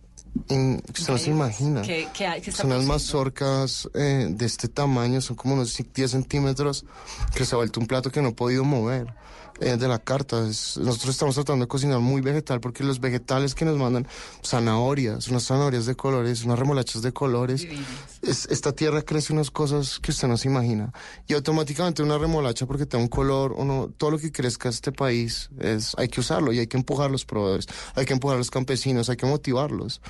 Que 0.47 1.01
usted 1.01 1.13
no 1.13 1.19
se 1.19 1.31
imagina. 1.31 1.83
¿Qué, 1.83 2.09
qué 2.15 2.27
hay? 2.27 2.41
¿Qué 2.41 2.51
está 2.51 2.63
Son 2.63 2.71
produciendo? 2.71 2.95
mazorcas 2.95 3.89
eh, 3.95 4.29
de 4.31 4.47
este 4.47 4.69
tamaño, 4.69 5.21
son 5.21 5.37
como 5.37 5.55
unos 5.55 5.77
10 5.95 6.11
centímetros, 6.11 6.85
que 7.35 7.45
se 7.45 7.55
ha 7.55 7.59
vuelto 7.59 7.81
un 7.81 7.87
plato 7.87 8.11
que 8.11 8.23
no 8.23 8.29
he 8.29 8.33
podido 8.33 8.65
mover 8.65 9.13
eh, 9.61 9.77
de 9.77 9.89
la 9.89 9.99
carta. 9.99 10.47
Es- 10.49 10.77
nosotros 10.79 11.11
estamos 11.11 11.35
tratando 11.35 11.65
de 11.65 11.69
cocinar 11.69 12.01
muy 12.01 12.21
vegetal 12.21 12.61
porque 12.61 12.83
los 12.83 12.99
vegetales 13.01 13.55
que 13.55 13.65
nos 13.65 13.77
mandan, 13.77 14.07
zanahorias, 14.45 15.29
unas 15.29 15.45
zanahorias 15.45 15.87
de 15.87 15.95
colores, 15.95 16.45
unas 16.45 16.59
remolachas 16.59 17.03
de 17.03 17.13
colores, 17.13 17.67
es- 18.23 18.47
esta 18.51 18.73
tierra 18.73 19.03
crece 19.03 19.33
unas 19.33 19.51
cosas 19.51 19.99
que 20.01 20.11
usted 20.11 20.29
no 20.29 20.37
se 20.37 20.49
imagina. 20.49 20.93
Y 21.29 21.35
automáticamente 21.35 22.03
una 22.03 22.19
remolacha 22.19 22.67
porque 22.67 22.87
te 22.87 22.97
da 22.97 23.03
un 23.03 23.09
color, 23.09 23.55
o 23.57 23.65
no, 23.65 23.89
todo 23.97 24.11
lo 24.13 24.19
que 24.19 24.33
crezca 24.33 24.69
este 24.69 24.93
país, 24.93 25.51
es, 25.61 25.95
hay 25.99 26.09
que 26.09 26.21
usarlo 26.21 26.53
y 26.53 26.59
hay 26.59 26.67
que 26.67 26.77
empujar 26.77 27.07
a 27.07 27.13
los 27.13 27.25
proveedores, 27.25 27.67
hay 27.95 28.05
que 28.07 28.13
empujar 28.15 28.37
a 28.37 28.39
los 28.39 28.51
campesinos, 28.51 29.09
hay 29.11 29.17
que 29.17 29.27
motivarlos. 29.27 30.01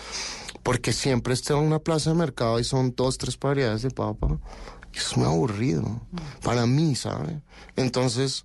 Porque 0.63 0.93
siempre 0.93 1.33
está 1.35 1.55
en 1.55 1.61
una 1.61 1.79
plaza 1.79 2.11
de 2.11 2.17
mercado 2.17 2.59
y 2.61 2.65
son 2.65 2.95
dos, 2.97 3.17
tres 3.19 3.39
variedades 3.39 3.83
de 3.83 3.91
papa. 3.91 4.39
es 4.93 5.17
muy 5.17 5.27
aburrido. 5.27 6.01
Para 6.43 6.67
mí, 6.67 6.95
¿sabe? 6.97 7.41
Entonces, 7.77 8.45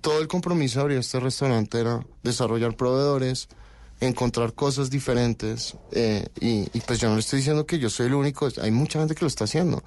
todo 0.00 0.20
el 0.20 0.28
compromiso 0.28 0.78
de 0.78 0.82
abrir 0.82 0.98
este 0.98 1.20
restaurante 1.20 1.80
era 1.80 2.04
desarrollar 2.22 2.76
proveedores, 2.76 3.48
encontrar 4.00 4.54
cosas 4.54 4.90
diferentes. 4.90 5.76
eh, 5.92 6.26
y, 6.40 6.68
y 6.72 6.80
pues 6.80 7.00
yo 7.00 7.08
no 7.08 7.14
le 7.14 7.20
estoy 7.20 7.38
diciendo 7.38 7.66
que 7.66 7.78
yo 7.78 7.90
soy 7.90 8.06
el 8.06 8.14
único, 8.14 8.48
hay 8.62 8.70
mucha 8.70 8.98
gente 8.98 9.14
que 9.14 9.22
lo 9.22 9.28
está 9.28 9.44
haciendo. 9.44 9.82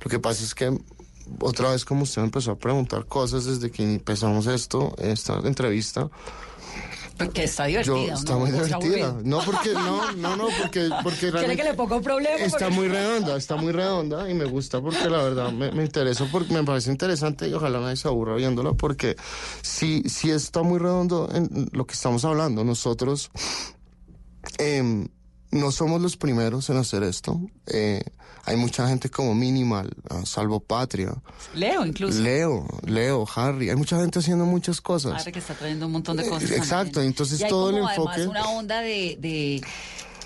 Lo 0.00 0.10
que 0.10 0.18
pasa 0.18 0.44
es 0.44 0.54
que 0.54 0.78
otra 1.40 1.70
vez 1.70 1.84
como 1.84 2.02
usted 2.02 2.22
empezó 2.22 2.52
a 2.52 2.58
preguntar 2.58 3.06
cosas 3.06 3.44
desde 3.44 3.70
que 3.70 3.82
empezamos 3.82 4.46
esto, 4.46 4.94
esta 4.98 5.38
entrevista, 5.44 6.08
Porque 7.18 7.44
está 7.44 7.68
yo 7.68 7.80
divertida. 7.82 8.14
está 8.14 8.32
¿no? 8.32 8.38
muy 8.40 8.50
¿O 8.52 8.62
está 8.64 8.78
divertida. 8.78 9.16
No, 9.24 9.40
porque 9.44 9.72
no, 9.74 10.12
no, 10.12 10.36
no, 10.36 10.46
porque 10.60 10.88
porque 11.02 11.30
¿Quiere 11.32 11.56
que 11.56 11.64
le 11.64 11.74
ponga 11.74 11.96
un 11.96 12.02
problema? 12.02 12.36
está 12.36 12.58
Porque- 12.66 12.74
muy 12.74 12.88
redonda, 12.88 13.36
está 13.36 13.56
muy 13.56 13.72
redonda 13.72 14.30
y 14.30 14.34
me 14.34 14.44
gusta 14.44 14.80
porque 14.80 15.08
la 15.10 15.22
verdad 15.22 15.52
me, 15.52 15.70
me 15.72 15.84
interesa 15.84 16.26
porque 16.30 16.54
me 16.54 16.64
parece 16.64 16.90
interesante 16.90 17.48
y 17.48 17.52
ojalá 17.54 17.80
nadie 17.80 17.96
se 17.96 18.08
aburra 18.08 18.34
viéndola 18.36 18.72
porque 18.74 19.16
sí 19.62 20.02
sí 20.06 20.30
está 20.30 20.62
muy 20.62 20.78
redondo 20.78 21.28
en 21.34 21.68
lo 21.72 21.86
que 21.86 21.94
estamos 21.94 22.24
hablando. 22.24 22.64
Nosotros 22.64 23.30
em, 24.58 25.08
no 25.50 25.72
somos 25.72 26.00
los 26.00 26.16
primeros 26.16 26.68
en 26.70 26.76
hacer 26.76 27.02
esto. 27.02 27.40
Eh, 27.66 28.02
hay 28.48 28.56
mucha 28.56 28.88
gente 28.88 29.08
como 29.10 29.34
Minimal, 29.34 29.90
ah, 30.10 30.22
Salvo 30.24 30.60
Patria, 30.60 31.14
Leo, 31.54 31.84
incluso. 31.86 32.20
Leo, 32.20 32.66
Leo, 32.86 33.26
Harry. 33.34 33.70
Hay 33.70 33.76
mucha 33.76 34.00
gente 34.00 34.18
haciendo 34.18 34.44
muchas 34.46 34.80
cosas. 34.80 35.12
Padre 35.12 35.32
que 35.32 35.38
está 35.38 35.54
trayendo 35.54 35.86
un 35.86 35.92
montón 35.92 36.16
de 36.16 36.28
cosas. 36.28 36.50
Eh, 36.50 36.56
exacto, 36.56 36.92
también. 36.94 37.12
entonces 37.12 37.40
Y 37.40 37.44
hay 37.44 37.50
todo 37.50 37.70
el 37.70 37.76
enfoque- 37.78 38.10
Además, 38.14 38.26
una 38.28 38.48
onda 38.50 38.80
de, 38.80 39.16
de- 39.20 39.62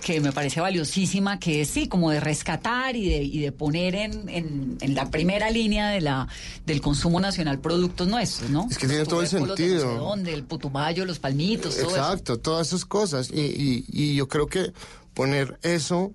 que 0.02 0.20
me 0.20 0.32
parece 0.32 0.60
valiosísima, 0.60 1.38
que 1.38 1.60
es 1.60 1.68
sí, 1.68 1.86
como 1.86 2.10
de 2.10 2.18
rescatar 2.18 2.96
y 2.96 3.08
de, 3.08 3.22
y 3.22 3.38
de 3.38 3.52
poner 3.52 3.94
en, 3.94 4.28
en- 4.28 4.76
en 4.80 4.94
la 4.96 5.08
primera 5.10 5.48
línea 5.50 5.90
de 5.90 6.00
la 6.00 6.26
del 6.66 6.80
consumo 6.80 7.20
nacional 7.20 7.60
productos 7.60 8.08
nuestros, 8.08 8.50
¿no? 8.50 8.66
Es 8.68 8.78
que 8.78 8.86
tiene 8.88 9.00
Los 9.04 9.08
todo 9.08 9.22
el 9.22 9.28
de 9.30 9.40
no 9.40 9.46
sé 9.46 9.56
sentido. 9.56 9.94
dónde, 9.98 10.34
el 10.34 10.42
putumayo, 10.42 11.04
los 11.04 11.20
palmitos, 11.20 11.76
todo 11.76 11.86
eso. 11.86 11.96
Exacto, 11.96 12.38
todas 12.40 12.66
esas 12.66 12.84
cosas. 12.84 13.30
Y, 13.32 13.40
y- 13.42 13.84
y 13.92 14.14
yo 14.16 14.26
creo 14.26 14.48
que 14.48 14.72
poner 15.14 15.58
eso 15.62 16.12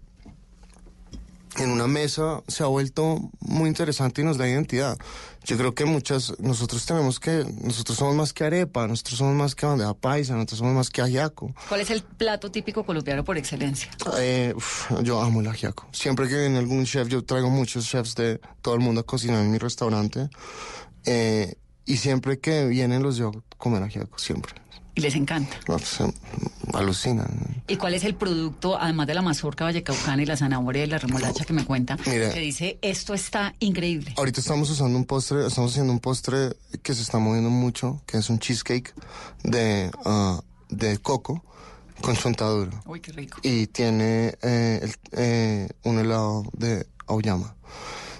en 1.57 1.71
una 1.71 1.87
mesa 1.87 2.43
se 2.47 2.63
ha 2.63 2.67
vuelto 2.67 3.19
muy 3.39 3.67
interesante 3.67 4.21
y 4.21 4.25
nos 4.25 4.37
da 4.37 4.47
identidad. 4.47 4.97
Yo 5.43 5.57
creo 5.57 5.73
que 5.73 5.85
muchas, 5.85 6.37
nosotros 6.39 6.85
tenemos 6.85 7.19
que, 7.19 7.45
nosotros 7.61 7.97
somos 7.97 8.15
más 8.15 8.33
que 8.33 8.43
arepa, 8.43 8.87
nosotros 8.87 9.17
somos 9.17 9.35
más 9.35 9.55
que 9.55 9.65
bandeja 9.65 9.93
paisa, 9.93 10.33
nosotros 10.33 10.59
somos 10.59 10.75
más 10.75 10.89
que 10.89 11.01
ajiaco. 11.01 11.53
¿Cuál 11.69 11.81
es 11.81 11.89
el 11.89 12.03
plato 12.03 12.51
típico 12.51 12.83
colombiano 12.85 13.23
por 13.23 13.37
excelencia? 13.37 13.89
Eh, 14.19 14.53
uf, 14.55 14.91
yo 15.03 15.21
amo 15.21 15.41
el 15.41 15.47
ajiaco. 15.47 15.87
Siempre 15.91 16.27
que 16.27 16.37
viene 16.37 16.57
algún 16.57 16.85
chef, 16.85 17.07
yo 17.07 17.23
traigo 17.23 17.49
muchos 17.49 17.87
chefs 17.87 18.15
de 18.15 18.39
todo 18.61 18.75
el 18.75 18.81
mundo 18.81 19.01
a 19.01 19.03
cocinar 19.05 19.43
en 19.43 19.51
mi 19.51 19.57
restaurante. 19.57 20.29
Eh, 21.05 21.55
y 21.85 21.97
siempre 21.97 22.39
que 22.39 22.65
vienen 22.65 23.01
los 23.01 23.17
llevo 23.17 23.37
a 23.37 23.55
comer 23.57 23.81
ajiaco, 23.81 24.19
siempre. 24.19 24.53
Y 24.97 25.01
les 25.01 25.15
encanta. 25.15 25.55
No, 25.67 25.77
pues, 25.77 25.99
eh, 26.01 26.11
alucinan. 26.73 27.27
¿Y 27.67 27.75
cuál 27.75 27.93
es 27.93 28.03
el 28.03 28.15
producto, 28.15 28.77
además 28.81 29.05
de 29.05 29.13
la 29.13 29.21
mazorca 29.21 29.63
vallecaucana 29.65 30.23
y 30.23 30.25
la 30.25 30.35
zanahoria 30.35 30.83
y 30.85 30.87
la 30.87 30.97
remolacha 30.97 31.45
que 31.45 31.53
me 31.53 31.63
cuenta, 31.65 31.97
Mira. 32.07 32.33
que 32.33 32.39
dice, 32.39 32.79
esto 32.81 33.13
está 33.13 33.53
increíble? 33.59 34.13
Ahorita 34.17 34.39
estamos 34.41 34.69
usando 34.71 34.97
un 34.97 35.05
postre, 35.05 35.45
estamos 35.45 35.71
haciendo 35.71 35.93
un 35.93 35.99
postre 35.99 36.55
que 36.81 36.95
se 36.95 37.03
está 37.03 37.19
moviendo 37.19 37.51
mucho, 37.51 38.01
que 38.07 38.17
es 38.17 38.29
un 38.31 38.39
cheesecake 38.39 38.91
de, 39.43 39.91
ah, 40.03 40.41
de 40.69 40.97
coco 40.97 41.43
con 42.01 42.15
chontaduro. 42.15 42.71
Uy, 42.87 42.99
qué 42.99 43.11
rico. 43.11 43.37
Y 43.43 43.67
tiene 43.67 44.35
eh, 44.41 44.79
el- 44.81 44.95
eh, 45.11 45.69
un 45.83 45.99
helado 45.99 46.43
de 46.53 46.87
auyama. 47.05 47.55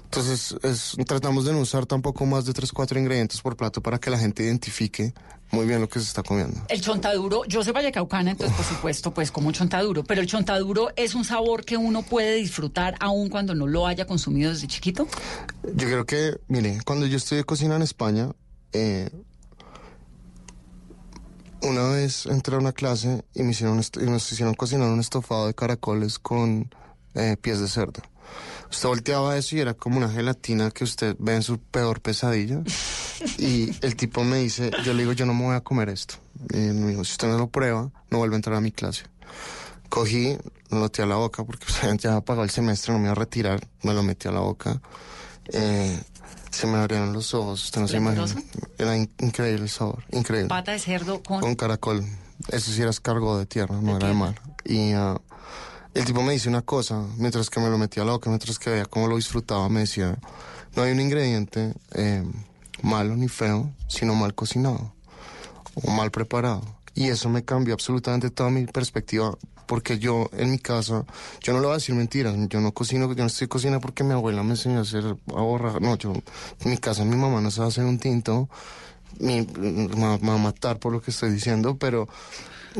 Entonces, 0.03 0.55
es- 0.63 0.95
tratamos 1.05 1.43
de 1.45 1.51
no 1.53 1.59
usar 1.59 1.85
tampoco 1.87 2.25
más 2.27 2.45
de 2.45 2.53
3, 2.53 2.71
4 2.71 2.97
ingredientes 2.99 3.41
por 3.41 3.57
plato 3.57 3.81
para 3.81 3.97
que 3.99 4.09
la 4.09 4.17
gente 4.17 4.43
identifique 4.43 5.13
muy 5.51 5.65
bien 5.65 5.81
lo 5.81 5.87
que 5.87 5.99
se 5.99 6.05
está 6.05 6.23
comiendo. 6.23 6.59
El 6.67 6.81
chontaduro, 6.81 7.45
yo 7.45 7.63
soy 7.63 7.73
vallecaucana, 7.73 8.31
entonces 8.31 8.55
por 8.55 8.65
supuesto 8.65 9.13
pues 9.13 9.31
como 9.31 9.51
chontaduro, 9.51 10.03
pero 10.03 10.21
el 10.21 10.27
chontaduro 10.27 10.89
es 10.95 11.15
un 11.15 11.23
sabor 11.23 11.63
que 11.63 11.77
uno 11.77 12.03
puede 12.03 12.35
disfrutar 12.35 12.95
aun 12.99 13.29
cuando 13.29 13.55
no 13.55 13.67
lo 13.67 13.87
haya 13.87 14.05
consumido 14.05 14.51
desde 14.51 14.67
chiquito. 14.67 15.07
Yo 15.63 15.87
creo 15.87 16.05
que, 16.05 16.37
mire, 16.47 16.79
cuando 16.85 17.05
yo 17.05 17.17
estudié 17.17 17.43
cocina 17.43 17.75
en 17.75 17.81
España, 17.81 18.31
eh, 18.73 19.09
una 21.61 21.89
vez 21.89 22.25
entré 22.25 22.55
a 22.55 22.59
una 22.59 22.71
clase 22.71 23.23
y, 23.33 23.43
me 23.43 23.51
hicieron 23.51 23.81
y 24.01 24.05
nos 24.05 24.31
hicieron 24.31 24.53
cocinar 24.53 24.89
un 24.89 24.99
estofado 24.99 25.47
de 25.47 25.53
caracoles 25.53 26.19
con 26.19 26.69
eh, 27.15 27.37
pies 27.41 27.59
de 27.59 27.67
cerdo. 27.67 28.01
Usted 28.69 28.87
volteaba 28.89 29.37
eso 29.37 29.55
y 29.55 29.59
era 29.61 29.73
como 29.73 29.97
una 29.97 30.09
gelatina 30.09 30.71
que 30.71 30.83
usted 30.83 31.15
ve 31.19 31.35
en 31.35 31.43
su 31.43 31.59
peor 31.59 32.01
pesadilla. 32.01 32.61
Y 33.39 33.71
el 33.83 33.95
tipo 33.95 34.23
me 34.23 34.37
dice, 34.37 34.69
yo 34.85 34.93
le 34.93 34.99
digo, 35.01 35.11
yo 35.13 35.25
no 35.25 35.33
me 35.33 35.43
voy 35.45 35.55
a 35.55 35.61
comer 35.61 35.89
esto. 35.89 36.15
Y 36.53 36.57
él 36.67 36.75
me 36.75 36.89
dijo, 36.91 37.03
si 37.03 37.13
usted 37.13 37.27
no 37.27 37.37
lo 37.39 37.47
prueba, 37.49 37.89
no 38.11 38.17
vuelve 38.19 38.35
a 38.35 38.37
entrar 38.37 38.55
a 38.55 38.61
mi 38.61 38.71
clase. 38.71 39.05
Cogí, 39.89 40.37
lo 40.69 40.77
metí 40.77 41.01
a 41.01 41.07
la 41.07 41.15
boca 41.15 41.43
porque 41.43 41.65
sea, 41.71 41.95
ya 41.95 42.21
pagó 42.21 42.43
el 42.43 42.51
semestre, 42.51 42.93
no 42.93 42.99
me 42.99 43.05
iba 43.05 43.13
a 43.13 43.15
retirar, 43.15 43.67
me 43.81 43.93
lo 43.95 44.03
metí 44.03 44.27
a 44.27 44.31
la 44.31 44.41
boca. 44.41 44.79
Eh, 45.51 45.99
se 46.51 46.67
me 46.67 46.77
abrieron 46.77 47.11
los 47.13 47.33
ojos, 47.33 47.63
usted 47.63 47.81
no 47.81 47.87
se 47.87 47.97
imagina. 47.97 48.25
Era 48.77 48.95
in- 48.95 49.09
increíble 49.19 49.63
el 49.63 49.69
sabor, 49.69 50.03
increíble. 50.11 50.49
Pata 50.49 50.73
de 50.73 50.79
cerdo 50.79 51.23
con... 51.23 51.41
Con 51.41 51.55
caracol. 51.55 52.05
Eso 52.49 52.71
sí 52.71 52.81
era 52.81 52.91
escargot 52.91 53.39
de 53.39 53.45
tierra, 53.47 53.79
no 53.81 53.97
era 53.97 54.09
de 54.09 54.13
mar. 54.13 54.39
Y 54.63 54.91
ah, 54.91 55.19
el 55.97 56.05
tipo 56.05 56.21
me 56.21 56.33
dice 56.33 56.47
una 56.47 56.61
cosa, 56.61 57.03
mientras 57.17 57.49
que 57.49 57.59
me 57.59 57.69
lo 57.69 57.77
metía 57.79 58.03
a 58.03 58.05
la 58.05 58.11
boca, 58.11 58.29
mientras 58.29 58.59
que 58.59 58.69
veía 58.69 58.85
cómo 58.85 59.07
lo 59.07 59.15
disfrutaba, 59.15 59.67
me 59.67 59.79
decía, 59.79 60.15
no 60.75 60.83
hay 60.83 60.91
un 60.91 60.99
ingrediente 60.99 61.73
eh, 61.95 62.23
malo 62.83 63.15
ni 63.15 63.27
feo, 63.27 63.73
sino 63.87 64.13
mal 64.13 64.35
cocinado 64.35 64.93
o 65.73 65.89
mal 65.89 66.11
preparado. 66.11 66.61
Y 66.93 67.07
eso 67.07 67.29
me 67.29 67.43
cambió 67.43 67.73
absolutamente 67.73 68.29
toda 68.29 68.51
mi 68.51 68.67
perspectiva, 68.67 69.35
porque 69.65 69.97
yo 69.97 70.29
en 70.33 70.51
mi 70.51 70.59
casa, 70.59 71.03
yo 71.41 71.53
no 71.53 71.61
le 71.61 71.65
voy 71.65 71.73
a 71.73 71.77
decir 71.77 71.95
mentiras, 71.95 72.35
yo 72.47 72.61
no 72.61 72.71
cocino, 72.73 73.11
yo 73.11 73.23
no 73.23 73.25
estoy 73.25 73.47
cocinando 73.47 73.81
porque 73.81 74.03
mi 74.03 74.13
abuela 74.13 74.43
me 74.43 74.51
enseñó 74.51 74.77
a 74.77 74.81
hacer 74.83 75.03
a 75.03 75.41
borrar, 75.41 75.81
no, 75.81 75.97
yo 75.97 76.13
en 76.13 76.69
mi 76.69 76.77
casa 76.77 77.05
mi 77.05 77.15
mamá 77.15 77.41
no 77.41 77.49
sabe 77.49 77.69
hacer 77.69 77.85
un 77.85 77.97
tinto, 77.97 78.49
me 79.19 79.45
va 79.45 80.35
a 80.35 80.37
matar 80.37 80.77
por 80.77 80.93
lo 80.93 81.01
que 81.01 81.09
estoy 81.09 81.31
diciendo, 81.31 81.75
pero 81.79 82.07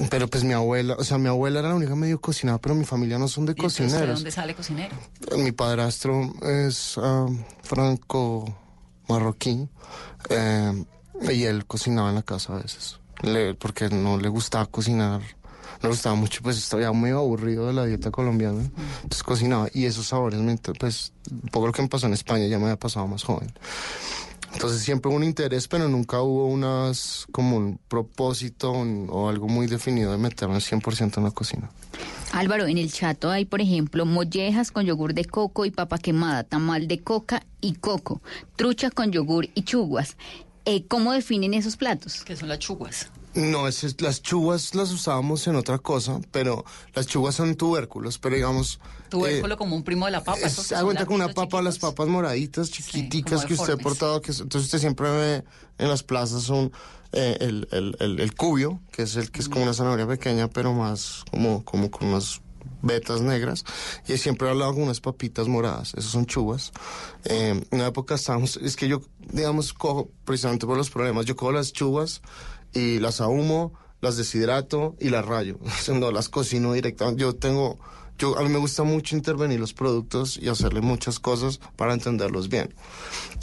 pero 0.10 0.28
pues 0.28 0.44
mi 0.44 0.54
abuela, 0.54 0.96
o 0.98 1.04
sea, 1.04 1.18
mi 1.18 1.28
abuela 1.28 1.60
era 1.60 1.70
la 1.70 1.76
única 1.76 1.96
medio 1.96 2.20
cocinada, 2.22 2.58
pero 2.60 2.76
mi 2.76 2.86
familia 2.86 3.18
no 3.18 3.28
son 3.28 3.46
de 3.46 3.52
¿Y 3.52 3.56
entonces, 3.56 3.80
¿De 3.80 3.86
cocineros. 3.92 4.16
dónde 4.20 4.32
sale 4.32 4.56
cocinero? 4.56 4.96
Mi 5.38 5.52
padrastro 5.52 6.34
es 6.44 6.98
ah, 6.98 7.28
franco 7.64 8.56
marroquí 9.08 9.68
eh, 10.30 10.86
y 11.32 11.44
él 11.44 11.66
cocinaba 11.66 12.10
en 12.10 12.16
la 12.16 12.24
casa 12.24 12.54
a 12.54 12.62
veces, 12.62 13.00
le- 13.24 13.54
porque 13.56 13.90
no 13.90 14.18
le 14.18 14.28
gustaba 14.30 14.66
cocinar, 14.66 15.22
no 15.22 15.84
le 15.84 15.90
gustaba 15.90 16.16
mucho, 16.16 16.42
pues 16.44 16.58
estaba 16.58 16.92
muy 16.92 17.12
aburrido 17.12 17.68
de 17.68 17.74
la 17.74 17.86
dieta 17.86 18.12
colombiana, 18.12 18.62
entonces 19.04 19.24
cocinaba 19.24 19.70
y 19.74 19.86
esos 19.86 20.08
sabores, 20.08 20.40
pues 20.80 21.14
un 21.32 21.50
poco 21.50 21.68
lo 21.68 21.74
que 21.74 21.82
me 21.82 21.88
pasó 21.88 22.08
en 22.08 22.14
España 22.14 22.46
ya 22.48 22.58
me 22.60 22.66
había 22.66 22.78
pasado 22.78 23.08
más 23.08 23.24
joven. 23.24 23.52
Entonces 24.58 24.82
siempre 24.82 25.10
hubo 25.10 25.18
un 25.18 25.24
interés, 25.24 25.68
pero 25.68 25.88
nunca 25.88 26.20
hubo 26.24 26.48
unas 26.48 27.28
como 27.32 27.58
un 27.58 27.80
propósito 27.88 28.72
un- 28.72 29.08
o 29.12 29.30
algo 29.30 29.48
muy 29.48 29.68
definido 29.68 30.12
de 30.12 30.18
meterme 30.18 30.60
100% 30.60 31.20
en 31.20 31.26
la 31.26 31.30
cocina. 31.32 31.70
Álvaro, 32.32 32.66
en 32.66 32.80
el 32.80 32.92
chato 32.92 33.30
hay, 33.30 33.46
por 33.46 33.62
ejemplo, 33.62 34.04
mollejas 34.08 34.72
con 34.72 34.84
yogur 34.88 35.14
de 35.14 35.26
coco 35.26 35.66
y 35.66 35.70
papa 35.70 36.00
quemada, 36.00 36.44
tamal 36.44 36.88
de 36.88 36.98
coca 37.04 37.46
y 37.62 37.74
coco, 37.74 38.20
trucha 38.56 38.90
con 38.90 39.12
yogur 39.12 39.48
y 39.54 39.62
chuguas. 39.62 40.18
Eh, 40.66 40.86
¿Cómo 40.88 41.14
definen 41.14 41.54
esos 41.54 41.78
platos? 41.78 42.24
Que 42.24 42.36
son 42.36 42.50
las 42.50 42.58
chuguas. 42.58 43.10
No, 43.36 43.68
es, 43.68 44.02
las 44.02 44.24
chuvas 44.24 44.74
las 44.74 44.92
usábamos 44.92 45.46
en 45.46 45.56
otra 45.56 45.78
cosa, 45.78 46.20
pero 46.32 46.66
las 46.96 47.06
chuvas 47.06 47.36
son 47.36 47.54
tubérculos, 47.54 48.18
pero 48.18 48.34
digamos... 48.36 48.80
Tubérculo 49.10 49.54
eh, 49.54 49.58
como 49.58 49.76
un 49.76 49.84
primo 49.84 50.06
de 50.06 50.12
la 50.12 50.24
papa. 50.24 50.40
son 50.50 50.84
cuenta 50.86 51.06
con 51.06 51.16
una 51.16 51.30
papa, 51.30 51.62
las 51.62 51.80
papas 51.80 52.08
moraditas, 52.08 52.70
chiquiticas 52.72 53.46
que 53.46 53.54
usted 53.54 53.74
ha 53.74 53.78
portado, 53.84 54.22
que 54.22 54.32
es- 54.32 54.40
entonces 54.40 54.66
usted 54.66 54.80
siempre 54.80 55.10
ve 55.10 55.44
en 55.78 55.90
las 55.90 56.04
plazas 56.04 56.44
son 56.44 56.72
eh, 57.14 57.38
el, 57.40 57.68
el, 57.72 57.96
el, 58.00 58.20
el 58.20 58.36
cubio, 58.36 58.82
que 58.92 59.04
es 59.04 59.16
el 59.16 59.32
que 59.32 59.40
es 59.40 59.48
como 59.50 59.64
una 59.64 59.74
zanahoria 59.74 60.08
pequeña, 60.08 60.50
pero 60.50 60.74
más 60.74 61.24
como, 61.32 61.64
como 61.64 61.90
con 61.90 62.10
unas 62.10 62.42
vetas 62.82 63.22
negras, 63.22 63.64
y 64.08 64.18
siempre 64.18 64.50
hablaba 64.50 64.74
con 64.74 64.84
unas 64.84 65.00
papitas 65.00 65.48
moradas, 65.48 65.94
esas 65.96 66.12
son 66.12 66.26
chuvas. 66.26 66.72
Eh, 67.26 67.50
en 67.72 67.80
una 67.80 67.88
época 67.88 68.16
estábamos, 68.16 68.58
es 68.58 68.76
que 68.76 68.88
yo, 68.88 69.02
digamos, 69.32 69.74
cojo, 69.74 70.10
precisamente 70.26 70.66
por 70.68 70.78
los 70.78 70.90
problemas, 70.90 71.26
yo 71.26 71.36
cojo 71.36 71.52
las 71.54 71.72
chuvas 71.74 72.22
y 72.74 73.00
las 73.00 73.22
ahumo, 73.22 73.74
las 74.02 74.18
deshidrato 74.18 74.96
y 75.00 75.10
las 75.10 75.26
rayo, 75.26 75.58
no 75.94 76.12
las 76.12 76.28
cocino 76.30 76.74
directamente. 76.74 77.22
Yo 77.22 77.34
tengo, 77.36 77.80
yo, 78.18 78.38
a 78.38 78.44
mí 78.44 78.50
me 78.50 78.60
gusta 78.60 78.84
mucho 78.84 79.16
intervenir 79.16 79.60
los 79.60 79.74
productos 79.74 80.38
y 80.38 80.50
hacerle 80.50 80.82
muchas 80.82 81.20
cosas 81.20 81.60
para 81.76 81.94
entenderlos 81.94 82.50
bien. 82.50 82.74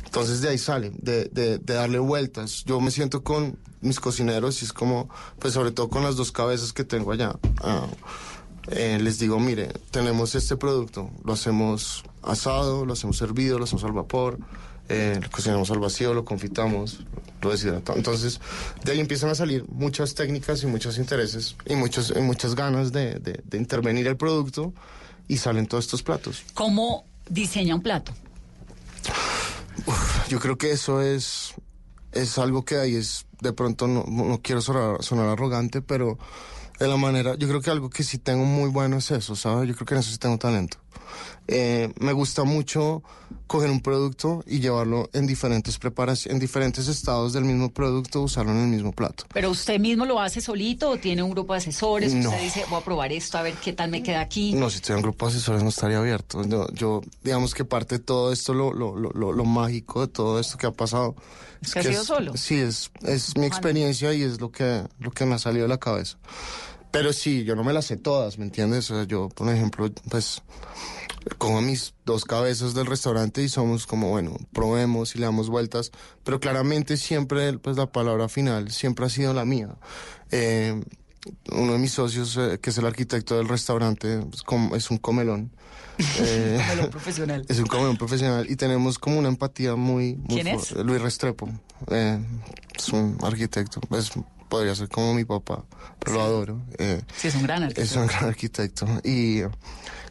Entonces 0.04 0.40
de 0.40 0.50
ahí 0.50 0.58
sale, 0.58 0.92
de, 0.96 1.26
de, 1.26 1.58
de 1.58 1.74
darle 1.74 1.98
vueltas. 1.98 2.64
Yo 2.64 2.80
me 2.80 2.90
siento 2.90 3.22
con 3.22 3.58
mis 3.80 4.00
cocineros 4.00 4.62
y 4.62 4.64
es 4.64 4.72
como, 4.72 5.08
pues 5.38 5.54
sobre 5.54 5.70
todo 5.70 5.88
con 5.88 6.02
las 6.02 6.16
dos 6.16 6.32
cabezas 6.32 6.72
que 6.72 6.84
tengo 6.84 7.12
allá. 7.12 7.36
ah, 7.62 7.86
eh, 8.68 8.98
les 9.00 9.18
digo, 9.18 9.38
mire, 9.38 9.68
tenemos 9.90 10.34
este 10.34 10.56
producto, 10.56 11.10
lo 11.22 11.34
hacemos 11.34 12.02
asado, 12.22 12.86
lo 12.86 12.94
hacemos 12.94 13.20
hervido, 13.20 13.58
lo 13.58 13.64
hacemos 13.64 13.84
al 13.84 13.92
vapor, 13.92 14.38
eh, 14.88 15.18
lo 15.22 15.30
cocinamos 15.30 15.70
al 15.70 15.80
vacío, 15.80 16.14
lo 16.14 16.24
confitamos, 16.24 17.00
lo. 17.52 17.94
Entonces, 17.96 18.40
de 18.84 18.92
ahí 18.92 19.00
empiezan 19.00 19.30
a 19.30 19.34
salir 19.34 19.64
muchas 19.68 20.14
técnicas 20.14 20.62
y 20.62 20.66
muchos 20.66 20.98
intereses 20.98 21.56
y, 21.66 21.74
muchos, 21.76 22.12
y 22.16 22.20
muchas 22.20 22.54
ganas 22.54 22.92
de, 22.92 23.14
de- 23.20 23.40
de 23.44 23.58
intervenir 23.58 24.06
el 24.06 24.16
producto 24.16 24.72
y 25.28 25.36
salen 25.38 25.66
todos 25.66 25.84
estos 25.84 26.02
platos. 26.02 26.42
¿Cómo 26.54 27.04
diseña 27.28 27.74
un 27.74 27.82
plato? 27.82 28.12
Yo 30.28 30.40
creo 30.40 30.56
que 30.56 30.70
eso 30.72 31.02
es, 31.02 31.54
es 32.12 32.38
algo 32.38 32.64
que 32.64 32.76
ahí 32.78 32.94
es, 32.96 33.26
de 33.40 33.52
pronto 33.52 33.86
no, 33.86 34.04
no 34.08 34.40
quiero 34.42 34.60
sonar, 34.60 35.02
sonar 35.02 35.28
arrogante, 35.28 35.82
pero 35.82 36.18
de 36.78 36.88
la 36.88 36.96
manera, 36.96 37.34
yo 37.36 37.46
creo 37.48 37.60
que 37.60 37.70
algo 37.70 37.90
que 37.90 38.02
sí 38.02 38.18
tengo 38.18 38.44
muy 38.44 38.68
bueno 38.70 38.96
es 38.96 39.10
eso, 39.10 39.36
¿sabes? 39.36 39.68
Yo 39.68 39.74
creo 39.74 39.86
que 39.86 39.94
en 39.94 40.00
eso 40.00 40.10
sí 40.10 40.18
tengo 40.18 40.38
talento. 40.38 40.78
Eh, 41.46 41.92
me 42.00 42.12
gusta 42.12 42.44
mucho 42.44 43.02
coger 43.46 43.70
un 43.70 43.80
producto 43.80 44.42
y 44.46 44.60
llevarlo 44.60 45.10
en 45.12 45.26
diferentes 45.26 45.78
preparaciones, 45.78 46.34
en 46.34 46.40
diferentes 46.40 46.88
estados 46.88 47.34
del 47.34 47.44
mismo 47.44 47.70
producto, 47.70 48.22
usarlo 48.22 48.52
en 48.52 48.60
el 48.60 48.68
mismo 48.68 48.92
plato. 48.92 49.24
¿Pero 49.32 49.50
usted 49.50 49.78
mismo 49.78 50.06
lo 50.06 50.20
hace 50.20 50.40
solito 50.40 50.90
o 50.90 50.96
tiene 50.96 51.22
un 51.22 51.30
grupo 51.30 51.52
de 51.52 51.58
asesores? 51.58 52.14
No. 52.14 52.30
Usted 52.30 52.42
dice, 52.42 52.64
voy 52.70 52.80
a 52.80 52.84
probar 52.84 53.12
esto, 53.12 53.36
a 53.36 53.42
ver 53.42 53.54
qué 53.54 53.72
tal 53.72 53.90
me 53.90 54.02
queda 54.02 54.20
aquí. 54.20 54.54
No, 54.54 54.70
si 54.70 54.76
estuviera 54.76 55.00
en 55.00 55.02
grupo 55.02 55.26
de 55.26 55.36
asesores 55.36 55.62
no 55.62 55.68
estaría 55.68 55.98
abierto. 55.98 56.42
Yo, 56.44 56.66
yo, 56.72 57.02
digamos 57.22 57.54
que 57.54 57.64
parte 57.64 57.98
de 57.98 58.04
todo 58.04 58.32
esto, 58.32 58.54
lo, 58.54 58.72
lo, 58.72 58.96
lo, 58.96 59.10
lo, 59.12 59.44
mágico 59.44 60.00
de 60.00 60.08
todo 60.08 60.40
esto 60.40 60.56
que 60.56 60.66
ha 60.66 60.72
pasado. 60.72 61.14
¿Que 61.72 61.78
ha 61.80 61.82
sido 61.82 62.00
es- 62.00 62.06
solo? 62.06 62.36
Sí, 62.36 62.56
es, 62.56 62.90
es 63.02 63.36
mi 63.36 63.46
experiencia 63.46 64.14
y 64.14 64.22
es 64.22 64.40
lo 64.40 64.50
que, 64.50 64.84
lo 64.98 65.10
que 65.10 65.26
me 65.26 65.34
ha 65.34 65.38
salido 65.38 65.64
de 65.64 65.68
la 65.68 65.78
cabeza. 65.78 66.16
Pero 66.94 67.12
sí, 67.12 67.42
yo 67.42 67.56
no 67.56 67.64
me 67.64 67.72
las 67.72 67.86
sé 67.86 67.96
todas, 67.96 68.38
¿me 68.38 68.44
entiendes? 68.44 68.88
O 68.88 68.94
sea, 68.94 69.02
yo, 69.02 69.28
por 69.28 69.52
ejemplo, 69.52 69.90
pues, 70.08 70.44
cojo 71.38 71.60
mis 71.60 71.92
dos 72.04 72.24
cabezas 72.24 72.72
del 72.72 72.86
restaurante 72.86 73.42
y 73.42 73.48
somos 73.48 73.88
como, 73.88 74.10
bueno, 74.10 74.36
probemos 74.52 75.16
y 75.16 75.18
le 75.18 75.24
damos 75.24 75.50
vueltas, 75.50 75.90
pero 76.22 76.38
claramente 76.38 76.96
siempre, 76.96 77.58
pues, 77.58 77.76
la 77.76 77.90
palabra 77.90 78.28
final 78.28 78.70
siempre 78.70 79.06
ha 79.06 79.08
sido 79.08 79.34
la 79.34 79.44
mía. 79.44 79.74
Eh, 80.30 80.80
uno 81.52 81.72
de 81.72 81.78
mis 81.78 81.92
socios, 81.92 82.36
eh, 82.36 82.58
que 82.60 82.70
es 82.70 82.78
el 82.78 82.86
arquitecto 82.86 83.36
del 83.36 83.48
restaurante, 83.48 84.20
es, 84.32 84.42
como- 84.42 84.76
es 84.76 84.90
un 84.90 84.98
comelón. 84.98 85.50
Eh, 86.18 86.60
Comelón 86.68 86.90
profesional. 86.90 87.46
Es 87.48 87.58
un 87.60 87.66
comelón 87.66 87.96
profesional 87.96 88.46
y 88.50 88.56
tenemos 88.56 88.98
como 88.98 89.16
una 89.18 89.28
empatía 89.28 89.76
muy... 89.76 90.16
muy 90.16 90.26
¿Quién 90.42 90.48
es? 90.48 90.72
Luis 90.72 91.00
Restrepo. 91.00 91.48
Eh, 91.88 92.18
es 92.76 92.88
un 92.88 93.16
arquitecto. 93.22 93.80
Es, 93.96 94.10
podría 94.48 94.74
ser 94.74 94.88
como 94.88 95.14
mi 95.14 95.24
papá, 95.24 95.64
pero 96.00 96.14
lo 96.16 96.22
adoro. 96.22 96.62
Eh, 96.78 97.00
Sí, 97.16 97.28
es 97.28 97.36
un 97.36 97.44
gran 97.44 97.62
arquitecto. 97.62 97.90
es 97.90 97.96
un 97.96 98.06
gran 98.08 98.24
arquitecto. 98.24 98.86
Y 99.04 99.42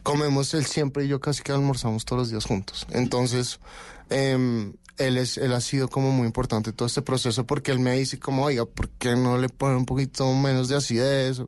comemos 0.02 0.54
él 0.54 0.64
siempre 0.64 1.04
y 1.04 1.08
yo 1.08 1.20
casi 1.20 1.42
que 1.42 1.52
almorzamos 1.52 2.06
todos 2.06 2.20
los 2.22 2.30
días 2.30 2.46
juntos. 2.46 2.86
Entonces, 2.90 3.60
em, 4.08 4.72
él, 4.98 5.16
es, 5.18 5.38
él 5.38 5.52
ha 5.52 5.60
sido 5.60 5.88
como 5.88 6.10
muy 6.10 6.26
importante 6.26 6.72
todo 6.72 6.86
este 6.86 7.02
proceso 7.02 7.46
porque 7.46 7.72
él 7.72 7.78
me 7.78 7.92
dice 7.92 8.18
como, 8.18 8.44
oiga, 8.44 8.64
¿por 8.64 8.88
qué 8.90 9.16
no 9.16 9.38
le 9.38 9.48
pone 9.48 9.76
un 9.76 9.86
poquito 9.86 10.32
menos 10.34 10.68
de 10.68 10.76
acidez? 10.76 11.42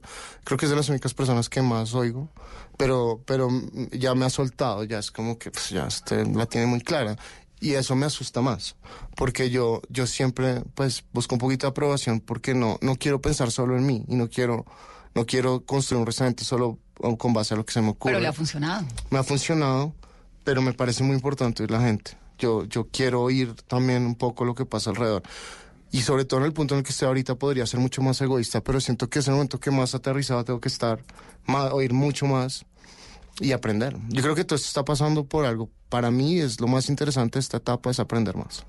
Creo 0.45 0.59
que 0.59 0.67
es 0.67 0.71
de 0.71 0.77
las 0.77 0.89
únicas 0.89 1.15
personas 1.15 1.49
que 1.49 1.63
más 1.63 1.95
oigo. 1.95 2.29
Pero, 2.77 3.23
pero 3.25 3.49
ya 3.91 4.15
me 4.15 4.27
ha 4.27 4.31
soltado, 4.31 4.85
ya 4.85 4.99
es 4.99 5.11
como 5.11 5.39
que 5.39 5.51
pues, 5.51 5.71
ya 5.71 5.87
usted 5.87 6.27
la 6.27 6.47
tiene 6.47 6.67
muy 6.67 6.81
clara. 6.81 7.17
Y 7.59 7.73
eso 7.73 7.97
me 7.97 8.05
asusta 8.05 8.43
más, 8.43 8.77
porque 9.17 9.49
yo, 9.49 9.81
yo 9.89 10.07
siempre 10.07 10.63
pues 10.75 11.05
busco 11.15 11.37
un 11.37 11.39
poquito 11.39 11.67
de 11.67 11.71
aprobación 11.71 12.21
porque 12.21 12.55
no, 12.55 12.79
no 12.83 12.97
quiero 12.97 13.23
pensar 13.23 13.51
solo 13.51 13.79
en 13.79 13.87
mí 13.87 14.05
y 14.09 14.15
no 14.15 14.29
quiero, 14.29 14.67
no 15.15 15.25
quiero 15.25 15.65
construir 15.65 16.01
un 16.01 16.07
restaurante 16.07 16.45
solo 16.45 16.79
con 17.17 17.33
base 17.33 17.55
a 17.55 17.57
lo 17.57 17.65
que 17.65 17.73
se 17.73 17.81
me 17.81 17.91
ocurre. 17.91 18.13
Pero 18.13 18.21
le 18.21 18.29
ha 18.29 18.33
funcionado. 18.35 18.87
Me 19.09 19.19
ha 19.19 19.23
funcionado, 19.23 19.95
pero 20.45 20.61
me 20.61 20.75
parece 20.75 21.03
muy 21.03 21.15
importante 21.15 21.67
la 21.67 21.81
gente. 21.81 22.19
Yo, 22.39 22.65
yo 22.65 22.89
quiero 22.91 23.23
oír 23.23 23.55
también 23.67 24.05
un 24.05 24.15
poco 24.15 24.45
lo 24.45 24.55
que 24.55 24.67
pasa 24.67 24.91
alrededor. 24.91 25.23
Y 25.93 26.03
sobre 26.03 26.25
todo 26.25 26.41
en 26.41 26.47
el 26.47 26.53
punto 26.53 26.75
en 26.75 26.79
el 26.79 26.85
que 26.85 26.91
estoy 26.91 27.09
ahorita 27.09 27.37
podría 27.37 27.67
ser 27.67 27.81
mucho 27.81 28.03
más 28.03 28.21
egoísta, 28.21 28.61
pero 28.63 28.81
siento 28.81 29.09
que 29.09 29.21
es 29.21 29.29
el 29.29 29.35
momento 29.35 29.61
que 29.61 29.71
más 29.71 29.95
aterrizado 29.95 30.45
tengo 30.45 30.61
que 30.61 30.69
estar, 30.69 31.03
más, 31.47 31.73
oír 31.73 31.93
mucho 31.93 32.27
más 32.27 32.67
y 33.41 33.53
aprender. 33.53 33.97
Yo 34.09 34.23
creo 34.23 34.35
que 34.35 34.45
todo 34.45 34.57
esto 34.57 34.67
está 34.67 34.85
pasando 34.85 35.25
por 35.25 35.45
algo. 35.47 35.71
Para 35.89 36.11
mí 36.11 36.39
es 36.39 36.61
lo 36.61 36.67
más 36.67 36.89
interesante 36.89 37.39
de 37.39 37.41
esta 37.41 37.59
etapa 37.59 37.91
es 37.91 38.01
aprender 38.01 38.37
más. 38.37 38.65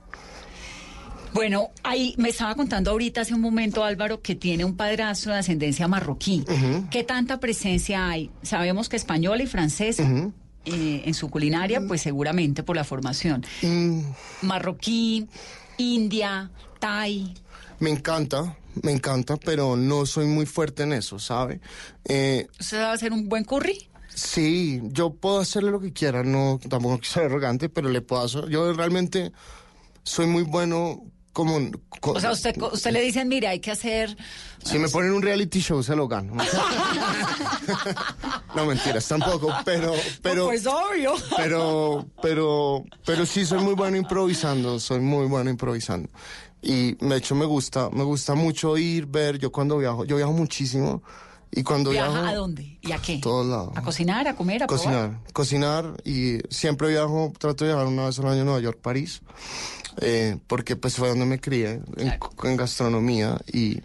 Bueno, 1.34 1.70
ahí 1.84 2.16
me 2.18 2.30
estaba 2.30 2.56
contando 2.56 2.92
ahorita 2.92 3.22
hace 3.22 3.34
un 3.34 3.42
momento 3.42 3.84
Álvaro 3.84 4.22
que 4.22 4.36
tiene 4.36 4.66
un 4.66 4.76
padrastro 4.76 5.34
de 5.34 5.40
ascendencia 5.40 5.88
marroquí. 5.88 6.44
¿Qué 6.90 7.04
tanta 7.04 7.40
presencia 7.40 8.10
hay? 8.10 8.32
Sabemos 8.42 8.90
que 8.90 8.96
española 8.96 9.44
y 9.44 9.48
francesa. 9.48 10.10
Eh, 10.68 11.04
en 11.06 11.14
su 11.14 11.30
culinaria, 11.30 11.82
pues 11.88 12.02
seguramente 12.02 12.62
por 12.62 12.76
la 12.76 12.84
formación. 12.84 13.46
Marroquí, 14.42 15.28
India, 15.78 16.52
Thai. 16.80 17.34
Me 17.80 17.90
encanta, 17.90 18.58
me 18.84 18.92
encanta, 18.92 19.38
pero 19.38 19.78
no 19.78 20.06
soy 20.06 20.26
muy 20.26 20.46
fuerte 20.46 20.84
en 20.84 20.92
eso, 20.92 21.20
¿sabe? 21.20 21.62
Eh, 22.04 22.48
¿Usted 22.60 22.82
va 22.82 22.92
a 22.92 22.94
hacer 22.94 23.14
un 23.14 23.30
buen 23.30 23.46
curry? 23.46 23.88
Sí, 24.14 24.82
yo 24.84 25.12
puedo 25.12 25.40
hacerle 25.40 25.72
lo 25.72 25.80
que 25.80 25.94
quiera, 25.94 26.24
no, 26.24 26.60
tampoco 26.68 27.04
ser 27.04 27.26
arrogante, 27.26 27.70
pero 27.70 27.88
le 27.88 28.02
puedo 28.02 28.24
hacer. 28.24 28.50
Yo 28.50 28.74
realmente 28.74 29.32
soy 30.04 30.26
muy 30.26 30.44
bueno 30.44 31.02
como... 31.38 31.60
co- 32.00 32.14
O 32.14 32.20
sea, 32.20 32.32
usted, 32.32 32.60
usted 32.60 32.92
le 32.92 33.00
dicen, 33.02 33.28
mire, 33.28 33.48
hay 33.48 33.60
que 33.60 33.70
hacer... 33.70 34.18
Si 34.64 34.80
me 34.80 34.90
ponen 34.90 35.12
un 35.14 35.22
reality 35.22 35.60
show, 35.62 35.84
se 35.84 35.96
lo 35.96 36.08
gano. 36.08 36.34
no, 38.56 38.66
mentiras, 38.66 39.08
tampoco, 39.08 39.54
pero... 39.64 39.94
pero 40.24 40.46
pues 40.48 40.66
obvio. 40.66 41.14
Pero, 41.38 42.08
pero, 42.24 42.84
pero 43.06 43.26
sí 43.28 43.46
soy 43.46 43.60
muy 43.60 43.76
bueno 43.76 43.98
improvisando, 43.98 44.80
soy 44.80 45.00
muy 45.00 45.28
bueno 45.28 45.52
improvisando. 45.52 46.10
Y 46.62 46.96
de 46.96 47.18
hecho 47.18 47.36
me 47.36 47.46
gusta, 47.46 47.90
me 47.92 48.04
gusta 48.04 48.34
mucho 48.34 48.76
ir, 48.78 49.06
ver, 49.06 49.38
yo 49.38 49.52
cuando 49.52 49.78
viajo, 49.78 50.06
yo 50.06 50.16
viajo 50.16 50.34
muchísimo. 50.34 51.04
Y 51.52 51.62
cuando 51.64 51.92
¿Viaja 51.92 52.10
viajo... 52.12 52.26
a 52.28 52.34
dónde? 52.34 52.78
¿Y 52.82 52.92
a 52.92 52.98
qué? 52.98 53.18
A 53.18 53.22
todos 53.22 53.46
lados. 53.46 53.72
¿A 53.76 53.82
cocinar, 53.82 54.28
a 54.28 54.36
comer, 54.36 54.64
a 54.64 54.68
probar? 54.68 54.84
Cocinar, 54.84 55.20
cocinar 55.34 55.94
y 56.04 56.40
siempre 56.50 56.90
viajo, 56.90 57.32
trato 57.40 57.64
de 57.64 57.72
viajar 57.72 57.88
una 57.88 58.08
vez 58.08 58.20
al 58.20 58.28
año 58.28 58.42
a 58.42 58.46
Nueva 58.46 58.60
York, 58.60 58.80
París, 58.82 59.22
eh, 60.02 60.38
porque 60.48 60.76
pues 60.76 60.96
fue 60.96 61.10
donde 61.10 61.26
me 61.26 61.40
crié, 61.40 61.82
en, 61.98 62.14
en 62.44 62.58
gastronomía 62.58 63.38
y, 63.52 63.82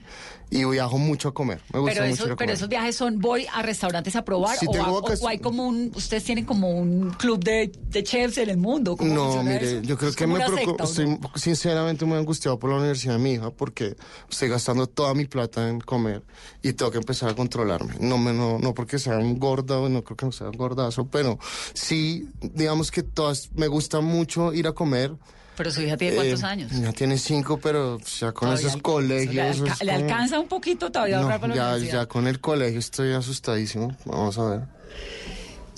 y 0.50 0.64
viajo 0.66 0.98
mucho 0.98 1.28
a 1.28 1.34
comer, 1.34 1.62
me 1.72 1.78
gusta 1.80 2.00
Pero, 2.00 2.10
mucho 2.10 2.26
ir 2.26 2.32
a 2.32 2.36
pero 2.36 2.48
comer. 2.48 2.54
esos 2.56 2.68
viajes 2.68 2.96
son, 2.96 3.18
voy 3.18 3.46
a 3.52 3.62
restaurantes 3.62 4.14
a 4.16 4.22
probar 4.24 4.58
Sí, 4.58 4.66
o, 4.68 4.72
tengo 4.72 4.84
a- 4.84 4.92
o- 4.92 5.02
ocas- 5.02 5.22
o 5.22 5.28
hay 5.28 5.38
como 5.38 5.66
un, 5.66 5.90
ustedes 5.94 6.24
tienen 6.24 6.44
como 6.44 6.68
un 6.70 7.10
club 7.12 7.42
de, 7.42 7.72
de 7.88 8.02
chefs 8.04 8.36
en 8.36 8.50
el 8.50 8.58
mundo. 8.58 8.94
¿Cómo 8.96 9.14
No, 9.14 9.42
mire, 9.42 9.78
eso? 9.78 9.82
yo 9.82 9.96
creo 9.96 10.12
que 10.12 10.26
me 10.26 10.38
secta, 10.46 10.84
estoy 10.84 11.18
sinceramente 11.36 12.04
muy 12.04 12.18
angustiado 12.18 12.58
por 12.58 12.68
la 12.70 12.76
universidad 12.76 13.14
de 13.14 13.18
mi 13.20 13.32
hija 13.32 13.50
porque 13.50 13.96
estoy 14.28 14.48
gastando 14.50 14.86
toda 14.86 15.14
mi 15.14 15.24
plata 15.24 15.66
en 15.70 15.80
comer 15.80 16.22
y 16.62 16.74
tengo 16.74 16.90
que 16.90 16.98
empezar 16.98 17.30
a 17.30 17.34
controlarme. 17.34 17.94
No, 18.00 18.18
me, 18.18 18.34
no, 18.34 18.58
no 18.58 18.74
porque 18.74 18.98
sea 18.98 19.16
un 19.16 19.38
gorda, 19.38 19.76
no 19.88 20.04
creo 20.04 20.16
que 20.18 20.26
no 20.26 20.32
sea 20.32 20.48
un 20.50 20.56
gordazo, 20.58 21.06
pero 21.06 21.38
sí, 21.72 22.28
digamos 22.42 22.90
que 22.90 23.02
todas, 23.02 23.50
me 23.54 23.68
gusta 23.68 24.00
mucho 24.00 24.52
ir 24.52 24.66
a 24.66 24.72
comer. 24.72 25.12
Pero 25.56 25.70
su 25.70 25.82
hija 25.82 25.96
tiene 25.98 26.16
cuántos 26.16 26.42
Eh, 26.42 26.46
años. 26.46 26.72
Ya 26.72 26.92
tiene 26.92 27.18
cinco, 27.18 27.58
pero 27.58 27.98
ya 28.00 28.32
con 28.32 28.48
Todavía 28.48 28.60
esos 28.68 28.76
le- 28.76 28.82
colegios. 28.82 29.34
Le, 29.34 29.50
es 29.50 29.60
alca- 29.60 29.84
le 29.84 29.92
como- 29.92 30.04
alcanza 30.04 30.40
un 30.40 30.48
poquito 30.48 30.90
todavía 30.90 31.20
No, 31.20 31.26
para 31.28 31.46
la 31.48 31.54
ya, 31.54 31.68
universidad. 31.72 32.00
ya 32.02 32.06
con 32.06 32.26
el 32.26 32.40
colegio 32.40 32.78
estoy 32.78 33.12
asustadísimo. 33.12 33.94
Vamos 34.06 34.38
a 34.38 34.44
ver. 34.48 34.60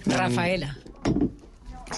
Rafaela. 0.07 0.77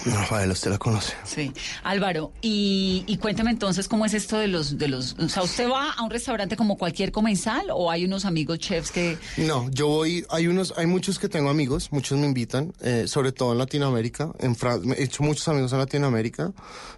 Rafael, 0.05 0.51
usted 0.51 0.71
la 0.71 0.77
conoce. 0.77 1.13
Sí. 1.23 1.51
Álvaro, 1.83 2.31
y, 2.41 3.03
y 3.07 3.17
cuéntame 3.17 3.51
entonces 3.51 3.87
cómo 3.87 4.05
es 4.05 4.13
esto 4.13 4.37
de 4.37 4.47
los, 4.47 4.77
de 4.77 4.87
los, 4.87 5.15
o 5.19 5.29
sea, 5.29 5.43
¿usted 5.43 5.69
va 5.69 5.91
a 5.91 6.03
un 6.03 6.09
restaurante 6.09 6.55
como 6.55 6.77
cualquier 6.77 7.11
comensal 7.11 7.67
o 7.71 7.89
hay 7.89 8.05
unos 8.05 8.25
amigos 8.25 8.59
chefs 8.59 8.91
que, 8.91 9.17
No, 9.37 9.69
yo 9.71 9.87
voy, 9.87 10.25
hay 10.29 10.47
unos, 10.47 10.73
hay 10.77 10.85
muchos 10.85 11.19
que 11.19 11.29
tengo 11.29 11.49
amigos, 11.49 11.91
muchos 11.91 12.17
me 12.17 12.25
invitan, 12.25 12.73
eh, 12.81 13.05
sobre 13.07 13.31
todo 13.31 13.53
en 13.53 13.59
Latinoamérica, 13.59 14.31
en 14.39 14.55
Francia, 14.55 14.93
he 14.97 15.03
hecho 15.03 15.23
muchos 15.23 15.47
amigos 15.47 15.71
en 15.73 15.79
Latinoamérica, 15.79 16.51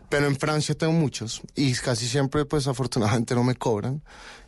pero 0.09 0.27
en 0.27 0.37
Francia 0.37 0.75
tengo 0.75 0.93
muchos 0.93 1.41
y 1.55 1.73
casi 1.73 2.07
siempre, 2.07 2.45
pues 2.45 2.67
afortunadamente 2.67 3.35
no 3.35 3.43
me 3.43 3.55
cobran, 3.55 4.01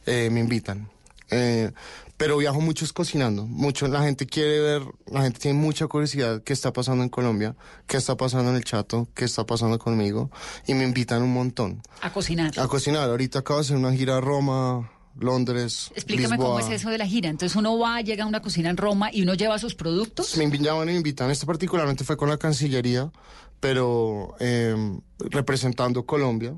eh, 0.05 0.29
me 0.31 0.39
invitan. 0.39 0.89
Eh, 1.31 1.71
pero 2.17 2.37
viajo 2.37 2.61
mucho 2.61 2.85
es 2.85 2.93
cocinando, 2.93 3.47
mucho, 3.47 3.87
la 3.87 4.03
gente 4.03 4.27
quiere 4.27 4.59
ver, 4.59 4.83
la 5.07 5.23
gente 5.23 5.39
tiene 5.39 5.57
mucha 5.57 5.87
curiosidad 5.87 6.43
qué 6.43 6.53
está 6.53 6.71
pasando 6.71 7.03
en 7.03 7.09
Colombia, 7.09 7.55
qué 7.87 7.97
está 7.97 8.15
pasando 8.15 8.51
en 8.51 8.57
el 8.57 8.63
Chato, 8.63 9.07
qué 9.15 9.25
está 9.25 9.43
pasando 9.45 9.79
conmigo 9.79 10.29
y 10.67 10.75
me 10.75 10.83
invitan 10.83 11.23
un 11.23 11.33
montón 11.33 11.81
a 12.01 12.13
cocinar? 12.13 12.51
a 12.59 12.67
cocinar. 12.67 13.09
Ahorita 13.09 13.39
acabo 13.39 13.59
de 13.59 13.65
hacer 13.65 13.77
una 13.77 13.91
gira 13.91 14.17
a 14.17 14.21
Roma, 14.21 14.91
Londres, 15.19 15.89
Explícame 15.95 16.37
cómo 16.37 16.59
es 16.59 16.65
Lisboa. 16.65 16.75
eso 16.75 16.89
de 16.91 16.97
la 16.99 17.07
gira. 17.07 17.29
Entonces 17.29 17.55
uno 17.55 17.79
va, 17.79 18.01
llega 18.01 18.23
a 18.23 18.27
una 18.27 18.41
cocina 18.41 18.69
en 18.69 18.77
Roma 18.77 19.09
y 19.11 19.23
uno 19.23 19.33
lleva 19.33 19.57
sus 19.57 19.73
productos. 19.73 20.37
Me 20.37 20.43
invitaban 20.43 20.87
y 20.89 20.91
me 20.91 20.97
invitan. 20.97 21.31
Este 21.31 21.47
particularmente 21.47 22.03
fue 22.03 22.17
con 22.17 22.29
la 22.29 22.37
Cancillería, 22.37 23.11
pero 23.59 24.35
eh, 24.39 24.75
representando 25.17 26.05
Colombia 26.05 26.53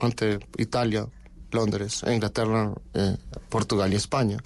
ante 0.00 0.38
Italia, 0.56 1.06
Londres, 1.50 2.02
Inglaterra, 2.06 2.72
eh, 2.94 3.16
Portugal 3.48 3.92
y 3.92 3.96
España. 3.96 4.38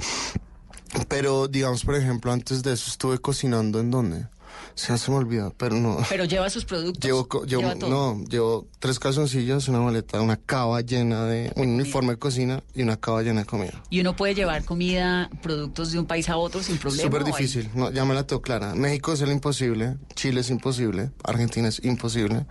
Pero, 1.09 1.49
digamos, 1.49 1.85
por 1.85 1.95
ejemplo, 1.95 2.33
antes 2.33 2.63
de 2.63 2.75
eso 2.75 2.91
estuve 2.91 3.19
cocinando 3.19 3.81
en 3.81 3.91
dónde. 3.91 4.27
Se, 4.75 4.97
se 4.97 5.11
me 5.11 5.19
olvida, 5.19 5.53
pero 5.57 5.77
no. 5.77 5.99
Pero 6.09 6.25
lleva 6.25 6.49
sus 6.51 6.65
productos. 6.65 7.03
Llevo, 7.05 7.29
llevo- 7.29 7.45
lleva 7.63 7.75
todo. 7.77 7.91
no, 7.91 8.25
llevo 8.25 8.67
tres 8.79 8.99
calzoncillos, 8.99 9.69
una 9.69 9.81
maleta, 9.81 10.21
una 10.21 10.37
cava 10.37 10.81
llena 10.81 11.25
de, 11.27 11.53
un 11.57 11.69
uniforme 11.71 12.13
de 12.15 12.19
cocina 12.19 12.63
y 12.75 12.83
una 12.83 12.97
cava 12.97 13.23
llena 13.23 13.41
de 13.41 13.47
comida. 13.47 13.83
Y 13.91 14.01
uno 14.01 14.17
puede 14.17 14.35
llevar 14.35 14.65
comida, 14.65 15.31
productos 15.43 15.93
de 15.93 15.99
un 15.99 16.07
país 16.07 16.29
a 16.29 16.37
otro 16.37 16.63
sin 16.63 16.79
problema. 16.79 17.03
Súper 17.05 17.23
¿o 17.23 17.25
difícil, 17.27 17.69
no, 17.75 17.91
ya 17.91 18.05
me 18.05 18.15
la 18.15 18.27
tengo 18.27 18.43
clara. 18.43 18.75
México 18.75 19.13
es 19.13 19.21
el 19.21 19.31
imposible, 19.33 19.97
Chile 20.15 20.41
es 20.41 20.51
imposible, 20.51 21.11
Argentina 21.25 21.69
es 21.69 21.85
imposible, 21.85 22.47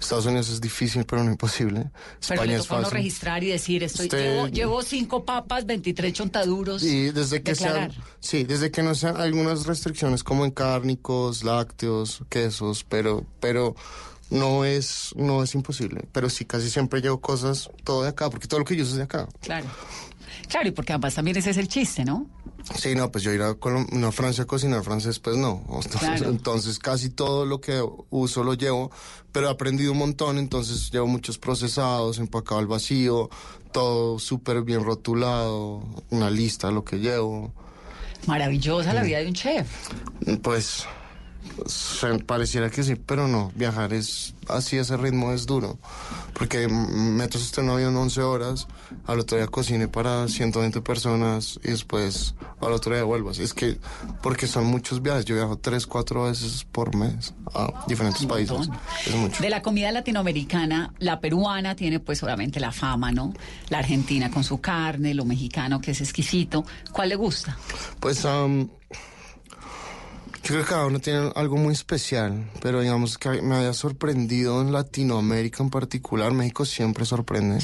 Estados 0.00 0.26
Unidos 0.26 0.48
es 0.50 0.60
difícil 0.60 1.04
pero 1.04 1.22
no 1.22 1.30
imposible, 1.30 1.90
Pero 1.92 1.92
España 2.20 2.44
le 2.44 2.54
es 2.56 2.70
a 2.70 2.74
uno 2.74 2.82
fácil. 2.84 2.96
registrar 2.98 3.44
y 3.44 3.48
decir, 3.48 3.82
estoy, 3.84 4.06
Usted- 4.06 4.18
llevo, 4.34 4.48
llevo 4.48 4.82
cinco 4.82 5.24
papas, 5.24 5.64
23 5.64 6.12
chontaduros. 6.12 6.82
Y 6.82 7.10
desde 7.12 7.42
que 7.42 7.52
declarar. 7.52 7.92
sean, 7.92 8.04
sí, 8.20 8.42
desde 8.44 8.70
que 8.72 8.82
no 8.82 8.94
sean 8.96 9.16
algunas 9.16 9.64
restricciones 9.66 10.24
como 10.24 10.44
en 10.44 10.50
cárnicos, 10.50 11.44
lácteos, 11.56 12.22
quesos, 12.28 12.84
pero, 12.88 13.24
pero 13.40 13.74
no 14.30 14.64
es, 14.64 15.10
no 15.16 15.42
es 15.42 15.54
imposible. 15.54 16.04
Pero 16.12 16.30
sí, 16.30 16.44
casi 16.44 16.70
siempre 16.70 17.00
llevo 17.00 17.20
cosas 17.20 17.70
todo 17.84 18.02
de 18.02 18.08
acá, 18.10 18.30
porque 18.30 18.48
todo 18.48 18.60
lo 18.60 18.64
que 18.66 18.76
yo 18.76 18.82
uso 18.82 18.92
es 18.92 18.96
de 18.98 19.04
acá. 19.04 19.28
Claro. 19.40 19.66
Claro, 20.48 20.68
y 20.68 20.72
porque 20.72 20.92
además 20.92 21.14
también 21.14 21.36
ese 21.36 21.50
es 21.50 21.56
el 21.56 21.68
chiste, 21.68 22.04
¿no? 22.04 22.26
Sí, 22.76 22.94
no, 22.94 23.10
pues 23.10 23.24
yo 23.24 23.32
ir 23.32 23.42
a, 23.42 23.54
Colom- 23.54 23.88
no, 23.90 24.08
a 24.08 24.12
Francia 24.12 24.44
a 24.44 24.46
cocinar 24.46 24.82
francés, 24.84 25.18
pues 25.18 25.36
no. 25.36 25.62
Entonces, 25.68 25.98
Claro. 26.00 26.28
entonces 26.28 26.78
casi 26.78 27.10
todo 27.10 27.44
lo 27.46 27.60
que 27.60 27.82
uso 28.10 28.44
lo 28.44 28.54
llevo, 28.54 28.90
pero 29.32 29.48
he 29.48 29.50
aprendido 29.50 29.92
un 29.92 29.98
montón, 29.98 30.38
entonces 30.38 30.90
llevo 30.90 31.06
muchos 31.06 31.38
procesados, 31.38 32.18
empacado 32.18 32.60
al 32.60 32.66
vacío, 32.66 33.30
todo 33.72 34.18
súper 34.18 34.62
bien 34.62 34.84
rotulado, 34.84 35.82
una 36.10 36.28
lista 36.30 36.68
de 36.68 36.74
lo 36.74 36.84
que 36.84 36.98
llevo. 36.98 37.52
Maravillosa 38.26 38.92
Mm. 38.92 38.94
la 38.94 39.02
vida 39.02 39.18
de 39.18 39.26
un 39.28 39.34
chef. 39.34 39.68
Pues 40.42 40.84
pareciera 42.26 42.70
que 42.70 42.82
sí, 42.82 42.94
pero 42.96 43.28
no, 43.28 43.52
viajar 43.54 43.92
es 43.92 44.34
así, 44.48 44.76
ese 44.76 44.96
ritmo 44.96 45.32
es 45.32 45.46
duro, 45.46 45.78
porque 46.34 46.68
metes 46.68 47.42
usted 47.42 47.62
en 47.62 47.68
un 47.68 47.74
avión 47.76 47.96
11 47.96 48.22
horas, 48.22 48.66
al 49.06 49.20
otro 49.20 49.38
día 49.38 49.46
cocine 49.46 49.88
para 49.88 50.28
120 50.28 50.80
personas 50.80 51.58
y 51.62 51.68
después 51.68 52.34
al 52.60 52.72
otro 52.72 52.94
día 52.94 53.04
vuelvas. 53.04 53.38
Es 53.38 53.54
que, 53.54 53.78
porque 54.22 54.46
son 54.46 54.66
muchos 54.66 55.02
viajes, 55.02 55.24
yo 55.24 55.34
viajo 55.34 55.56
3, 55.56 55.86
4 55.86 56.24
veces 56.24 56.66
por 56.70 56.94
mes 56.96 57.34
a 57.54 57.84
diferentes 57.86 58.24
países. 58.26 58.68
Es 59.06 59.14
mucho. 59.14 59.42
De 59.42 59.50
la 59.50 59.62
comida 59.62 59.90
latinoamericana, 59.92 60.92
la 60.98 61.20
peruana 61.20 61.74
tiene 61.74 62.00
pues 62.00 62.22
obviamente 62.22 62.60
la 62.60 62.72
fama, 62.72 63.12
¿no? 63.12 63.32
La 63.68 63.78
argentina 63.78 64.30
con 64.30 64.44
su 64.44 64.60
carne, 64.60 65.14
lo 65.14 65.24
mexicano 65.24 65.80
que 65.80 65.92
es 65.92 66.00
exquisito. 66.00 66.64
¿Cuál 66.92 67.10
le 67.10 67.16
gusta? 67.16 67.56
Pues 68.00 68.24
am, 68.24 68.68
yo 70.42 70.48
creo 70.48 70.62
que 70.64 70.68
cada 70.70 70.86
uno 70.86 70.98
tiene 70.98 71.30
algo 71.36 71.56
muy 71.56 71.72
especial, 71.72 72.50
pero 72.60 72.80
digamos 72.80 73.16
que 73.18 73.40
me 73.42 73.54
haya 73.56 73.72
sorprendido 73.72 74.60
en 74.60 74.72
Latinoamérica 74.72 75.62
en 75.62 75.70
particular, 75.70 76.32
México 76.32 76.64
siempre 76.64 77.04
sorprende. 77.04 77.62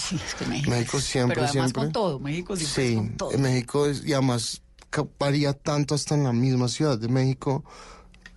México. 0.68 1.00
siempre, 1.00 1.34
Pero 1.36 1.46
además 1.48 1.50
siempre. 1.50 1.82
con 1.82 1.92
todo, 1.92 2.18
México 2.20 2.56
siempre 2.56 2.84
es 2.84 2.90
Sí, 2.90 2.96
con 2.96 3.16
todo. 3.16 3.38
México 3.38 3.86
es, 3.86 4.04
y 4.06 4.12
además 4.12 4.62
varía 5.18 5.52
tanto 5.52 5.94
hasta 5.94 6.14
en 6.14 6.24
la 6.24 6.32
misma 6.32 6.68
ciudad 6.68 6.98
de 6.98 7.08
México, 7.08 7.64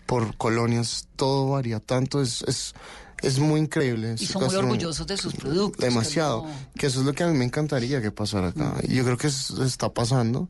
por 0.06 0.36
colonias, 0.38 1.08
todo 1.16 1.52
varía 1.52 1.80
tanto, 1.80 2.22
es, 2.22 2.44
es, 2.48 2.74
es 3.22 3.40
muy 3.40 3.62
increíble. 3.62 4.16
Y 4.20 4.24
es 4.26 4.30
son 4.32 4.44
muy 4.46 4.56
orgullosos 4.56 5.08
de 5.08 5.16
sus 5.16 5.34
productos. 5.36 5.80
que 5.80 5.86
Demasiado. 5.86 6.44
no- 6.46 6.52
Que 6.78 6.88
eso 6.88 7.00
es 7.00 7.06
lo 7.06 7.14
que 7.14 7.24
a 7.24 7.28
mí 7.28 7.38
me 7.38 7.46
encantaría 7.46 8.02
que 8.02 8.12
pasara 8.12 8.50
acá. 8.50 8.76
Y 8.84 8.96
yo 8.96 9.06
creo 9.06 9.16
que 9.18 9.28
es- 9.28 9.52
está 9.52 9.94
pasando. 9.94 10.50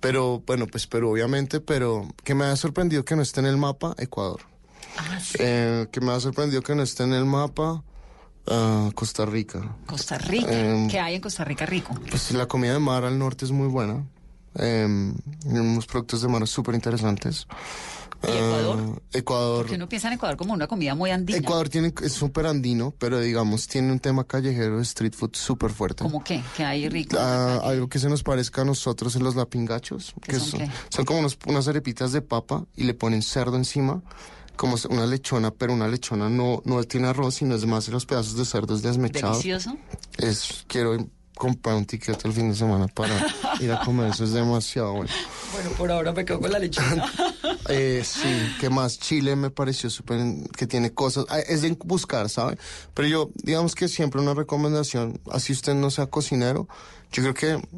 Pero 0.00 0.42
bueno, 0.46 0.66
pues 0.66 0.86
Perú 0.86 1.10
obviamente, 1.10 1.60
pero 1.60 2.08
que 2.24 2.34
me 2.34 2.44
ha 2.44 2.56
sorprendido 2.56 3.04
que 3.04 3.16
no 3.16 3.22
esté 3.22 3.40
en 3.40 3.46
el 3.46 3.56
mapa 3.56 3.94
Ecuador. 3.98 4.40
Ah, 4.96 5.18
Eh, 5.38 5.86
que 5.92 6.00
me 6.00 6.12
ha 6.12 6.20
sorprendido 6.20 6.62
que 6.62 6.74
no 6.74 6.82
esté 6.82 7.04
en 7.04 7.12
el 7.12 7.24
mapa 7.24 7.82
ah, 8.46 8.90
Costa 8.94 9.26
Rica. 9.26 9.76
Costa 9.86 10.18
Rica. 10.18 10.50
Em, 10.50 10.88
¿Qué 10.88 10.98
hay 11.00 11.16
en 11.16 11.20
Costa 11.20 11.44
Rica 11.44 11.66
rico? 11.66 11.94
Pues 12.08 12.30
la 12.32 12.46
comida 12.46 12.72
de 12.72 12.78
mar 12.78 13.04
al 13.04 13.18
norte 13.18 13.44
es 13.44 13.50
muy 13.50 13.68
buena. 13.68 14.04
Eh, 14.54 14.86
unos 15.44 15.86
productos 15.86 16.22
de 16.22 16.28
mar 16.28 16.46
súper 16.46 16.74
interesantes. 16.74 17.46
¿Y 18.22 18.26
Ecuador? 18.30 18.78
Ah, 18.96 19.00
Ecuador. 19.12 19.58
Porque 19.58 19.74
uno 19.76 19.88
piensa 19.88 20.08
en 20.08 20.14
Ecuador 20.14 20.36
como 20.36 20.52
una 20.52 20.66
comida 20.66 20.94
muy 20.94 21.10
andina. 21.10 21.38
Ecuador 21.38 21.68
tiene, 21.68 21.92
es 22.02 22.12
súper 22.12 22.46
andino, 22.46 22.92
pero 22.98 23.20
digamos, 23.20 23.68
tiene 23.68 23.92
un 23.92 24.00
tema 24.00 24.24
callejero 24.24 24.76
de 24.78 24.82
street 24.82 25.12
food 25.14 25.30
súper 25.34 25.70
fuerte. 25.70 26.02
¿Cómo 26.02 26.24
qué? 26.24 26.42
¿Qué 26.56 26.64
hay 26.64 26.88
rico? 26.88 27.16
Ah, 27.18 27.60
algo 27.62 27.88
que 27.88 27.98
se 28.00 28.08
nos 28.08 28.22
parezca 28.24 28.62
a 28.62 28.64
nosotros 28.64 29.14
en 29.14 29.22
los 29.22 29.36
lapingachos, 29.36 30.14
¿Qué 30.20 30.32
que 30.32 30.40
son 30.40 30.60
son, 30.88 31.04
como 31.04 31.20
unos- 31.20 31.38
unas 31.46 31.68
arepitas 31.68 32.10
de 32.12 32.20
papa 32.22 32.64
y 32.76 32.84
le 32.84 32.94
ponen 32.94 33.22
cerdo 33.22 33.56
encima, 33.56 34.02
como 34.56 34.76
una 34.90 35.06
lechona, 35.06 35.52
pero 35.52 35.72
una 35.72 35.86
lechona 35.86 36.28
no, 36.28 36.60
no 36.64 36.82
tiene 36.82 37.06
arroz, 37.06 37.36
sino 37.36 37.54
es 37.54 37.64
más 37.66 37.86
los 37.88 38.04
pedazos 38.04 38.36
de 38.36 38.44
cerdo 38.44 38.76
desmechados. 38.76 39.44
Delicioso. 39.44 39.76
Es, 40.16 40.64
quiero 40.66 40.96
comprar 41.38 41.76
un 41.76 41.86
ticket 41.86 42.22
el 42.24 42.32
fin 42.32 42.50
de 42.50 42.56
semana 42.56 42.88
para 42.88 43.14
ir 43.60 43.72
a 43.72 43.80
comer, 43.80 44.10
eso 44.10 44.24
es 44.24 44.32
demasiado 44.32 44.92
bueno. 44.92 45.10
Bueno, 45.52 45.70
por 45.70 45.90
ahora 45.90 46.12
me 46.12 46.24
quedo 46.24 46.40
con 46.40 46.52
la 46.52 46.58
lechona. 46.58 47.10
Eh, 47.70 48.02
sí, 48.02 48.28
que 48.60 48.70
más 48.70 48.98
Chile 48.98 49.36
me 49.36 49.50
pareció 49.50 49.90
súper, 49.90 50.18
que 50.56 50.66
tiene 50.66 50.94
cosas, 50.94 51.26
ah, 51.28 51.38
es 51.38 51.60
de 51.60 51.76
buscar, 51.84 52.30
¿sabe? 52.30 52.56
Pero 52.94 53.08
yo, 53.08 53.30
digamos 53.34 53.74
que 53.74 53.88
siempre 53.88 54.22
una 54.22 54.32
recomendación, 54.32 55.20
así 55.30 55.52
usted 55.52 55.74
no 55.74 55.90
sea 55.90 56.06
cocinero, 56.06 56.66
yo 57.12 57.22
creo 57.22 57.34
que 57.34 57.68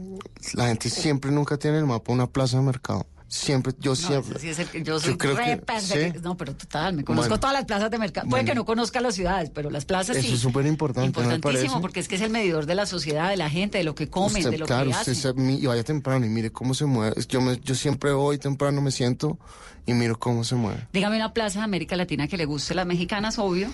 la 0.54 0.68
gente 0.68 0.90
siempre 0.90 1.32
nunca 1.32 1.56
tiene 1.56 1.78
el 1.78 1.86
mapa 1.86 2.12
una 2.12 2.28
plaza 2.28 2.58
de 2.58 2.62
mercado. 2.62 3.04
Siempre, 3.32 3.72
yo 3.78 3.94
siempre. 3.94 4.40
Sí 4.40 4.48
es 4.48 4.58
el 4.58 4.66
que 4.68 4.82
yo 4.82 4.98
soy 4.98 5.16
creo 5.16 5.36
re 5.36 5.60
que-. 5.64 6.18
No, 6.20 6.36
pero 6.36 6.52
total, 6.56 6.94
me 6.94 7.04
conozco 7.04 7.28
Bueno. 7.28 7.38
todas 7.40 7.54
las 7.54 7.64
plazas 7.64 7.88
de 7.88 7.96
mercado. 7.96 8.28
Puede 8.28 8.42
Bueno. 8.42 8.50
que 8.52 8.54
no 8.56 8.64
conozca 8.64 9.00
las 9.00 9.14
ciudades, 9.14 9.50
pero 9.54 9.70
las 9.70 9.84
plazas 9.84 10.16
sí. 10.16 10.26
Eso 10.26 10.34
es 10.34 10.40
súper 10.40 10.66
importante, 10.66 11.20
¿no 11.20 11.28
me 11.28 11.34
Importantísimo, 11.36 11.80
porque 11.80 12.00
es 12.00 12.08
que 12.08 12.16
es 12.16 12.22
el 12.22 12.30
medidor 12.30 12.66
de 12.66 12.74
la 12.74 12.86
sociedad, 12.86 13.30
de 13.30 13.36
la 13.36 13.48
gente, 13.48 13.78
de 13.78 13.84
lo 13.84 13.94
que 13.94 14.08
comen, 14.10 14.38
Usted, 14.38 14.50
de 14.50 14.58
lo 14.58 14.66
claro, 14.66 14.86
que 14.90 14.96
usted 14.96 15.12
hacen. 15.12 15.14
se- 15.14 15.32
mi- 15.34 15.58
y 15.58 15.66
vaya 15.66 15.84
temprano 15.84 16.26
y 16.26 16.28
mire 16.28 16.50
cómo 16.50 16.74
se 16.74 16.86
mueve. 16.86 17.14
Yo, 17.28 17.40
me- 17.40 17.60
yo 17.60 17.76
siempre 17.76 18.10
voy 18.12 18.36
temprano, 18.38 18.82
me 18.82 18.90
siento 18.90 19.38
y 19.86 19.94
miro 19.94 20.18
cómo 20.18 20.42
se 20.42 20.56
mueve. 20.56 20.88
Dígame 20.92 21.14
una 21.14 21.32
plaza 21.32 21.60
de 21.60 21.66
América 21.66 21.94
Latina 21.94 22.26
que 22.26 22.36
le 22.36 22.46
guste, 22.46 22.74
las 22.74 22.84
mexicanas, 22.86 23.38
obvio. 23.38 23.68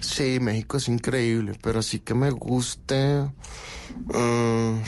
Sí, 0.00 0.40
México 0.40 0.78
es 0.78 0.88
increíble, 0.88 1.52
pero 1.62 1.80
sí 1.82 2.00
que 2.00 2.14
me 2.14 2.30
guste. 2.32 3.24
mm, 4.06 4.78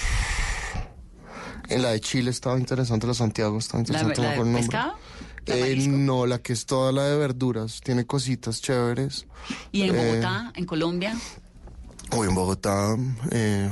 en 1.75 1.83
la 1.83 1.91
de 1.91 2.01
Chile 2.01 2.31
estaba 2.31 2.59
interesante, 2.59 3.07
la 3.07 3.13
de 3.13 3.19
Santiago 3.19 3.59
estaba 3.59 3.79
La, 3.83 3.83
interesante. 3.83 4.21
no 4.21 4.27
la 4.27 4.33
acuerdo 4.33 4.53
de 4.53 4.59
pescado 4.59 4.93
Eh, 5.47 5.87
no, 5.89 6.27
la 6.27 6.39
que 6.41 6.53
es 6.53 6.67
toda 6.67 6.93
la 6.93 7.05
de 7.05 7.17
verduras, 7.17 7.81
tiene 7.83 8.07
cositas 8.07 8.61
chéveres. 8.63 9.27
y 9.73 9.83
en 9.83 9.95
Eh, 9.95 9.99
Bogotá, 10.11 10.53
en 10.55 10.65
Colombia. 10.67 11.17
o 12.17 12.25
en 12.25 12.35
Bogotá, 12.35 12.97
eh, 13.33 13.69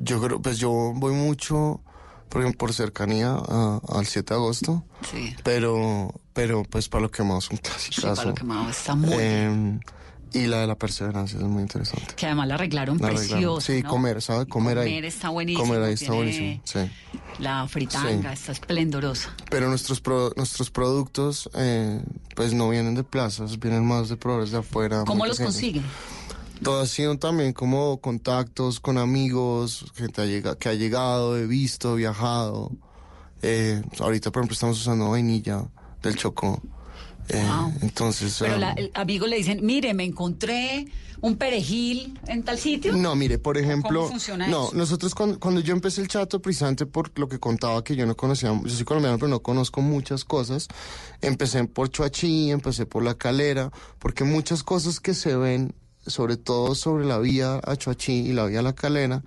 yo 0.00 0.20
creo, 0.20 0.40
pues 0.42 0.58
yo 0.58 0.70
voy 0.96 1.12
mucho, 1.14 1.80
por 2.28 2.56
por 2.56 2.72
cercanía 2.72 3.34
a- 3.34 3.80
al 3.88 4.06
7 4.06 4.32
de 4.34 4.40
agosto. 4.40 4.84
Sí. 5.10 5.34
Pero, 5.44 6.12
pero 6.32 6.62
pues 6.64 6.88
para 6.88 7.02
lo 7.02 7.10
quemado 7.10 7.38
es 7.38 7.50
un 7.50 7.58
Sí, 7.58 7.62
clásico. 7.62 8.14
para 8.16 8.24
lo 8.30 8.34
quemado 8.34 8.70
está 8.70 8.94
muy 8.94 9.10
bien. 9.16 9.80
Y 10.34 10.46
la 10.46 10.58
de 10.60 10.66
la 10.66 10.74
perseverancia 10.76 11.38
es 11.38 11.44
muy 11.44 11.62
interesante. 11.62 12.14
Que 12.16 12.26
además 12.26 12.48
la 12.48 12.54
arreglaron 12.54 12.98
La 12.98 13.08
arreglaron. 13.08 13.30
precioso. 13.30 13.60
Sí, 13.60 13.82
¿no? 13.82 13.88
comer, 13.90 14.22
¿sabe? 14.22 14.46
Comer, 14.46 14.78
ahí. 14.78 14.88
Comer 14.90 15.04
está 15.04 15.28
buenísimo. 15.30 15.64
Comer 15.66 15.82
ahí 15.82 15.94
está 15.94 16.12
buenísimo, 16.12 16.60
sí. 16.64 16.78
La 17.38 17.66
fritanga 17.68 18.28
Sí. 18.30 18.40
está 18.40 18.52
esplendorosa. 18.52 19.34
Pero 19.50 19.68
nuestros 19.68 20.00
pro- 20.00 20.32
nuestros 20.36 20.70
productos, 20.70 21.48
eh, 21.54 22.00
pues 22.36 22.52
no 22.54 22.68
vienen 22.68 22.94
de 22.94 23.04
plazas, 23.04 23.58
vienen 23.58 23.84
más 23.86 24.08
de 24.08 24.16
proveedores 24.16 24.52
de 24.52 24.58
afuera. 24.58 25.04
¿Cómo 25.06 25.26
los 25.26 25.38
consiguen? 25.38 25.84
Todo 26.62 26.80
ha 26.82 26.86
sido 26.86 27.18
también 27.18 27.52
como 27.52 28.00
contactos 28.00 28.78
con 28.78 28.96
amigos, 28.96 29.84
gente 29.96 30.42
que 30.60 30.68
ha 30.68 30.74
llegado, 30.74 31.36
he 31.36 31.46
visto, 31.46 31.96
viajado. 31.96 32.70
Eh, 33.42 33.82
ahorita, 33.98 34.30
por 34.30 34.42
ejemplo, 34.42 34.54
estamos 34.54 34.80
usando 34.80 35.10
vainilla 35.10 35.64
del 36.02 36.14
Chocó. 36.16 36.62
Eh, 37.28 37.42
Wow. 37.46 37.72
Entonces... 37.82 38.36
Pero 38.38 38.54
um, 38.54 38.60
la, 38.60 38.72
el 38.72 38.90
amigo 38.94 39.26
le 39.26 39.36
dicen, 39.36 39.64
mire, 39.64 39.94
me 39.94 40.04
encontré 40.04 40.86
un 41.22 41.36
perejil 41.36 42.18
en 42.26 42.42
tal 42.42 42.58
sitio. 42.58 42.92
No, 42.94 43.14
mire, 43.14 43.38
por 43.38 43.56
ejemplo, 43.56 44.00
¿Cómo 44.00 44.10
funciona 44.10 44.48
no, 44.48 44.66
eso? 44.66 44.76
nosotros 44.76 45.14
cuando, 45.14 45.38
cuando 45.38 45.60
yo 45.60 45.72
empecé 45.72 46.00
el 46.00 46.08
chato, 46.08 46.42
precisamente 46.42 46.84
por 46.84 47.16
lo 47.18 47.28
que 47.28 47.38
contaba 47.38 47.82
que 47.84 47.94
yo 47.94 48.06
no 48.06 48.16
conocía, 48.16 48.50
yo 48.62 48.68
soy 48.68 48.84
colombiano, 48.84 49.18
pero 49.18 49.28
no 49.28 49.40
conozco 49.40 49.80
muchas 49.80 50.24
cosas, 50.24 50.66
empecé 51.20 51.62
por 51.64 51.90
Chuachi, 51.90 52.50
empecé 52.50 52.86
por 52.86 53.04
La 53.04 53.14
Calera, 53.14 53.70
porque 54.00 54.24
muchas 54.24 54.64
cosas 54.64 54.98
que 54.98 55.14
se 55.14 55.36
ven, 55.36 55.74
sobre 56.04 56.36
todo 56.36 56.74
sobre 56.74 57.06
la 57.06 57.18
vía 57.18 57.60
a 57.64 57.76
Chuachi 57.76 58.12
y 58.12 58.32
la 58.32 58.46
vía 58.46 58.58
a 58.58 58.62
La 58.62 58.72
Calera, 58.72 59.22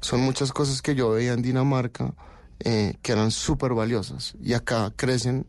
son 0.00 0.20
muchas 0.20 0.50
cosas 0.50 0.80
que 0.80 0.94
yo 0.94 1.10
veía 1.10 1.34
en 1.34 1.42
Dinamarca 1.42 2.14
eh, 2.60 2.94
que 3.02 3.12
eran 3.12 3.30
súper 3.30 3.74
valiosas, 3.74 4.34
y 4.42 4.54
acá 4.54 4.94
crecen 4.96 5.46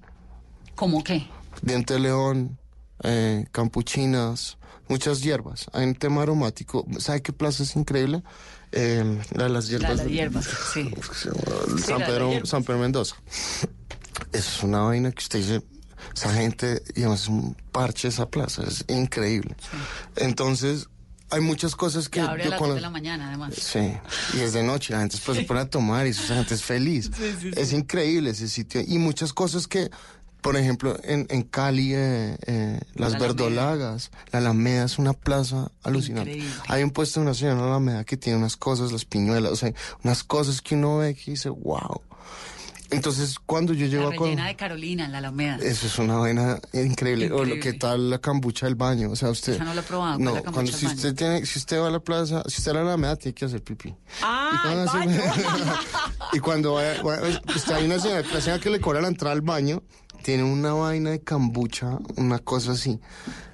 ¿Cómo 0.75 1.01
qué? 1.05 1.25
Diente 1.61 1.93
de 1.95 1.99
león, 1.99 2.57
eh, 3.03 3.45
campuchinas, 3.51 4.57
muchas 4.87 5.21
hierbas. 5.21 5.65
Hay 5.73 5.85
un 5.85 5.95
tema 5.95 6.21
aromático. 6.23 6.85
¿Sabe 6.99 7.21
qué 7.21 7.33
plaza 7.33 7.63
es 7.63 7.75
increíble? 7.75 8.23
Eh, 8.71 9.19
la 9.33 9.43
de 9.45 9.49
las 9.49 9.65
La 9.65 9.71
hierbas. 9.71 9.97
de 9.97 10.03
las 10.03 10.11
hierbas, 10.13 10.45
sí. 10.73 10.91
San, 11.13 11.77
Sí, 11.77 11.91
la 11.91 12.05
Pedro, 12.05 12.31
hierbas. 12.31 12.49
San 12.49 12.63
Pedro 12.63 12.79
Mendoza. 12.79 13.15
Es 14.31 14.63
una 14.63 14.79
vaina 14.81 15.11
que 15.11 15.19
usted 15.19 15.39
dice, 15.39 15.61
esa 16.13 16.33
gente, 16.33 16.81
digamos, 16.93 17.23
es 17.23 17.27
un 17.27 17.55
parche 17.71 18.07
esa 18.07 18.29
plaza, 18.29 18.63
es 18.63 18.85
increíble. 18.87 19.55
Entonces, 20.15 20.87
hay 21.29 21.41
muchas 21.41 21.75
cosas 21.75 22.07
que 22.09 22.21
abre 22.21 22.43
a 22.43 22.49
las 22.49 22.51
2 22.51 22.59
conozco. 22.59 22.75
de 22.75 22.81
la 22.81 22.89
mañana, 22.89 23.27
además. 23.29 23.55
Sí, 23.55 23.91
y 24.35 24.39
es 24.41 24.53
de 24.53 24.63
noche, 24.63 24.93
la 24.93 24.99
gente 24.99 25.15
después 25.17 25.37
se 25.37 25.43
pone 25.43 25.61
a 25.61 25.69
tomar 25.69 26.05
y 26.07 26.11
esa 26.11 26.35
gente 26.35 26.53
es 26.53 26.63
feliz. 26.63 27.11
Es 27.55 27.73
increíble 27.73 28.29
ese 28.31 28.47
sitio. 28.47 28.81
Y 28.85 28.97
muchas 28.99 29.33
cosas 29.33 29.67
que, 29.67 29.89
por 30.45 30.57
ejemplo, 30.57 30.95
en, 31.03 31.25
en 31.31 31.41
Cali, 31.41 31.93
eh, 31.95 32.37
eh, 32.45 32.79
las 32.93 33.13
La 33.13 33.17
Alameda. 33.17 33.27
verdolagas, 33.45 34.11
la 34.31 34.37
Alameda 34.39 34.85
es 34.85 34.99
una 34.99 35.13
plaza 35.13 35.71
alucinante. 35.81 36.33
Increíble. 36.37 36.55
Hay 36.67 36.83
un 36.83 36.91
puesto 36.91 37.19
de 37.19 37.25
una 37.25 37.33
señora 37.33 37.55
en 37.55 37.61
la 37.61 37.67
Alameda 37.67 38.03
que 38.03 38.15
tiene 38.15 38.37
unas 38.37 38.55
cosas, 38.55 38.91
las 38.91 39.05
piñuelas, 39.05 39.51
o 39.51 39.55
sea, 39.55 39.73
unas 40.03 40.23
cosas 40.23 40.61
que 40.61 40.75
uno 40.75 40.97
ve 40.97 41.15
que 41.15 41.31
dice, 41.31 41.49
wow. 41.49 41.99
Entonces, 42.91 43.39
cuando 43.43 43.73
yo 43.73 43.87
llego 43.87 44.03
La 44.09 44.15
a... 44.15 44.17
Col- 44.17 44.27
rellena 44.29 44.45
de 44.47 44.55
Carolina, 44.55 45.05
en 45.05 45.11
la 45.13 45.17
Alameda. 45.17 45.57
eso 45.63 45.87
es 45.87 45.97
una 45.97 46.17
vaina 46.17 46.59
increíble. 46.71 47.25
O 47.31 47.37
lo 47.37 47.55
Increíble. 47.55 47.71
que 47.71 47.73
tal 47.79 48.11
la 48.11 48.19
cambucha 48.19 48.67
del 48.67 48.75
baño. 48.75 49.09
O 49.09 49.15
sea, 49.15 49.31
usted. 49.31 49.53
Esa 49.55 49.63
no 49.63 49.73
la 49.73 49.81
he 49.81 49.83
probado, 49.83 50.19
No, 50.19 50.29
¿cuál 50.29 50.37
es 50.41 50.45
la 50.45 50.51
cuando 50.51 50.71
si 50.71 50.85
usted 50.85 51.15
tiene, 51.15 51.43
si 51.47 51.57
usted 51.57 51.79
va 51.81 51.87
a 51.87 51.91
la 51.91 51.99
plaza, 51.99 52.43
si 52.47 52.59
usted 52.59 52.75
va 52.75 52.81
a 52.81 52.83
la 52.83 52.89
Alameda, 52.91 53.15
tiene 53.15 53.33
que 53.33 53.45
hacer 53.45 53.63
pipí. 53.63 53.95
Ah, 54.21 54.51
y 54.53 54.61
cuando, 54.61 54.91
hace- 54.91 55.49
y 56.33 56.39
cuando 56.39 56.73
vaya, 56.75 57.01
vaya- 57.01 57.41
usted 57.55 57.73
hay 57.73 57.85
una 57.85 57.99
señora, 57.99 58.21
la 58.31 58.39
señora 58.41 58.61
que 58.61 58.69
le 58.69 58.79
cobra 58.79 59.01
la 59.01 59.07
entrada 59.07 59.33
al 59.33 59.41
baño, 59.41 59.81
tiene 60.25 60.41
una 60.43 60.73
vaina 60.73 61.11
de 61.11 61.19
cambucha, 61.21 61.99
una 62.17 62.39
cosa 62.39 62.71
así. 62.71 62.99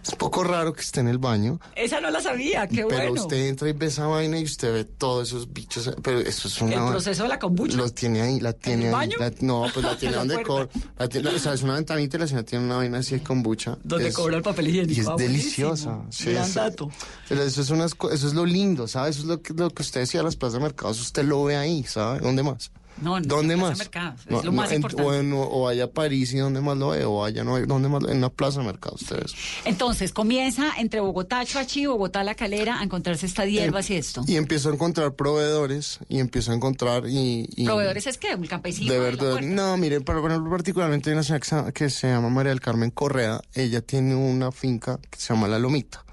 Es 0.07 0.15
poco 0.15 0.41
raro 0.45 0.71
que 0.71 0.79
esté 0.79 1.01
en 1.01 1.09
el 1.09 1.17
baño. 1.17 1.59
Esa 1.75 1.99
no 1.99 2.09
la 2.09 2.21
sabía, 2.21 2.65
qué 2.67 2.85
pero 2.87 3.09
bueno. 3.09 3.21
usted 3.23 3.45
entra 3.49 3.67
y 3.67 3.73
ve 3.73 3.87
esa 3.87 4.07
vaina 4.07 4.39
y 4.39 4.45
usted 4.45 4.73
ve 4.73 4.85
todos 4.85 5.27
esos 5.27 5.51
bichos. 5.51 5.91
Pero 6.01 6.19
eso 6.19 6.47
es 6.47 6.61
una. 6.61 6.75
El 6.85 6.89
proceso 6.91 7.23
de 7.23 7.29
la 7.29 7.37
kombucha. 7.37 7.75
Los 7.75 7.93
tiene 7.93 8.21
ahí, 8.21 8.39
la 8.39 8.53
tiene 8.53 8.83
el 8.87 8.95
ahí. 8.95 9.09
baño? 9.09 9.17
la- 9.19 9.31
no, 9.41 9.65
pues 9.73 9.85
la 9.85 9.97
tiene 9.99 10.13
la 10.15 10.19
donde 10.19 10.41
cobra. 10.43 10.69
o 10.97 11.39
sea, 11.39 11.53
es 11.53 11.61
una 11.61 11.73
ventanita 11.75 12.15
y 12.15 12.19
la 12.21 12.27
señora 12.27 12.45
tiene 12.45 12.63
una 12.65 12.77
vaina 12.77 12.99
así 12.99 13.15
de 13.15 13.21
kombucha. 13.23 13.77
Donde 13.83 14.07
Es- 14.07 14.15
cobra 14.15 14.37
el 14.37 14.41
papel 14.41 14.69
higiénico. 14.69 14.97
Y 14.97 15.01
es 15.01 15.07
Ah, 15.09 15.15
deliciosa. 15.17 15.99
Sí, 16.09 16.31
Gran 16.31 16.53
dato. 16.53 16.89
pero 17.27 17.43
eso 17.43 17.61
es, 17.61 17.69
unas 17.69 17.93
co- 17.95 18.11
eso 18.11 18.27
es 18.27 18.33
lo 18.33 18.45
lindo, 18.45 18.87
¿sabes? 18.87 19.17
Eso 19.17 19.23
es 19.23 19.27
lo 19.27 19.41
que, 19.41 19.53
lo 19.53 19.69
que 19.71 19.81
usted 19.83 19.99
decía, 19.99 20.23
las 20.23 20.37
plazas 20.37 20.53
de 20.53 20.59
mercados, 20.61 21.01
usted 21.01 21.25
lo 21.25 21.43
ve 21.43 21.57
ahí, 21.57 21.83
¿sabe? 21.83 22.19
¿Dónde 22.21 22.43
más? 22.43 22.71
No, 23.01 23.17
en 23.17 23.23
¿Dónde 23.23 23.55
la 23.55 23.61
plaza 23.61 23.69
más? 23.71 23.77
mercados, 23.79 24.19
es 24.21 24.25
No, 24.31 24.37
lo 24.37 24.43
no, 24.43 24.51
más 24.51 24.69
en- 24.69 24.75
importante. 24.75 25.03
o, 25.09 25.13
en- 25.15 25.33
o 25.33 25.61
vaya 25.63 25.85
a 25.85 25.87
París 25.87 26.33
y 26.33 26.37
donde 26.37 26.61
más 26.61 26.77
lo 26.77 26.89
ve, 26.89 27.03
o 27.05 27.19
vaya 27.21 27.43
no, 27.43 27.59
donde 27.65 27.89
más, 27.89 28.03
en 28.03 28.17
una 28.17 28.29
plaza 28.29 28.59
de 28.59 28.65
mercado 28.67 28.95
ustedes. 28.95 29.33
Entonces, 29.65 30.13
comienza 30.13 30.71
entre 30.77 30.99
Bogotá, 30.99 31.43
Chuachi, 31.45 31.87
Bogotá, 31.87 32.23
La 32.23 32.35
Calera, 32.35 32.79
a 32.79 32.83
encontrarse 32.83 33.25
estas 33.25 33.47
hierbas 33.47 33.89
y 33.89 33.95
esto. 33.95 34.23
Y 34.27 34.35
empiezo 34.35 34.69
a 34.69 34.73
encontrar 34.73 35.13
proveedores, 35.15 35.99
y 36.09 36.19
empiezo 36.19 36.51
a 36.51 36.55
encontrar 36.55 37.07
y... 37.07 37.49
y- 37.55 37.65
¿Proveedores 37.65 38.05
es 38.05 38.17
qué? 38.19 38.35
¿Un 38.35 38.45
campesino? 38.45 38.91
De 38.93 38.99
la 38.99 39.03
verdad, 39.03 39.41
no, 39.41 39.77
mire, 39.77 40.01
por 40.01 40.17
ejemplo, 40.17 40.49
particularmente 40.51 41.09
hay 41.09 41.13
una 41.13 41.23
señora 41.23 41.39
que 41.39 41.47
se, 41.47 41.73
que 41.73 41.89
se 41.89 42.07
llama 42.07 42.29
María 42.29 42.49
del 42.51 42.61
Carmen 42.61 42.91
Correa. 42.91 43.41
Ella 43.55 43.81
tiene 43.81 44.13
una 44.15 44.51
finca 44.51 44.99
que 45.09 45.19
se 45.19 45.33
llama 45.33 45.47
La 45.47 45.57
Lomita. 45.57 46.05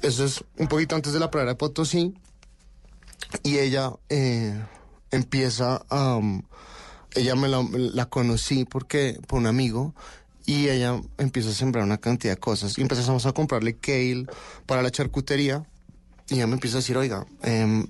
Eso 0.00 0.24
es 0.24 0.42
un 0.56 0.68
poquito 0.68 0.94
antes 0.96 1.12
de 1.12 1.20
la 1.20 1.30
pradera 1.30 1.52
de 1.52 1.56
Potosí. 1.56 2.14
Y 3.42 3.58
ella 3.58 3.90
eh, 4.08 4.54
empieza 5.14 5.84
a... 5.88 6.16
um, 6.16 6.42
ella 7.14 7.36
me 7.36 7.48
la, 7.48 7.64
la 7.70 8.06
conocí 8.06 8.64
porque 8.64 9.20
por 9.28 9.38
un 9.38 9.46
amigo 9.46 9.94
y 10.46 10.68
ella 10.68 11.00
empieza 11.16 11.50
a 11.50 11.52
sembrar 11.52 11.84
una 11.84 11.98
cantidad 11.98 12.34
de 12.34 12.40
cosas. 12.40 12.76
Y 12.76 12.82
empezamos 12.82 13.24
a 13.26 13.32
comprarle 13.32 13.76
kale 13.76 14.26
para 14.66 14.82
la 14.82 14.90
charcutería. 14.90 15.64
Y 16.28 16.34
ella 16.34 16.46
me 16.46 16.54
empieza 16.54 16.78
a 16.78 16.80
decir, 16.80 16.96
oiga, 16.96 17.26
em, 17.42 17.86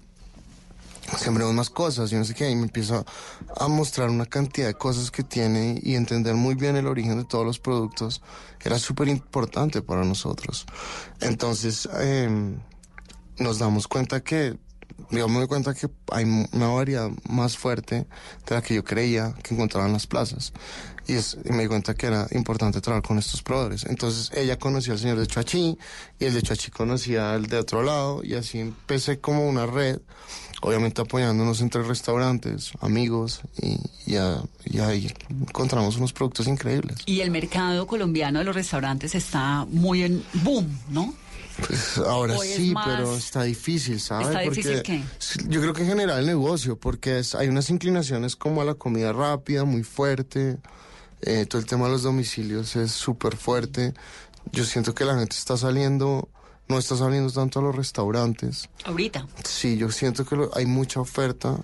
sembremos 1.19 1.55
más 1.55 1.71
cosas 1.71 2.11
y 2.13 2.17
no 2.17 2.25
sé 2.25 2.35
qué, 2.35 2.51
y 2.51 2.57
me 2.57 2.63
empieza 2.63 3.05
a 3.57 3.69
mostrar 3.69 4.11
una 4.11 4.27
cantidad 4.27 4.67
de 4.67 4.75
cosas 4.75 5.11
que 5.11 5.23
tiene 5.23 5.81
y 5.83 5.95
entender 5.95 6.35
muy 6.35 6.55
bien 6.55 6.77
el 6.77 6.87
origen 6.87 7.19
de 7.19 7.25
todos 7.25 7.45
los 7.45 7.59
productos 7.59 8.23
era 8.63 8.79
súper 8.79 9.09
importante 9.09 9.83
para 9.83 10.05
nosotros. 10.05 10.67
Entonces, 11.21 11.89
eh, 12.01 12.57
nos 13.39 13.59
damos 13.59 13.87
cuenta 13.87 14.23
que, 14.23 14.59
digamos, 15.11 15.33
me 15.33 15.39
doy 15.39 15.49
cuenta 15.49 15.75
que 15.75 15.89
hay 16.13 16.25
una 16.53 16.69
variedad 16.69 17.11
más 17.29 17.57
fuerte 17.57 18.07
de 18.47 18.55
la 18.55 18.63
que 18.63 18.75
yo 18.75 18.85
creía 18.85 19.35
que 19.43 19.55
encontraba 19.55 19.87
en 19.87 19.93
las 19.93 20.07
plazas. 20.07 20.53
Y, 21.07 21.13
es, 21.13 21.37
y 21.45 21.53
me 21.53 21.63
di 21.65 21.69
cuenta 21.69 21.95
que 21.95 22.07
era 22.07 22.27
importante 22.31 22.81
trabajar 22.81 23.07
con 23.07 23.19
estos 23.19 23.43
proveedores. 23.43 23.85
Entonces 23.85 24.31
ella 24.35 24.59
conocía 24.59 24.95
al 24.95 24.99
señor 24.99 25.19
de 25.19 25.27
Chuachi 25.27 25.77
y 26.19 26.25
el 26.25 26.33
de 26.33 26.41
Chuachi 26.41 26.71
conocía 26.71 27.35
al 27.35 27.47
de 27.47 27.59
otro 27.59 27.83
lado 27.83 28.23
y 28.25 28.35
así 28.35 28.59
empecé 28.59 29.21
como 29.21 29.47
una 29.47 29.67
red, 29.67 29.99
obviamente 30.63 31.03
apoyándonos 31.03 31.61
entre 31.61 31.83
restaurantes, 31.83 32.71
amigos 32.81 33.43
y, 33.61 33.79
y, 34.07 34.17
a- 34.17 34.43
y 34.65 34.79
ahí 34.79 35.13
encontramos 35.29 35.99
unos 35.99 36.15
productos 36.15 36.47
increíbles. 36.47 36.97
Y 37.05 37.21
el 37.21 37.31
mercado 37.31 37.87
colombiano 37.87 38.39
de 38.39 38.47
los 38.47 38.55
restaurantes 38.55 39.15
está 39.15 39.67
muy 39.67 40.05
en 40.05 40.25
boom, 40.43 40.67
¿no? 40.89 41.13
Pues 41.67 41.99
ahora 42.07 42.37
¿O 42.37 42.43
es 42.43 42.55
sí, 42.57 42.73
más- 42.73 42.87
pero 42.87 43.17
está 43.17 43.43
difícil, 43.45 44.01
¿sabes? 44.01 44.29
¿Está 44.29 44.41
difícil 44.41 44.75
Porque 44.77 44.83
qué? 44.83 45.45
Yo 45.49 45.61
creo 45.61 45.73
que 45.73 45.83
en 45.83 45.89
general 45.89 46.19
el 46.21 46.27
negocio, 46.27 46.79
porque 46.79 47.19
es- 47.21 47.35
hay 47.35 47.49
unas 47.49 47.71
inclinaciones 47.71 48.37
como 48.37 48.61
a 48.63 48.65
la 48.65 48.75
comida 48.75 49.13
rápida, 49.13 49.65
muy 49.65 49.83
fuerte. 49.85 50.59
Eh, 51.23 51.47
todo 51.47 51.61
el 51.61 51.67
tema 51.67 51.87
de 51.87 51.93
los 51.93 52.03
domicilios 52.03 52.77
es 52.77 52.93
súper 52.93 53.37
fuerte. 53.37 53.95
Yo 54.53 54.65
siento 54.65 54.95
que 54.95 55.05
la 55.05 55.17
gente 55.19 55.37
está 55.37 55.57
saliendo, 55.57 56.29
no 56.69 56.79
está 56.79 56.97
saliendo 56.97 57.33
tanto 57.33 57.61
a 57.61 57.63
los 57.63 57.75
restaurantes. 57.75 58.69
Ahorita. 58.85 59.27
Sí, 59.45 59.77
yo 59.79 59.91
siento 59.91 60.27
que 60.27 60.37
lo- 60.37 60.51
hay 60.57 60.67
mucha 60.67 61.01
oferta. 61.01 61.59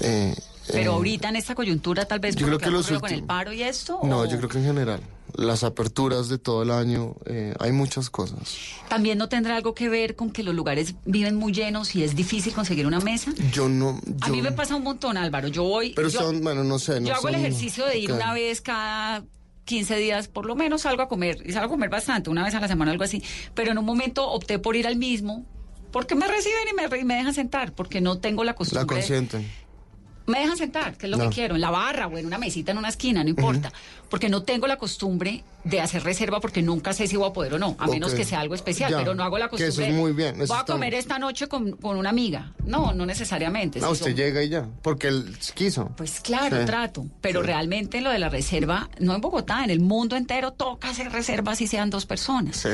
eh, 0.00 0.36
Pero 0.68 0.92
eh, 0.92 0.94
ahorita 0.94 1.28
en 1.30 1.36
esta 1.36 1.54
coyuntura, 1.56 2.04
tal 2.04 2.20
vez 2.20 2.36
yo 2.36 2.46
creo 2.46 2.58
que 2.58 2.70
los 2.70 2.82
ocurrido 2.84 3.00
con 3.00 3.08
el 3.10 3.14
últimos- 3.16 3.28
paro 3.28 3.52
y 3.52 3.62
esto. 3.62 3.98
No, 4.04 4.20
o 4.20 4.24
yo 4.26 4.36
creo 4.36 4.48
que 4.48 4.58
en 4.58 4.64
general. 4.64 5.00
Las 5.34 5.62
aperturas 5.64 6.28
de 6.28 6.38
todo 6.38 6.62
el 6.62 6.70
año, 6.70 7.14
eh, 7.26 7.54
hay 7.60 7.72
muchas 7.72 8.10
cosas. 8.10 8.58
También 8.88 9.18
no 9.18 9.28
tendrá 9.28 9.56
algo 9.56 9.74
que 9.74 9.88
ver 9.88 10.16
con 10.16 10.30
que 10.30 10.42
los 10.42 10.54
lugares 10.54 10.94
viven 11.04 11.36
muy 11.36 11.52
llenos 11.52 11.94
y 11.94 12.02
es 12.02 12.16
difícil 12.16 12.52
conseguir 12.54 12.86
una 12.86 13.00
mesa. 13.00 13.32
Yo 13.52 13.68
no. 13.68 14.00
A 14.20 14.28
mí 14.28 14.42
me 14.42 14.52
pasa 14.52 14.76
un 14.76 14.82
montón, 14.82 15.16
Álvaro. 15.16 15.48
Yo 15.48 15.64
voy. 15.64 15.92
Pero 15.94 16.08
yo, 16.08 16.20
son, 16.20 16.42
bueno, 16.42 16.64
no 16.64 16.78
sé. 16.78 17.00
No 17.00 17.08
yo 17.08 17.14
hago 17.14 17.28
el 17.28 17.36
ejercicio 17.36 17.86
de 17.86 17.98
ir 17.98 18.12
una 18.12 18.32
vez 18.32 18.60
cada 18.60 19.24
15 19.64 19.96
días, 19.96 20.28
por 20.28 20.46
lo 20.46 20.56
menos 20.56 20.82
salgo 20.82 21.02
a 21.02 21.08
comer. 21.08 21.42
Y 21.44 21.52
salgo 21.52 21.66
a 21.66 21.70
comer 21.70 21.90
bastante, 21.90 22.30
una 22.30 22.44
vez 22.44 22.54
a 22.54 22.60
la 22.60 22.68
semana, 22.68 22.90
algo 22.90 23.04
así. 23.04 23.22
Pero 23.54 23.72
en 23.72 23.78
un 23.78 23.84
momento 23.84 24.28
opté 24.28 24.58
por 24.58 24.76
ir 24.76 24.86
al 24.86 24.96
mismo. 24.96 25.44
Porque 25.92 26.14
me 26.14 26.26
reciben 26.26 26.68
y 26.70 26.74
me, 26.74 26.98
y 26.98 27.04
me 27.04 27.14
dejan 27.14 27.34
sentar, 27.34 27.72
porque 27.72 28.00
no 28.00 28.18
tengo 28.18 28.44
la 28.44 28.54
costumbre. 28.54 28.82
La 28.82 28.86
consienten. 28.86 29.48
Me 30.28 30.40
dejan 30.40 30.56
sentar, 30.56 30.96
que 30.96 31.06
es 31.06 31.10
lo 31.10 31.16
No. 31.16 31.24
que 31.28 31.34
quiero, 31.34 31.54
en 31.56 31.60
la 31.60 31.70
barra 31.70 32.06
o 32.06 32.16
en 32.18 32.26
una 32.26 32.38
mesita 32.38 32.72
en 32.72 32.78
una 32.78 32.88
esquina, 32.90 33.22
no 33.24 33.30
importa. 33.30 33.72
Porque 34.08 34.28
no 34.28 34.42
tengo 34.42 34.66
la 34.66 34.76
costumbre 34.76 35.42
de 35.64 35.80
hacer 35.80 36.02
reserva 36.04 36.40
porque 36.40 36.62
nunca 36.62 36.92
sé 36.92 37.06
si 37.06 37.16
voy 37.16 37.28
a 37.28 37.32
poder 37.32 37.54
o 37.54 37.58
no, 37.58 37.76
a 37.78 37.86
menos 37.88 38.14
que 38.14 38.24
sea 38.24 38.40
algo 38.40 38.54
especial, 38.54 38.90
Ya, 38.92 38.98
pero 38.98 39.14
no 39.14 39.22
hago 39.24 39.38
la 39.38 39.48
que 39.48 39.56
eso 39.56 39.66
costumbre. 39.66 39.90
es 39.90 39.94
muy 39.98 40.12
bien, 40.12 40.40
eso 40.40 40.52
Voy 40.54 40.62
a 40.62 40.64
comer 40.64 40.94
esta 40.94 41.18
noche 41.18 41.46
con, 41.48 41.72
con 41.72 41.96
una 41.98 42.10
amiga. 42.10 42.52
No, 42.64 42.92
no 42.94 43.04
necesariamente. 43.04 43.80
No, 43.80 43.88
Si 43.88 43.92
usted 43.94 44.06
son- 44.06 44.14
llega 44.16 44.42
y 44.42 44.48
ya. 44.48 44.66
Porque 44.82 45.08
él 45.08 45.36
quiso. 45.54 45.90
Pues 45.96 46.20
claro, 46.20 46.58
Sí. 46.60 46.64
trato. 46.66 47.06
Pero 47.20 47.42
realmente 47.42 48.00
lo 48.00 48.10
de 48.10 48.18
la 48.18 48.28
reserva, 48.28 48.88
no 49.00 49.14
en 49.14 49.20
Bogotá, 49.20 49.64
en 49.64 49.70
el 49.70 49.80
mundo 49.80 50.16
entero 50.16 50.52
toca 50.52 50.90
hacer 50.90 51.10
reservas 51.12 51.58
si 51.58 51.66
sean 51.66 51.90
dos 51.90 52.06
personas. 52.06 52.56
Sí. 52.56 52.68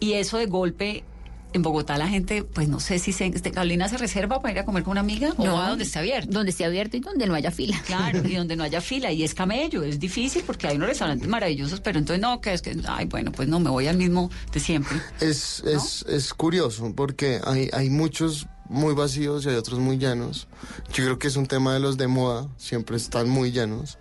Y 0.00 0.12
eso 0.14 0.38
de 0.38 0.46
golpe, 0.46 1.04
en 1.52 1.62
Bogotá 1.62 1.96
la 1.96 2.08
gente, 2.08 2.44
pues 2.44 2.68
no 2.68 2.80
sé 2.80 2.98
si 2.98 3.12
se, 3.12 3.26
este, 3.26 3.50
Carolina 3.50 3.88
se 3.88 3.96
reserva 3.96 4.40
para 4.40 4.52
ir 4.52 4.58
a 4.58 4.64
comer 4.64 4.82
con 4.82 4.92
una 4.92 5.00
amiga 5.00 5.32
o 5.36 5.44
No. 5.44 5.54
va 5.54 5.68
donde 5.70 5.84
esté 5.84 5.98
abierto. 5.98 6.30
Donde 6.32 6.50
esté 6.50 6.64
abierto 6.64 6.96
y 6.96 7.00
donde 7.00 7.26
no 7.26 7.34
haya 7.34 7.50
fila. 7.50 7.80
Claro, 7.86 8.26
y 8.26 8.34
donde 8.36 8.56
no 8.56 8.64
haya 8.64 8.80
fila. 8.80 9.10
Y 9.12 9.24
es 9.24 9.34
camello, 9.34 9.82
es 9.82 9.98
difícil 9.98 10.42
porque 10.46 10.66
hay 10.66 10.76
unos 10.76 10.88
restaurantes 10.88 11.28
maravillosos, 11.28 11.80
pero 11.80 11.98
entonces 11.98 12.20
no, 12.20 12.40
que 12.40 12.52
es 12.52 12.62
que, 12.62 12.76
ay, 12.86 13.06
bueno, 13.06 13.32
pues 13.32 13.48
no, 13.48 13.60
me 13.60 13.70
voy 13.70 13.86
al 13.86 13.96
mismo 13.96 14.30
de 14.52 14.60
siempre. 14.60 14.98
Es, 15.20 15.60
es, 15.64 16.04
es 16.08 16.34
curioso 16.34 16.92
porque 16.94 17.40
hay, 17.44 17.70
hay 17.72 17.90
muchos 17.90 18.46
muy 18.68 18.94
vacíos 18.94 19.44
y 19.46 19.48
hay 19.48 19.54
otros 19.56 19.78
muy 19.78 19.98
llenos. 19.98 20.46
Yo 20.92 21.04
creo 21.04 21.18
que 21.18 21.28
es 21.28 21.36
un 21.36 21.46
tema 21.46 21.72
de 21.74 21.80
los 21.80 21.96
de 21.96 22.06
moda, 22.06 22.48
siempre 22.58 22.96
están 22.96 23.28
muy 23.28 23.50
llenos, 23.50 23.98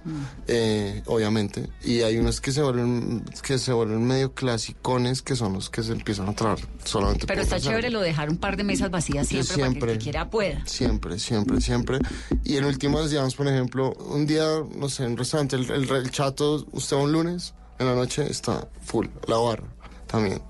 eh, 0.47 1.01
obviamente. 1.05 1.69
Y 1.83 2.01
hay 2.01 2.17
unos 2.17 2.41
que 2.41 2.51
se 2.51 2.61
vuelven 2.61 3.23
que 3.43 3.57
se 3.59 3.71
vuelven 3.73 4.05
medio 4.05 4.33
clasicones, 4.33 5.21
que 5.21 5.35
son 5.35 5.53
los 5.53 5.69
que 5.69 5.83
se 5.83 5.93
empiezan 5.93 6.27
a 6.29 6.33
traer 6.35 6.59
solamente 6.83 7.25
Pero 7.27 7.41
está 7.41 7.55
reserva. 7.55 7.71
chévere 7.77 7.89
lo 7.91 8.01
de 8.01 8.07
dejar 8.07 8.29
un 8.29 8.37
par 8.37 8.57
de 8.57 8.63
mesas 8.63 8.91
vacías 8.91 9.29
Yo 9.29 9.43
siempre, 9.43 9.55
para 9.55 9.57
que 9.57 9.63
el 9.67 9.71
siempre. 9.73 9.93
que 9.93 10.03
quiera 10.03 10.29
pueda. 10.29 10.65
Siempre, 10.65 11.19
siempre, 11.19 11.61
siempre. 11.61 11.99
Y 12.43 12.57
en 12.57 12.65
últimas, 12.65 13.09
digamos, 13.09 13.35
por 13.35 13.47
ejemplo, 13.47 13.93
un 14.09 14.25
día, 14.27 14.45
no 14.75 14.89
sé, 14.89 15.03
en 15.05 15.11
un 15.11 15.17
restaurante, 15.17 15.55
el, 15.55 15.69
el- 15.71 15.89
el 15.89 16.11
chato, 16.11 16.65
usted 16.71 16.97
un 16.97 17.11
lunes, 17.11 17.53
en 17.79 17.85
la 17.87 17.95
noche 17.95 18.29
está 18.29 18.67
full, 18.81 19.07
la 19.27 19.37
barra 19.37 19.67
también. 20.07 20.41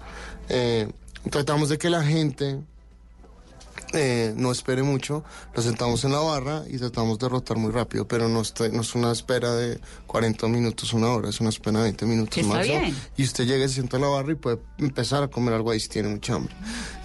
Eh, 0.50 0.90
tratamos 1.30 1.70
de 1.70 1.78
que 1.78 1.90
la 1.90 2.04
gente 2.04 2.62
eh, 3.94 4.34
no 4.36 4.52
espere 4.52 4.84
mucho, 4.84 5.24
lo 5.56 5.62
sentamos 5.62 6.04
en 6.04 6.12
la 6.12 6.20
barra 6.20 6.64
y 6.70 6.78
tratamos 6.78 7.18
de 7.20 7.30
rotar 7.30 7.58
muy 7.58 7.72
rápido, 7.72 8.08
pero 8.08 8.28
no, 8.28 8.42
está- 8.42 8.68
no 8.70 8.82
es 8.82 8.96
una 8.96 9.12
espera 9.12 9.54
de 9.56 9.80
40 10.08 10.48
minutos, 10.48 10.94
una 10.94 11.08
hora, 11.10 11.30
es 11.30 11.40
una 11.40 11.50
espera 11.50 11.80
de 11.80 11.84
20 11.86 12.06
minutos 12.06 12.38
está 12.38 12.54
máximo. 12.54 12.80
bien. 12.80 12.96
Y 13.16 13.24
usted 13.24 13.46
llega 13.46 13.66
y 13.66 13.68
se 13.70 13.76
sienta 13.76 13.98
en 13.98 14.04
la 14.04 14.10
barra 14.10 14.32
y 14.34 14.36
puede 14.36 14.60
empezar 14.78 15.24
a 15.24 15.28
comer 15.30 15.54
algo 15.54 15.72
ahí 15.72 15.80
si 15.80 15.88
tiene 15.90 16.10
mucha 16.10 16.36
hambre. 16.36 16.54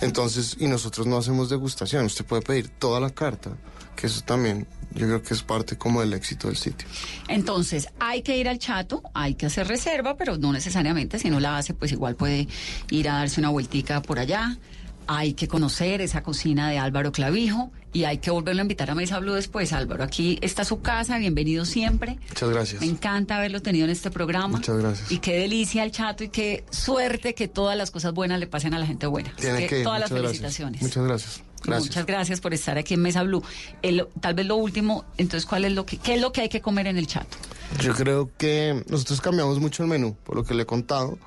Entonces, 0.01 0.57
y 0.59 0.67
nosotros 0.67 1.07
no 1.07 1.17
hacemos 1.19 1.49
degustación, 1.51 2.07
usted 2.07 2.25
puede 2.25 2.43
pedir 2.43 2.69
toda 2.69 3.01
la 3.01 3.11
carta, 3.11 3.51
que 3.97 4.07
eso 4.07 4.23
también 4.23 4.67
yo 4.95 5.07
creo 5.07 5.23
que 5.23 5.33
es 5.33 5.43
parte 5.43 5.79
como 5.79 6.01
del 6.01 6.13
éxito 6.13 6.49
del 6.49 6.57
sitio. 6.57 6.87
Entonces, 7.29 7.89
hay 7.99 8.23
que 8.23 8.37
ir 8.37 8.49
al 8.49 8.59
chato, 8.59 9.03
hay 9.15 9.35
que 9.37 9.47
hacer 9.47 9.67
reserva, 9.69 10.17
pero 10.17 10.37
no 10.37 10.53
necesariamente, 10.53 11.19
si 11.19 11.31
no 11.31 11.41
la 11.41 11.57
hace, 11.59 11.73
pues 11.73 11.93
igual 11.93 12.15
puede 12.17 12.47
ir 12.91 13.09
a 13.09 13.15
darse 13.15 13.41
una 13.41 13.49
vueltica 13.51 14.03
por 14.03 14.19
allá. 14.19 14.59
Hay 15.07 15.35
que 15.35 15.49
conocer 15.49 16.01
esa 16.01 16.23
cocina 16.23 16.69
de 16.71 16.79
Álvaro 16.79 17.13
Clavijo 17.13 17.71
y 17.93 18.05
hay 18.05 18.19
que 18.19 18.31
volverlo 18.31 18.61
a 18.61 18.65
invitar 18.65 18.91
a 18.91 18.95
Mesa 18.95 19.19
Blue 19.19 19.33
después. 19.35 19.73
Álvaro, 19.73 20.05
aquí 20.05 20.39
está 20.43 20.65
su 20.65 20.81
casa, 20.81 21.19
bienvenido 21.19 21.65
siempre. 21.65 22.19
Muchas 22.29 22.49
gracias. 22.51 22.81
Me 22.81 22.87
encanta 22.89 23.37
haberlo 23.37 23.61
tenido 23.61 23.85
en 23.85 23.91
este 23.91 24.11
programa. 24.11 24.57
Muchas 24.59 24.79
gracias. 24.79 25.11
Y 25.13 25.19
qué 25.19 25.37
delicia 25.39 25.85
el 25.85 25.91
chato 25.93 26.25
y 26.25 26.29
qué 26.29 26.65
suerte 26.71 27.35
que 27.35 27.49
todas 27.49 27.77
las 27.77 27.91
cosas 27.91 28.15
buenas 28.15 28.39
le 28.41 28.47
pasen 28.47 28.75
a 28.75 28.79
la 28.79 28.87
gente 28.87 29.07
buena. 29.07 29.33
Tiene 29.37 29.67
que, 29.67 29.83
todas 29.83 30.01
las 30.01 30.11
gracias. 30.11 30.29
felicitaciones. 30.31 30.83
Muchas 30.83 31.05
gracias. 31.05 31.43
Gracias. 31.65 31.87
Muchas 31.91 32.07
gracias 32.07 32.41
por 32.41 32.55
estar 32.55 32.77
aquí 32.79 32.95
en 32.95 33.03
Mesa 33.03 33.23
Blue. 33.23 33.43
El- 33.83 34.09
tal 34.21 34.35
vez 34.35 34.47
lo 34.47 34.57
último, 34.57 35.05
entonces, 35.17 35.47
¿cuál 35.47 35.65
es 35.65 35.73
lo 35.73 35.87
que, 35.87 35.97
qué 35.97 36.15
es 36.15 36.21
lo 36.21 36.33
que 36.33 36.41
hay 36.41 36.49
que 36.49 36.61
comer 36.61 36.89
en 36.89 36.99
el 36.99 37.07
chato? 37.07 37.37
Yo 37.81 37.95
creo 37.95 38.31
que 38.37 38.83
nosotros 38.89 39.21
cambiamos 39.21 39.61
mucho 39.61 39.83
el 39.85 39.89
menú, 39.89 40.17
por 40.25 40.35
lo 40.37 40.45
que 40.45 40.55
le 40.55 40.65
he 40.65 40.67
contado, 40.67 41.19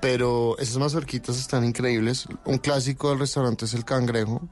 pero 0.00 0.56
esas 0.58 0.78
mazorquitas 0.78 1.38
están 1.38 1.64
increíbles. 1.64 2.26
Un 2.44 2.58
clásico 2.58 3.10
del 3.10 3.18
restaurante 3.20 3.64
es 3.64 3.74
el 3.74 3.84
cangrejo 3.84 4.42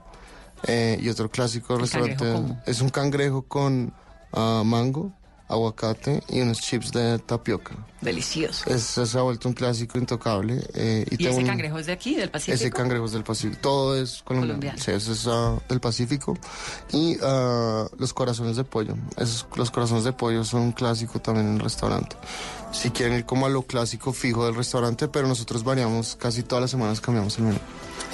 eh, 0.67 0.99
y 1.01 1.09
otro 1.09 1.31
clásico 1.31 1.75
del 1.75 1.85
¿El 1.85 1.91
cangrejo 1.91 2.25
restaurante 2.25 2.71
es 2.71 2.81
un 2.81 2.89
cangrejo 2.89 3.43
con 3.43 3.93
ah, 4.33 4.63
mango, 4.65 5.13
aguacate 5.49 6.23
y 6.29 6.41
unos 6.41 6.61
chips 6.61 6.93
de 6.93 7.19
tapioca. 7.21 7.75
Delicioso. 8.01 8.69
Es, 8.69 8.83
se 8.83 9.19
ha 9.19 9.23
vuelto 9.23 9.49
un 9.49 9.55
clásico 9.55 9.99
intocable. 9.99 10.63
eh, 10.75 11.05
y 11.11 11.23
¿Y 11.23 11.27
ese 11.27 11.39
un- 11.39 11.47
cangrejo 11.47 11.79
es 11.79 11.87
de 11.87 11.93
aquí, 11.93 12.15
del 12.17 12.31
Pacífico? 12.31 12.55
Ese 12.55 12.71
cangrejo 12.71 13.05
es 13.07 13.13
del 13.13 13.25
Pacífico. 13.25 13.61
Todo 13.63 13.97
es 13.97 14.23
colombiano. 14.23 14.61
Colombiano. 14.61 14.79
Sí, 14.83 14.91
eso 14.91 15.13
es 15.13 15.27
ah, 15.29 15.59
del 15.69 15.81
Pacífico. 15.81 16.37
Y 16.93 17.17
ah, 17.23 17.87
los 17.99 18.13
corazones 18.13 18.57
de 18.57 18.65
pollo. 18.65 18.95
Esos, 19.17 19.47
los 19.57 19.71
corazones 19.71 20.05
de 20.05 20.13
pollo 20.13 20.45
son 20.45 20.63
un 20.63 20.73
clásico 20.73 21.21
también 21.21 21.47
en 21.49 21.55
el 21.55 21.61
restaurante. 21.61 22.17
Si 22.73 22.91
quieren 22.91 23.17
ir 23.19 23.25
como 23.25 23.47
a 23.47 23.49
lo 23.49 23.63
clásico 23.63 24.13
fijo 24.13 24.45
del 24.45 24.55
restaurante, 24.55 25.09
pero 25.09 25.27
nosotros 25.29 25.65
variamos, 25.65 26.17
casi 26.17 26.43
todas 26.43 26.63
las 26.63 26.71
semanas 26.71 27.01
cambiamos 27.01 27.39
el 27.39 27.45
menú. 27.45 27.59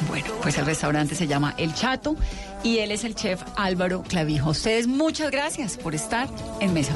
Bueno, 0.08 0.26
pues 0.42 0.58
el 0.58 0.66
restaurante 0.66 1.14
se 1.14 1.26
llama 1.26 1.54
El 1.56 1.74
Chato 1.74 2.16
y 2.62 2.78
él 2.78 2.90
es 2.92 3.04
el 3.04 3.14
chef 3.14 3.42
Álvaro 3.56 4.02
Clavijo. 4.02 4.50
Ustedes 4.50 4.86
muchas 4.86 5.30
gracias 5.30 5.76
por 5.76 5.94
estar 5.94 6.28
en 6.60 6.74
Mesa 6.74 6.94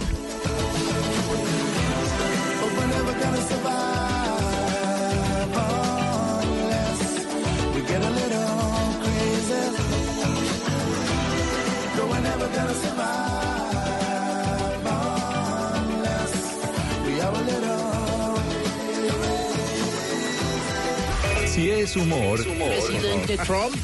Si 21.56 21.70
es 21.70 21.96
humor, 21.96 22.44
Presidente 22.44 23.38
Trump 23.38 23.74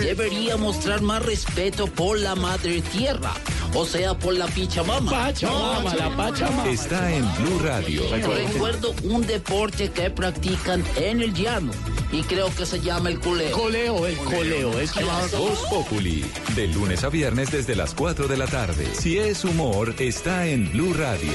debería 0.00 0.56
mostrar 0.56 1.00
más 1.00 1.24
respeto 1.24 1.86
por 1.86 2.18
la 2.18 2.34
madre 2.34 2.82
tierra, 2.82 3.32
o 3.72 3.86
sea, 3.86 4.18
por 4.18 4.34
la 4.34 4.48
Pichamama. 4.48 5.08
Pachamama, 5.08 5.94
la 5.94 6.16
Pachamama. 6.16 6.68
está 6.68 7.14
en 7.14 7.22
Blue 7.36 7.60
Radio. 7.60 8.02
Recuerdo 8.10 8.92
un 9.04 9.24
deporte 9.24 9.92
que 9.92 10.10
practican 10.10 10.82
en 10.96 11.22
el 11.22 11.32
llano 11.32 11.70
y 12.10 12.22
creo 12.24 12.52
que 12.52 12.66
se 12.66 12.80
llama 12.80 13.10
el 13.10 13.20
coleo. 13.20 13.56
Coleo, 13.56 14.06
el 14.08 14.16
coleo, 14.16 14.80
es 14.80 14.92
Voz 15.30 15.60
Populi, 15.70 16.24
de 16.56 16.66
lunes 16.66 17.04
a 17.04 17.10
viernes 17.10 17.52
desde 17.52 17.76
las 17.76 17.94
4 17.94 18.26
de 18.26 18.36
la 18.36 18.48
tarde. 18.48 18.88
Si 18.92 19.18
es 19.18 19.44
humor, 19.44 19.94
está 20.00 20.48
en 20.48 20.68
Blue 20.72 20.94
Radio. 20.94 21.30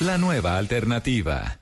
La 0.00 0.18
nueva 0.18 0.58
alternativa. 0.58 1.61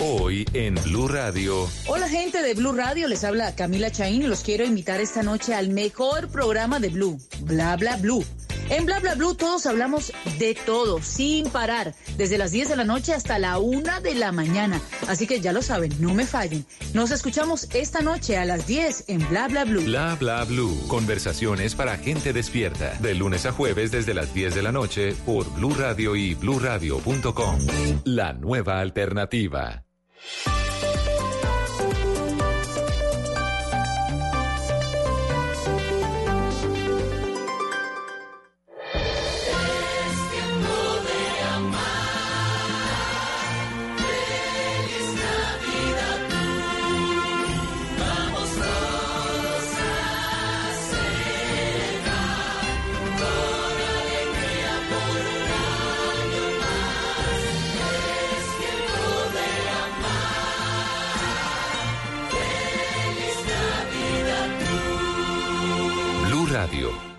Hoy 0.00 0.46
en 0.52 0.74
Blue 0.84 1.08
Radio. 1.08 1.68
Hola 1.86 2.08
gente 2.08 2.42
de 2.42 2.54
Blue 2.54 2.72
Radio, 2.72 3.08
les 3.08 3.24
habla 3.24 3.54
Camila 3.54 3.90
Chaín 3.90 4.22
y 4.22 4.26
los 4.26 4.42
quiero 4.42 4.64
invitar 4.64 5.00
esta 5.00 5.22
noche 5.22 5.54
al 5.54 5.70
mejor 5.70 6.28
programa 6.28 6.78
de 6.78 6.88
Blue, 6.90 7.18
Bla 7.40 7.76
Bla 7.76 7.96
Blue. 7.96 8.24
En 8.70 8.84
Bla 8.84 9.00
Bla 9.00 9.14
Blue 9.14 9.34
todos 9.34 9.66
hablamos 9.66 10.12
de 10.38 10.54
todo, 10.54 11.02
sin 11.02 11.48
parar, 11.48 11.94
desde 12.16 12.38
las 12.38 12.52
10 12.52 12.68
de 12.70 12.76
la 12.76 12.84
noche 12.84 13.14
hasta 13.14 13.38
la 13.38 13.58
1 13.58 14.00
de 14.02 14.14
la 14.14 14.32
mañana. 14.32 14.80
Así 15.06 15.26
que 15.26 15.40
ya 15.40 15.52
lo 15.52 15.62
saben, 15.62 15.92
no 16.00 16.14
me 16.14 16.26
fallen. 16.26 16.66
Nos 16.92 17.10
escuchamos 17.10 17.68
esta 17.74 18.00
noche 18.00 18.36
a 18.36 18.44
las 18.44 18.66
10 18.66 19.04
en 19.08 19.28
Bla 19.28 19.48
Bla 19.48 19.64
Blue. 19.64 19.82
Bla 19.82 20.16
bla 20.16 20.44
blue. 20.44 20.78
Conversaciones 20.88 21.74
para 21.74 21.96
gente 21.96 22.32
despierta. 22.32 22.94
De 23.00 23.14
lunes 23.14 23.46
a 23.46 23.52
jueves 23.52 23.90
desde 23.90 24.14
las 24.14 24.34
10 24.34 24.54
de 24.54 24.62
la 24.62 24.72
noche 24.72 25.14
por 25.24 25.50
Blue 25.54 25.74
Radio 25.74 26.14
y 26.14 26.34
bluradio.com. 26.34 27.58
La 28.04 28.32
nueva 28.34 28.80
alternativa. 28.80 29.84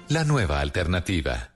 La 0.09 0.23
nueva 0.23 0.59
alternativa. 0.59 1.51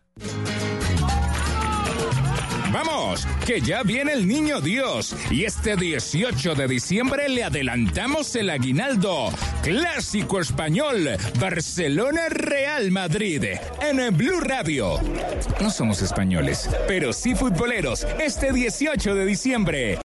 Vamos, 2.72 3.28
que 3.46 3.62
ya 3.62 3.84
viene 3.84 4.14
el 4.14 4.28
niño 4.28 4.60
Dios 4.60 5.16
y 5.30 5.44
este 5.44 5.76
18 5.76 6.56
de 6.56 6.68
diciembre 6.68 7.30
le 7.30 7.44
adelantamos 7.44 8.36
el 8.36 8.50
aguinaldo. 8.50 9.30
Clásico 9.62 10.40
español, 10.40 11.10
Barcelona 11.40 12.30
Real 12.30 12.90
Madrid, 12.90 13.44
en 13.80 14.18
Blue 14.18 14.40
Radio. 14.40 15.00
No 15.62 15.70
somos 15.70 16.02
españoles, 16.02 16.68
pero 16.88 17.14
sí 17.14 17.36
futboleros, 17.36 18.08
este 18.20 18.52
18 18.52 19.14
de 19.14 19.26
diciembre. 19.26 20.00